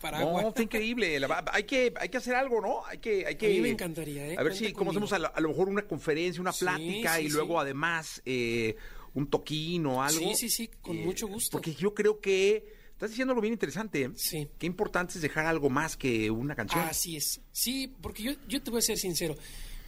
para 0.00 0.18
agua. 0.20 0.42
No, 0.42 0.48
está 0.48 0.62
increíble. 0.62 1.20
La 1.20 1.44
hay 1.52 1.64
que 1.64 1.92
hay 1.98 2.08
que 2.08 2.16
hacer 2.16 2.34
algo, 2.34 2.60
¿no? 2.60 2.84
Hay 2.86 2.98
que 2.98 3.26
hay 3.26 3.36
que 3.36 3.46
A 3.46 3.50
mí 3.50 3.60
me 3.60 3.68
encantaría, 3.70 4.26
¿eh? 4.28 4.36
A 4.38 4.42
ver 4.42 4.54
si 4.56 4.72
cómo 4.72 4.90
conmigo. 4.90 5.04
hacemos 5.06 5.12
a, 5.12 5.18
lo- 5.20 5.36
a 5.36 5.40
lo 5.40 5.48
mejor 5.50 5.68
una 5.68 5.86
conferencia, 5.86 6.40
una 6.40 6.52
Sí, 6.52 6.64
plática 6.64 7.16
sí, 7.16 7.22
y 7.22 7.26
sí. 7.28 7.32
luego 7.34 7.60
además 7.60 8.22
eh, 8.24 8.74
un 9.14 9.28
toquín 9.30 9.86
o 9.86 10.02
algo. 10.02 10.18
Sí, 10.18 10.34
sí, 10.34 10.50
sí, 10.50 10.70
con 10.82 10.96
mucho 11.04 11.28
gusto. 11.28 11.50
Porque 11.52 11.74
yo 11.74 11.94
creo 11.94 12.18
que 12.20 12.64
estás 12.90 13.10
diciendo 13.10 13.32
algo 13.32 13.40
bien 13.42 13.52
interesante. 13.54 14.02
¿eh? 14.02 14.10
Sí. 14.16 14.48
Qué 14.58 14.66
importante 14.66 15.14
es 15.14 15.22
dejar 15.22 15.46
algo 15.46 15.70
más 15.70 15.96
que 15.96 16.30
una 16.30 16.56
canción. 16.56 16.82
Así 16.84 17.16
es. 17.16 17.40
Sí, 17.52 17.92
porque 18.02 18.22
yo, 18.24 18.32
yo 18.48 18.60
te 18.62 18.70
voy 18.70 18.78
a 18.78 18.82
ser 18.82 18.98
sincero. 18.98 19.36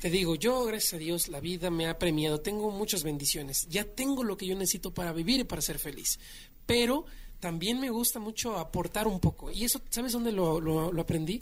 Te 0.00 0.10
digo, 0.10 0.36
yo, 0.36 0.64
gracias 0.64 0.94
a 0.94 0.98
Dios, 0.98 1.26
la 1.26 1.40
vida 1.40 1.70
me 1.70 1.88
ha 1.88 1.98
premiado. 1.98 2.40
Tengo 2.40 2.70
muchas 2.70 3.02
bendiciones. 3.02 3.66
Ya 3.68 3.84
tengo 3.84 4.22
lo 4.22 4.36
que 4.36 4.46
yo 4.46 4.54
necesito 4.54 4.94
para 4.94 5.12
vivir 5.12 5.40
y 5.40 5.44
para 5.44 5.60
ser 5.60 5.80
feliz. 5.80 6.20
Pero 6.66 7.04
también 7.40 7.80
me 7.80 7.90
gusta 7.90 8.20
mucho 8.20 8.56
aportar 8.58 9.08
un 9.08 9.18
poco. 9.18 9.50
Y 9.50 9.64
eso, 9.64 9.80
¿sabes 9.90 10.12
dónde 10.12 10.30
lo, 10.30 11.00
aprendí? 11.00 11.40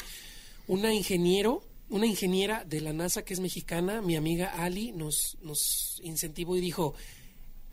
Una 0.68 0.94
ingeniero, 0.94 1.62
una 1.90 2.06
ingeniera 2.06 2.64
de 2.64 2.80
la 2.80 2.94
NASA 2.94 3.24
que 3.26 3.34
es 3.34 3.40
mexicana, 3.40 4.00
mi 4.00 4.16
amiga 4.16 4.54
Ali, 4.56 4.90
nos, 4.92 5.36
nos 5.42 6.00
incentivó 6.02 6.56
y 6.56 6.60
dijo, 6.60 6.94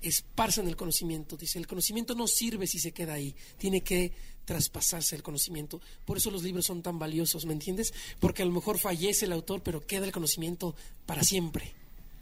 esparzan 0.01 0.67
el 0.67 0.75
conocimiento. 0.75 1.37
Dice, 1.37 1.59
el 1.59 1.67
conocimiento 1.67 2.13
no 2.13 2.27
sirve 2.27 2.67
si 2.67 2.79
se 2.79 2.91
queda 2.91 3.13
ahí, 3.13 3.33
tiene 3.57 3.81
que 3.81 4.11
traspasarse 4.45 5.15
el 5.15 5.23
conocimiento. 5.23 5.81
Por 6.05 6.17
eso 6.17 6.31
los 6.31 6.43
libros 6.43 6.65
son 6.65 6.81
tan 6.81 6.99
valiosos, 6.99 7.45
¿me 7.45 7.53
entiendes? 7.53 7.93
Porque 8.19 8.41
a 8.43 8.45
lo 8.45 8.51
mejor 8.51 8.79
fallece 8.79 9.25
el 9.25 9.31
autor, 9.33 9.61
pero 9.63 9.85
queda 9.85 10.05
el 10.05 10.11
conocimiento 10.11 10.75
para 11.05 11.23
siempre. 11.23 11.73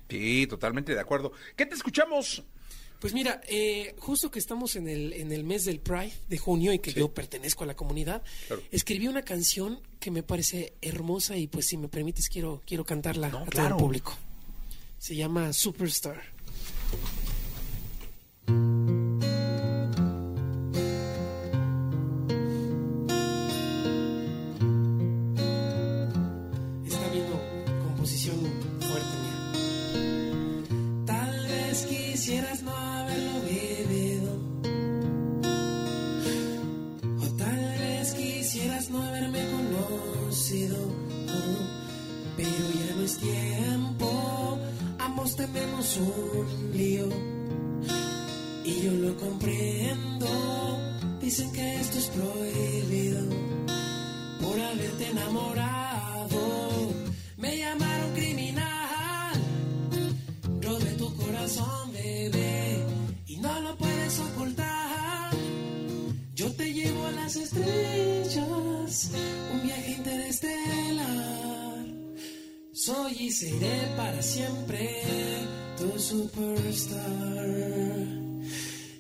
Sí, 0.10 0.46
totalmente 0.48 0.94
de 0.94 1.00
acuerdo. 1.00 1.32
¿Qué 1.56 1.66
te 1.66 1.76
escuchamos? 1.76 2.44
Pues 3.00 3.14
mira, 3.14 3.42
eh, 3.48 3.96
justo 3.98 4.30
que 4.30 4.38
estamos 4.38 4.76
en 4.76 4.88
el, 4.88 5.14
en 5.14 5.32
el 5.32 5.44
mes 5.44 5.66
del 5.66 5.80
Pride 5.80 6.14
de 6.30 6.38
junio 6.38 6.72
y 6.72 6.78
que 6.78 6.94
yo 6.94 7.12
pertenezco 7.12 7.64
a 7.64 7.68
la 7.68 7.76
comunidad, 7.76 8.22
Claro. 8.46 8.62
escribí 8.72 9.08
una 9.08 9.24
canción 9.24 9.80
que 10.00 10.12
me 10.12 10.22
parece 10.22 10.74
hermosa 10.82 11.36
y 11.36 11.48
pues 11.48 11.66
si 11.66 11.78
me 11.78 11.88
permites 11.88 12.30
quiero, 12.30 12.62
quiero 12.68 12.86
cantarla 12.86 13.28
a 13.30 13.46
todo 13.46 13.68
el 13.68 13.76
público. 13.76 14.16
Se 15.00 15.16
llama 15.16 15.52
Superstar. 15.52 16.22
Vez 31.72 31.86
quisieras 31.86 32.64
no 32.64 32.76
haberlo 32.76 33.40
vivido. 33.48 34.32
O 37.22 37.28
tal 37.38 37.62
vez 37.80 38.14
quisieras 38.14 38.90
no 38.90 39.02
haberme 39.02 39.40
conocido. 39.52 40.76
Pero 42.36 42.66
ya 42.78 42.96
no 42.98 43.04
es 43.04 43.18
tiempo. 43.20 44.60
Ambos 45.00 45.38
tenemos 45.38 45.96
un 45.96 46.72
lío. 46.74 47.08
Y 48.66 48.82
yo 48.82 48.92
lo 48.92 49.16
comprendo. 49.16 50.28
Dicen 51.22 51.54
que 51.54 51.76
esto 51.76 52.00
es 52.00 52.08
prohibido 52.08 53.22
por 54.42 54.60
haberte 54.60 55.08
enamorado. 55.10 55.81
Seré 73.42 73.88
para 73.98 74.22
siempre 74.22 75.02
tu 75.76 76.00
superstar. 76.00 77.50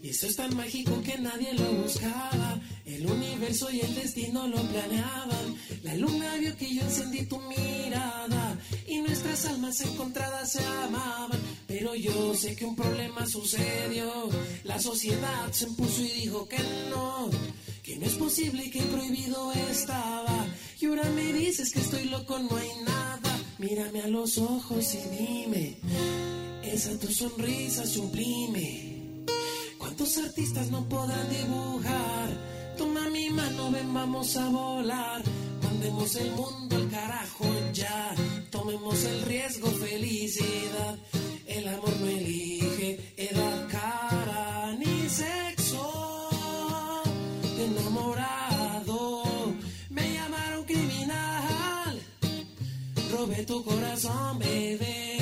Y 0.01 0.09
esto 0.09 0.25
es 0.25 0.35
tan 0.35 0.55
mágico 0.57 0.99
que 1.03 1.15
nadie 1.19 1.53
lo 1.53 1.71
buscaba. 1.83 2.59
El 2.83 3.05
universo 3.05 3.69
y 3.69 3.81
el 3.81 3.93
destino 3.93 4.47
lo 4.47 4.57
planeaban. 4.63 5.45
La 5.83 5.93
luna 5.95 6.37
vio 6.37 6.57
que 6.57 6.73
yo 6.73 6.81
encendí 6.81 7.21
tu 7.27 7.39
mirada. 7.39 8.57
Y 8.87 8.97
nuestras 9.01 9.45
almas 9.45 9.79
encontradas 9.81 10.53
se 10.53 10.65
amaban. 10.65 11.39
Pero 11.67 11.93
yo 11.93 12.33
sé 12.33 12.55
que 12.55 12.65
un 12.65 12.75
problema 12.75 13.27
sucedió. 13.27 14.27
La 14.63 14.79
sociedad 14.79 15.51
se 15.51 15.65
impuso 15.65 16.01
y 16.01 16.21
dijo 16.21 16.47
que 16.47 16.57
no. 16.89 17.29
Que 17.83 17.95
no 17.97 18.07
es 18.07 18.13
posible 18.13 18.65
y 18.65 18.71
que 18.71 18.81
prohibido 18.81 19.51
estaba. 19.69 20.47
Y 20.79 20.87
ahora 20.87 21.07
me 21.11 21.31
dices 21.31 21.71
que 21.71 21.79
estoy 21.79 22.05
loco, 22.05 22.39
no 22.39 22.57
hay 22.57 22.69
nada. 22.83 23.40
Mírame 23.62 24.01
a 24.01 24.07
los 24.07 24.39
ojos 24.39 24.95
y 24.95 25.01
dime. 25.16 25.76
Esa 26.64 26.97
tu 26.97 27.05
sonrisa 27.14 27.86
sublime. 27.86 29.24
¿Cuántos 29.78 30.18
artistas 30.18 30.72
no 30.72 30.89
podrán 30.89 31.30
dibujar? 31.30 32.30
Toma 32.76 33.07
mi 33.12 33.30
mano, 33.30 33.70
ven, 33.70 33.93
vamos 33.93 34.36
a 34.36 34.49
volar. 34.49 35.22
Mandemos 35.62 36.16
el 36.16 36.32
mundo 36.32 36.76
al 36.76 36.89
carajo 36.89 37.45
ya. 37.72 38.16
Tomemos 38.49 39.03
el 39.03 39.22
riesgo, 39.26 39.68
felicidad. 39.68 40.97
El 41.45 41.68
amor 41.68 41.95
no 41.99 42.07
elige 42.07 42.61
Tu 53.47 53.63
corazón, 53.63 54.37
bebé, 54.37 55.17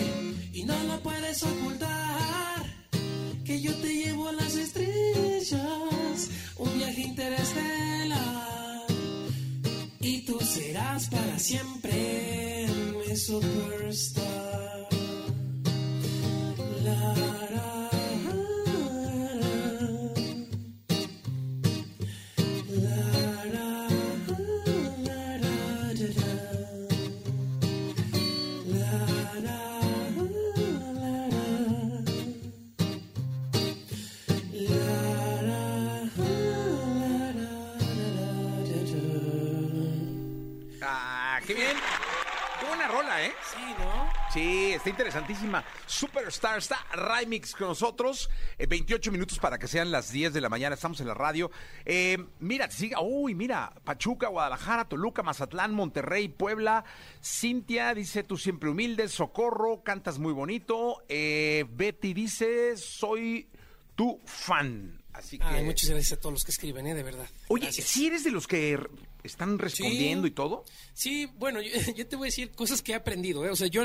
y 0.51 0.63
no 0.63 0.77
lo 0.83 1.01
puedes 1.01 1.41
ocultar. 1.41 2.65
Que 3.45 3.61
yo 3.61 3.73
te 3.75 3.87
llevo 3.87 4.27
a 4.27 4.33
las 4.33 4.55
estrellas, 4.55 6.29
un 6.57 6.77
viaje 6.77 7.01
interestelar. 7.01 8.85
Y 10.01 10.25
tú 10.25 10.37
serás 10.41 11.07
para 11.09 11.39
siempre 11.39 12.67
mi 13.07 13.15
superstar. 13.15 14.78
Está 44.79 44.89
interesantísima. 44.89 45.63
Superstar 45.85 46.57
está 46.57 46.77
Remix 46.93 47.53
con 47.53 47.67
nosotros. 47.67 48.29
Eh, 48.57 48.65
28 48.65 49.11
minutos 49.11 49.37
para 49.37 49.59
que 49.59 49.67
sean 49.67 49.91
las 49.91 50.11
10 50.11 50.33
de 50.33 50.41
la 50.41 50.49
mañana. 50.49 50.75
Estamos 50.75 50.99
en 51.01 51.07
la 51.07 51.13
radio. 51.13 51.51
Eh, 51.85 52.17
mira, 52.39 52.69
siga. 52.71 53.01
Uy, 53.01 53.35
mira. 53.35 53.73
Pachuca, 53.83 54.29
Guadalajara, 54.29 54.85
Toluca, 54.85 55.21
Mazatlán, 55.21 55.73
Monterrey, 55.73 56.29
Puebla. 56.29 56.85
Cintia 57.21 57.93
dice, 57.93 58.23
tú 58.23 58.37
siempre 58.37 58.69
humilde. 58.69 59.09
Socorro, 59.09 59.83
cantas 59.83 60.17
muy 60.17 60.33
bonito. 60.33 61.03
Eh, 61.09 61.65
Betty 61.69 62.13
dice, 62.13 62.77
soy 62.77 63.49
tu 63.95 64.21
fan. 64.25 65.03
Así 65.11 65.37
que. 65.37 65.43
Ay, 65.43 65.65
muchas 65.65 65.89
gracias 65.89 66.13
a 66.17 66.21
todos 66.21 66.31
los 66.31 66.45
que 66.45 66.51
escriben, 66.51 66.87
¿eh? 66.87 66.95
De 66.95 67.03
verdad. 67.03 67.27
Oye, 67.49 67.65
Gracias. 67.65 67.87
¿sí 67.87 68.07
eres 68.07 68.23
de 68.23 68.31
los 68.31 68.47
que 68.47 68.79
están 69.23 69.59
respondiendo 69.59 70.25
y 70.25 70.31
todo? 70.31 70.63
Sí, 70.93 71.29
bueno, 71.37 71.61
yo, 71.61 71.69
yo 71.95 72.07
te 72.07 72.15
voy 72.15 72.27
a 72.27 72.29
decir 72.29 72.51
cosas 72.51 72.81
que 72.81 72.93
he 72.93 72.95
aprendido, 72.95 73.45
¿eh? 73.45 73.49
O 73.49 73.57
sea, 73.57 73.67
yo 73.67 73.83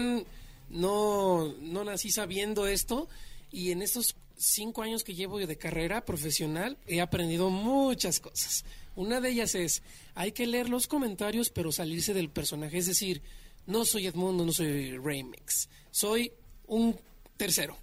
no, 0.68 1.54
no 1.60 1.84
nací 1.84 2.10
sabiendo 2.10 2.66
esto 2.66 3.08
y 3.50 3.70
en 3.70 3.82
estos 3.82 4.16
cinco 4.36 4.82
años 4.82 5.04
que 5.04 5.14
llevo 5.14 5.38
de 5.38 5.56
carrera 5.56 6.04
profesional 6.04 6.76
he 6.86 7.00
aprendido 7.00 7.50
muchas 7.50 8.20
cosas. 8.20 8.64
Una 8.96 9.20
de 9.20 9.30
ellas 9.30 9.54
es, 9.54 9.82
hay 10.14 10.32
que 10.32 10.46
leer 10.46 10.68
los 10.68 10.86
comentarios 10.86 11.50
pero 11.50 11.72
salirse 11.72 12.14
del 12.14 12.30
personaje. 12.30 12.78
Es 12.78 12.86
decir, 12.86 13.22
no 13.66 13.84
soy 13.84 14.06
Edmundo, 14.06 14.44
no 14.44 14.52
soy 14.52 14.96
Remix, 14.98 15.68
soy 15.90 16.32
un 16.66 16.98
tercero. 17.36 17.76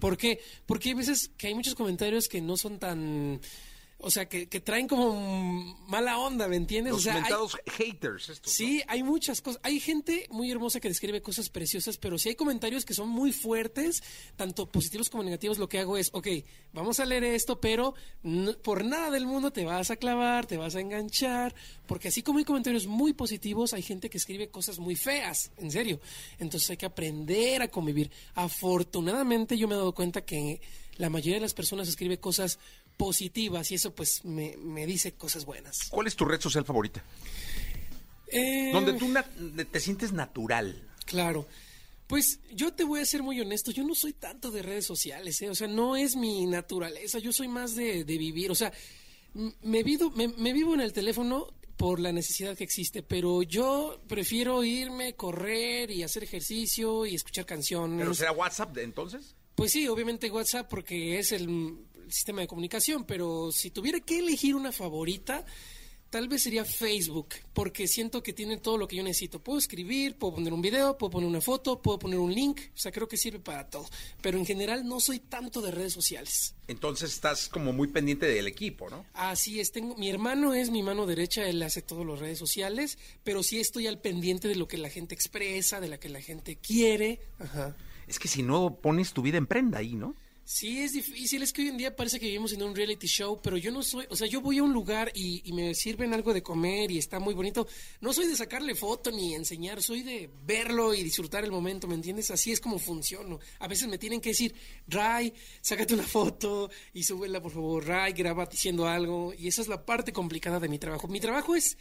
¿Por 0.00 0.16
qué? 0.16 0.40
Porque 0.64 0.90
hay 0.90 0.94
veces 0.94 1.30
que 1.36 1.48
hay 1.48 1.54
muchos 1.54 1.74
comentarios 1.74 2.28
que 2.28 2.40
no 2.40 2.56
son 2.56 2.78
tan... 2.78 3.40
O 4.04 4.10
sea, 4.10 4.28
que, 4.28 4.48
que 4.48 4.60
traen 4.60 4.88
como 4.88 5.76
mala 5.86 6.18
onda, 6.18 6.48
¿me 6.48 6.56
entiendes? 6.56 6.92
Los 6.92 7.00
o 7.02 7.04
sea, 7.04 7.14
hay- 7.14 7.20
mentados 7.22 7.56
haters 7.66 8.28
estos. 8.30 8.52
Sí, 8.52 8.82
hay 8.88 9.02
muchas 9.02 9.40
cosas. 9.40 9.60
Hay 9.64 9.78
gente 9.80 10.26
muy 10.30 10.50
hermosa 10.50 10.80
que 10.80 10.88
describe 10.88 11.22
cosas 11.22 11.48
preciosas, 11.48 11.98
pero 11.98 12.18
si 12.18 12.28
hay 12.30 12.34
comentarios 12.34 12.84
que 12.84 12.94
son 12.94 13.08
muy 13.08 13.32
fuertes, 13.32 14.02
tanto 14.36 14.66
positivos 14.66 15.08
como 15.08 15.22
negativos, 15.22 15.58
lo 15.58 15.68
que 15.68 15.78
hago 15.78 15.96
es, 15.96 16.10
ok, 16.12 16.26
vamos 16.72 16.98
a 17.00 17.04
leer 17.06 17.24
esto, 17.24 17.60
pero 17.60 17.94
no- 18.24 18.58
por 18.58 18.84
nada 18.84 19.10
del 19.10 19.24
mundo 19.26 19.52
te 19.52 19.64
vas 19.64 19.90
a 19.90 19.96
clavar, 19.96 20.46
te 20.46 20.56
vas 20.56 20.74
a 20.74 20.80
enganchar, 20.80 21.54
porque 21.86 22.08
así 22.08 22.22
como 22.22 22.38
hay 22.40 22.44
comentarios 22.44 22.86
muy 22.86 23.12
positivos, 23.12 23.72
hay 23.72 23.82
gente 23.82 24.10
que 24.10 24.18
escribe 24.18 24.48
cosas 24.48 24.78
muy 24.80 24.96
feas, 24.96 25.52
en 25.58 25.70
serio. 25.70 26.00
Entonces 26.40 26.68
hay 26.70 26.76
que 26.76 26.86
aprender 26.86 27.62
a 27.62 27.68
convivir. 27.68 28.10
Afortunadamente 28.34 29.56
yo 29.58 29.68
me 29.68 29.74
he 29.74 29.78
dado 29.78 29.94
cuenta 29.94 30.24
que 30.24 30.60
la 30.96 31.08
mayoría 31.10 31.36
de 31.36 31.40
las 31.40 31.54
personas 31.54 31.88
escribe 31.88 32.18
cosas 32.18 32.58
positivas 32.96 33.70
y 33.70 33.74
eso 33.74 33.94
pues 33.94 34.24
me, 34.24 34.56
me 34.58 34.86
dice 34.86 35.12
cosas 35.12 35.44
buenas. 35.44 35.88
¿Cuál 35.90 36.06
es 36.06 36.16
tu 36.16 36.24
red 36.24 36.40
social 36.40 36.64
favorita? 36.64 37.02
Eh, 38.28 38.70
Donde 38.72 38.94
tú 38.94 39.12
te 39.70 39.80
sientes 39.80 40.12
natural. 40.12 40.88
Claro. 41.04 41.46
Pues 42.06 42.40
yo 42.52 42.72
te 42.72 42.84
voy 42.84 43.00
a 43.00 43.06
ser 43.06 43.22
muy 43.22 43.40
honesto, 43.40 43.70
yo 43.70 43.84
no 43.84 43.94
soy 43.94 44.12
tanto 44.12 44.50
de 44.50 44.62
redes 44.62 44.84
sociales, 44.84 45.40
¿eh? 45.40 45.48
o 45.48 45.54
sea, 45.54 45.68
no 45.68 45.96
es 45.96 46.16
mi 46.16 46.44
naturaleza, 46.46 47.18
yo 47.18 47.32
soy 47.32 47.48
más 47.48 47.74
de, 47.74 48.04
de 48.04 48.18
vivir, 48.18 48.50
o 48.50 48.54
sea, 48.54 48.70
me 49.62 49.82
vivo, 49.82 50.10
me, 50.10 50.28
me 50.28 50.52
vivo 50.52 50.74
en 50.74 50.82
el 50.82 50.92
teléfono 50.92 51.48
por 51.76 52.00
la 52.00 52.12
necesidad 52.12 52.56
que 52.56 52.64
existe, 52.64 53.02
pero 53.02 53.42
yo 53.42 54.00
prefiero 54.08 54.62
irme, 54.62 55.14
correr 55.14 55.90
y 55.90 56.02
hacer 56.02 56.24
ejercicio 56.24 57.06
y 57.06 57.14
escuchar 57.14 57.46
canciones. 57.46 57.98
¿Pero 58.00 58.14
será 58.14 58.32
WhatsApp 58.32 58.76
entonces? 58.78 59.34
Pues 59.54 59.72
sí, 59.72 59.88
obviamente 59.88 60.30
WhatsApp 60.30 60.68
porque 60.68 61.18
es 61.18 61.32
el, 61.32 61.78
el 62.12 62.14
sistema 62.14 62.42
de 62.42 62.46
comunicación, 62.46 63.04
pero 63.04 63.50
si 63.52 63.70
tuviera 63.70 63.98
que 63.98 64.18
elegir 64.18 64.54
una 64.54 64.70
favorita, 64.70 65.46
tal 66.10 66.28
vez 66.28 66.42
sería 66.42 66.62
Facebook, 66.62 67.28
porque 67.54 67.88
siento 67.88 68.22
que 68.22 68.34
tiene 68.34 68.58
todo 68.58 68.76
lo 68.76 68.86
que 68.86 68.96
yo 68.96 69.02
necesito. 69.02 69.42
Puedo 69.42 69.58
escribir, 69.58 70.16
puedo 70.16 70.34
poner 70.34 70.52
un 70.52 70.60
video, 70.60 70.98
puedo 70.98 71.10
poner 71.10 71.26
una 71.26 71.40
foto, 71.40 71.80
puedo 71.80 71.98
poner 71.98 72.18
un 72.18 72.34
link, 72.34 72.60
o 72.74 72.78
sea, 72.78 72.92
creo 72.92 73.08
que 73.08 73.16
sirve 73.16 73.38
para 73.38 73.70
todo. 73.70 73.86
Pero 74.20 74.36
en 74.36 74.44
general 74.44 74.86
no 74.86 75.00
soy 75.00 75.20
tanto 75.20 75.62
de 75.62 75.70
redes 75.70 75.94
sociales. 75.94 76.54
Entonces 76.68 77.14
estás 77.14 77.48
como 77.48 77.72
muy 77.72 77.88
pendiente 77.88 78.26
del 78.26 78.46
equipo, 78.46 78.90
¿no? 78.90 79.06
Así 79.14 79.58
es, 79.58 79.72
tengo, 79.72 79.96
mi 79.96 80.10
hermano 80.10 80.52
es 80.52 80.68
mi 80.68 80.82
mano 80.82 81.06
derecha, 81.06 81.48
él 81.48 81.62
hace 81.62 81.80
todas 81.80 82.04
las 82.04 82.18
redes 82.18 82.38
sociales, 82.38 82.98
pero 83.24 83.42
sí 83.42 83.58
estoy 83.58 83.86
al 83.86 84.02
pendiente 84.02 84.48
de 84.48 84.56
lo 84.56 84.68
que 84.68 84.76
la 84.76 84.90
gente 84.90 85.14
expresa, 85.14 85.80
de 85.80 85.88
lo 85.88 85.98
que 85.98 86.10
la 86.10 86.20
gente 86.20 86.56
quiere. 86.56 87.20
Ajá. 87.38 87.74
Es 88.06 88.18
que 88.18 88.28
si 88.28 88.42
no 88.42 88.74
pones 88.82 89.14
tu 89.14 89.22
vida 89.22 89.38
en 89.38 89.46
prenda 89.46 89.78
ahí, 89.78 89.94
¿no? 89.94 90.14
Sí, 90.44 90.80
es 90.80 90.92
difícil. 90.92 91.42
Es 91.42 91.52
que 91.52 91.62
hoy 91.62 91.68
en 91.68 91.76
día 91.76 91.94
parece 91.94 92.18
que 92.18 92.26
vivimos 92.26 92.52
en 92.52 92.62
un 92.62 92.74
reality 92.74 93.06
show, 93.06 93.40
pero 93.40 93.56
yo 93.56 93.70
no 93.70 93.82
soy. 93.82 94.06
O 94.10 94.16
sea, 94.16 94.26
yo 94.26 94.40
voy 94.40 94.58
a 94.58 94.62
un 94.62 94.72
lugar 94.72 95.12
y, 95.14 95.40
y 95.48 95.52
me 95.52 95.74
sirven 95.74 96.12
algo 96.12 96.34
de 96.34 96.42
comer 96.42 96.90
y 96.90 96.98
está 96.98 97.20
muy 97.20 97.32
bonito. 97.32 97.66
No 98.00 98.12
soy 98.12 98.26
de 98.26 98.36
sacarle 98.36 98.74
foto 98.74 99.10
ni 99.12 99.34
enseñar, 99.34 99.82
soy 99.82 100.02
de 100.02 100.30
verlo 100.44 100.94
y 100.94 101.02
disfrutar 101.04 101.44
el 101.44 101.52
momento, 101.52 101.86
¿me 101.86 101.94
entiendes? 101.94 102.30
Así 102.30 102.50
es 102.50 102.60
como 102.60 102.78
funciono. 102.78 103.38
A 103.60 103.68
veces 103.68 103.88
me 103.88 103.98
tienen 103.98 104.20
que 104.20 104.30
decir, 104.30 104.54
Ray, 104.88 105.32
sácate 105.60 105.94
una 105.94 106.02
foto 106.06 106.70
y 106.92 107.04
súbela, 107.04 107.40
por 107.40 107.52
favor. 107.52 107.86
Ray, 107.86 108.12
graba 108.12 108.46
diciendo 108.46 108.86
algo. 108.86 109.32
Y 109.38 109.46
esa 109.46 109.62
es 109.62 109.68
la 109.68 109.86
parte 109.86 110.12
complicada 110.12 110.58
de 110.58 110.68
mi 110.68 110.78
trabajo. 110.78 111.06
Mi 111.06 111.20
trabajo 111.20 111.54
es 111.54 111.76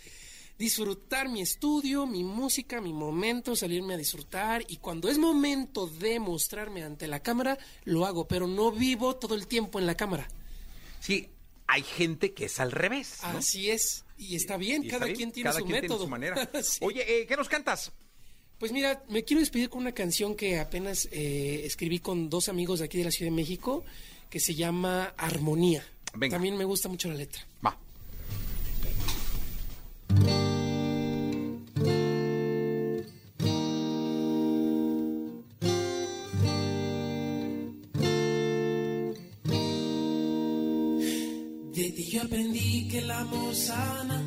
disfrutar 0.62 1.28
mi 1.28 1.42
estudio, 1.42 2.06
mi 2.06 2.24
música, 2.24 2.82
mi 2.82 2.94
momento, 2.94 3.56
salirme 3.56 3.96
a 3.96 3.98
disfrutar 3.98 4.64
y 4.68 4.78
cuando 4.78 5.10
es 5.10 5.18
momento 5.18 5.88
de 5.88 6.20
mostrarme 6.20 6.84
ante 6.84 7.08
la 7.08 7.20
cámara, 7.20 7.58
lo 7.84 8.06
hago, 8.06 8.28
pero 8.28 8.46
no 8.46 8.72
vivo 8.72 9.16
todo 9.16 9.34
el 9.34 9.48
tiempo 9.48 9.80
en 9.80 9.88
la 9.88 9.96
cámara. 9.96 10.28
Sí, 11.00 11.28
hay 11.66 11.82
gente 11.82 12.34
que 12.34 12.46
es 12.46 12.60
al 12.60 12.72
revés. 12.72 13.18
¿no? 13.24 13.40
Así 13.40 13.72
es, 13.72 14.06
y 14.20 14.36
está 14.36 14.56
bien, 14.58 14.84
Y 14.84 14.86
está 14.86 14.98
cada 15.00 15.06
bien, 15.08 15.18
quien 15.18 15.32
tiene 15.32 15.50
cada 15.50 15.60
su 15.62 15.66
quien 15.66 15.82
método. 15.82 16.04
su 16.04 16.08
manera. 16.08 16.48
Sí. 16.62 16.78
Oye, 16.82 17.22
eh, 17.22 17.26
¿qué 17.26 17.36
nos 17.36 17.50
cantas? 17.50 17.92
Pues 18.60 18.72
mira, 18.72 19.04
me 19.10 19.24
quiero 19.24 19.40
despedir 19.40 19.68
con 19.68 19.82
una 19.82 19.94
canción 19.94 20.36
que 20.36 20.60
apenas 20.60 21.10
eh, 21.12 21.64
escribí 21.66 21.98
con 21.98 22.30
dos 22.30 22.50
amigos 22.50 22.78
de 22.80 22.86
aquí 22.86 23.00
de 23.00 23.06
la 23.06 23.12
Ciudad 23.12 23.32
de 23.32 23.36
México, 23.36 23.84
que 24.30 24.40
se 24.40 24.54
llama 24.54 25.16
Armonía. 25.18 25.84
Venga. 26.14 26.36
También 26.36 26.56
me 26.56 26.66
gusta 26.66 26.88
mucho 26.88 27.08
la 27.08 27.16
letra. 27.16 27.42
Va. 27.66 27.76
De 41.74 41.90
ti 41.94 42.04
yo 42.12 42.22
aprendí 42.22 42.88
que 42.90 43.00
el 43.00 43.10
amor 43.10 43.56
sana, 43.56 44.22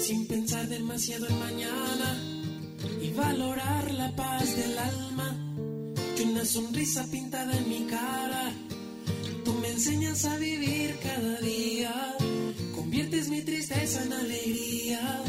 sin 0.00 0.26
pensar 0.26 0.66
demasiado 0.68 1.26
en 1.26 1.38
mañana, 1.38 2.22
y 3.02 3.10
valorar 3.10 3.92
la 3.92 4.16
paz 4.16 4.56
del 4.56 4.78
alma, 4.78 5.36
que 6.16 6.22
una 6.22 6.44
sonrisa 6.44 7.04
pintada 7.10 7.54
en 7.58 7.68
mi 7.68 7.84
cara. 7.86 8.52
Tú 9.44 9.52
me 9.54 9.72
enseñas 9.72 10.24
a 10.24 10.38
vivir 10.38 10.96
cada 11.02 11.40
día, 11.40 12.16
conviertes 12.74 13.28
mi 13.28 13.42
tristeza 13.42 14.02
en 14.04 14.12
alegría. 14.12 15.22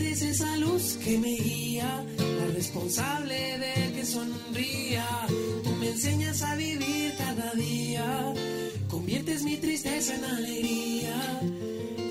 Eres 0.00 0.22
esa 0.22 0.56
luz 0.58 0.96
que 1.04 1.18
me 1.18 1.34
guía, 1.34 2.04
la 2.18 2.46
responsable 2.54 3.58
de 3.58 3.92
que 3.94 4.06
sonría. 4.06 5.04
Tú 5.64 5.70
me 5.80 5.90
enseñas 5.90 6.40
a 6.42 6.54
vivir 6.54 7.14
cada 7.18 7.52
día, 7.54 8.32
conviertes 8.88 9.42
mi 9.42 9.56
tristeza 9.56 10.14
en 10.14 10.24
alegría. 10.24 11.40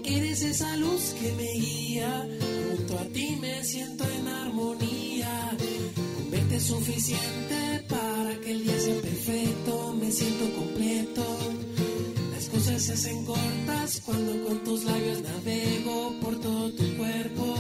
Eres 0.04 0.42
esa 0.42 0.76
luz 0.76 1.16
que 1.18 1.32
me 1.32 1.50
guía, 1.54 2.28
junto 2.68 3.00
a 3.00 3.06
ti 3.06 3.38
me 3.40 3.64
siento 3.64 4.04
en 4.04 4.28
armonía. 4.28 5.56
Con 5.96 6.30
verte 6.30 6.58
es 6.58 6.64
suficiente 6.64 7.86
para 7.88 8.38
que 8.42 8.52
el 8.52 8.64
día 8.66 8.80
sea 8.82 9.02
perfecto, 9.02 9.96
me 9.98 10.12
siento 10.12 10.56
completo. 10.58 11.24
Las 12.34 12.50
cosas 12.50 12.82
se 12.82 12.94
hacen 12.94 13.24
cortas 13.24 14.02
cuando 14.06 14.46
con 14.46 14.62
tus 14.66 14.84
labios 14.84 15.22
navego 15.22 16.14
por 16.20 16.38
todo 16.42 16.70
tu 16.74 16.98
cuerpo. 16.98 17.56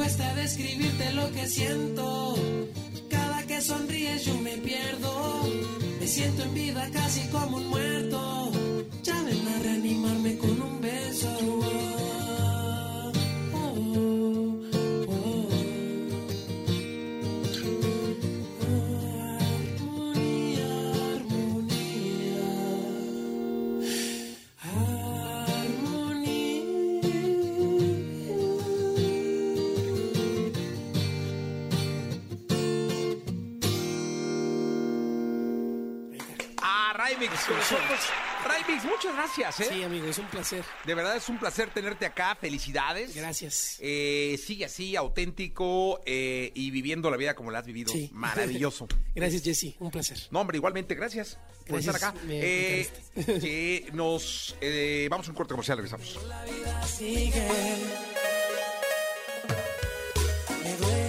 Cuesta 0.00 0.34
describirte 0.34 1.12
lo 1.12 1.30
que 1.30 1.46
siento. 1.46 2.34
Cada 3.10 3.42
que 3.42 3.60
sonríes 3.60 4.24
yo 4.24 4.34
me 4.38 4.56
pierdo. 4.56 5.42
Me 6.00 6.06
siento 6.06 6.42
en 6.42 6.54
vida 6.54 6.88
casi 6.90 7.28
como 7.28 7.58
un 7.58 7.66
muerto. 7.66 8.50
Ya 9.02 9.22
ven 9.22 9.46
a 9.46 9.58
reanimarme 9.62 10.38
con 10.38 10.62
un 10.62 10.80
beso. 10.80 11.89
Raimix 37.10 37.44
con 37.44 37.56
nosotros. 37.56 38.00
Muchas 38.84 39.14
gracias, 39.14 39.60
¿eh? 39.60 39.66
Sí, 39.70 39.82
amigo, 39.82 40.06
es 40.06 40.18
un 40.18 40.26
placer. 40.26 40.64
De 40.84 40.94
verdad 40.94 41.16
es 41.16 41.28
un 41.28 41.38
placer 41.38 41.70
tenerte 41.70 42.06
acá. 42.06 42.36
Felicidades. 42.36 43.14
Gracias. 43.14 43.78
Eh, 43.80 44.38
sigue 44.44 44.64
así, 44.64 44.96
auténtico 44.96 46.00
eh, 46.06 46.52
y 46.54 46.70
viviendo 46.70 47.10
la 47.10 47.16
vida 47.16 47.34
como 47.34 47.50
la 47.50 47.60
has 47.60 47.66
vivido. 47.66 47.92
Sí. 47.92 48.10
Maravilloso. 48.12 48.86
Gracias, 49.14 49.42
Jesse. 49.42 49.74
Un 49.80 49.90
placer. 49.90 50.18
No, 50.30 50.40
hombre, 50.40 50.56
igualmente, 50.56 50.94
gracias 50.94 51.38
por 51.66 51.78
estar 51.80 51.96
acá. 51.96 52.14
me 52.26 52.38
Eh, 52.40 52.88
eh, 53.16 53.88
nos 53.92 54.56
eh, 54.60 55.08
vamos 55.10 55.26
a 55.26 55.30
un 55.30 55.36
corte 55.36 55.52
comercial, 55.52 55.78
regresamos. 55.78 56.18
sigue. 56.86 57.46
Me 60.62 60.76
duele, 60.76 60.99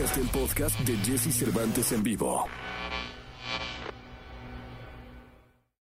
Escuchaste 0.00 0.20
el 0.22 0.28
podcast 0.28 0.80
de 0.80 0.96
Jesse 0.96 1.30
Cervantes 1.30 1.92
en 1.92 2.02
vivo. 2.02 2.46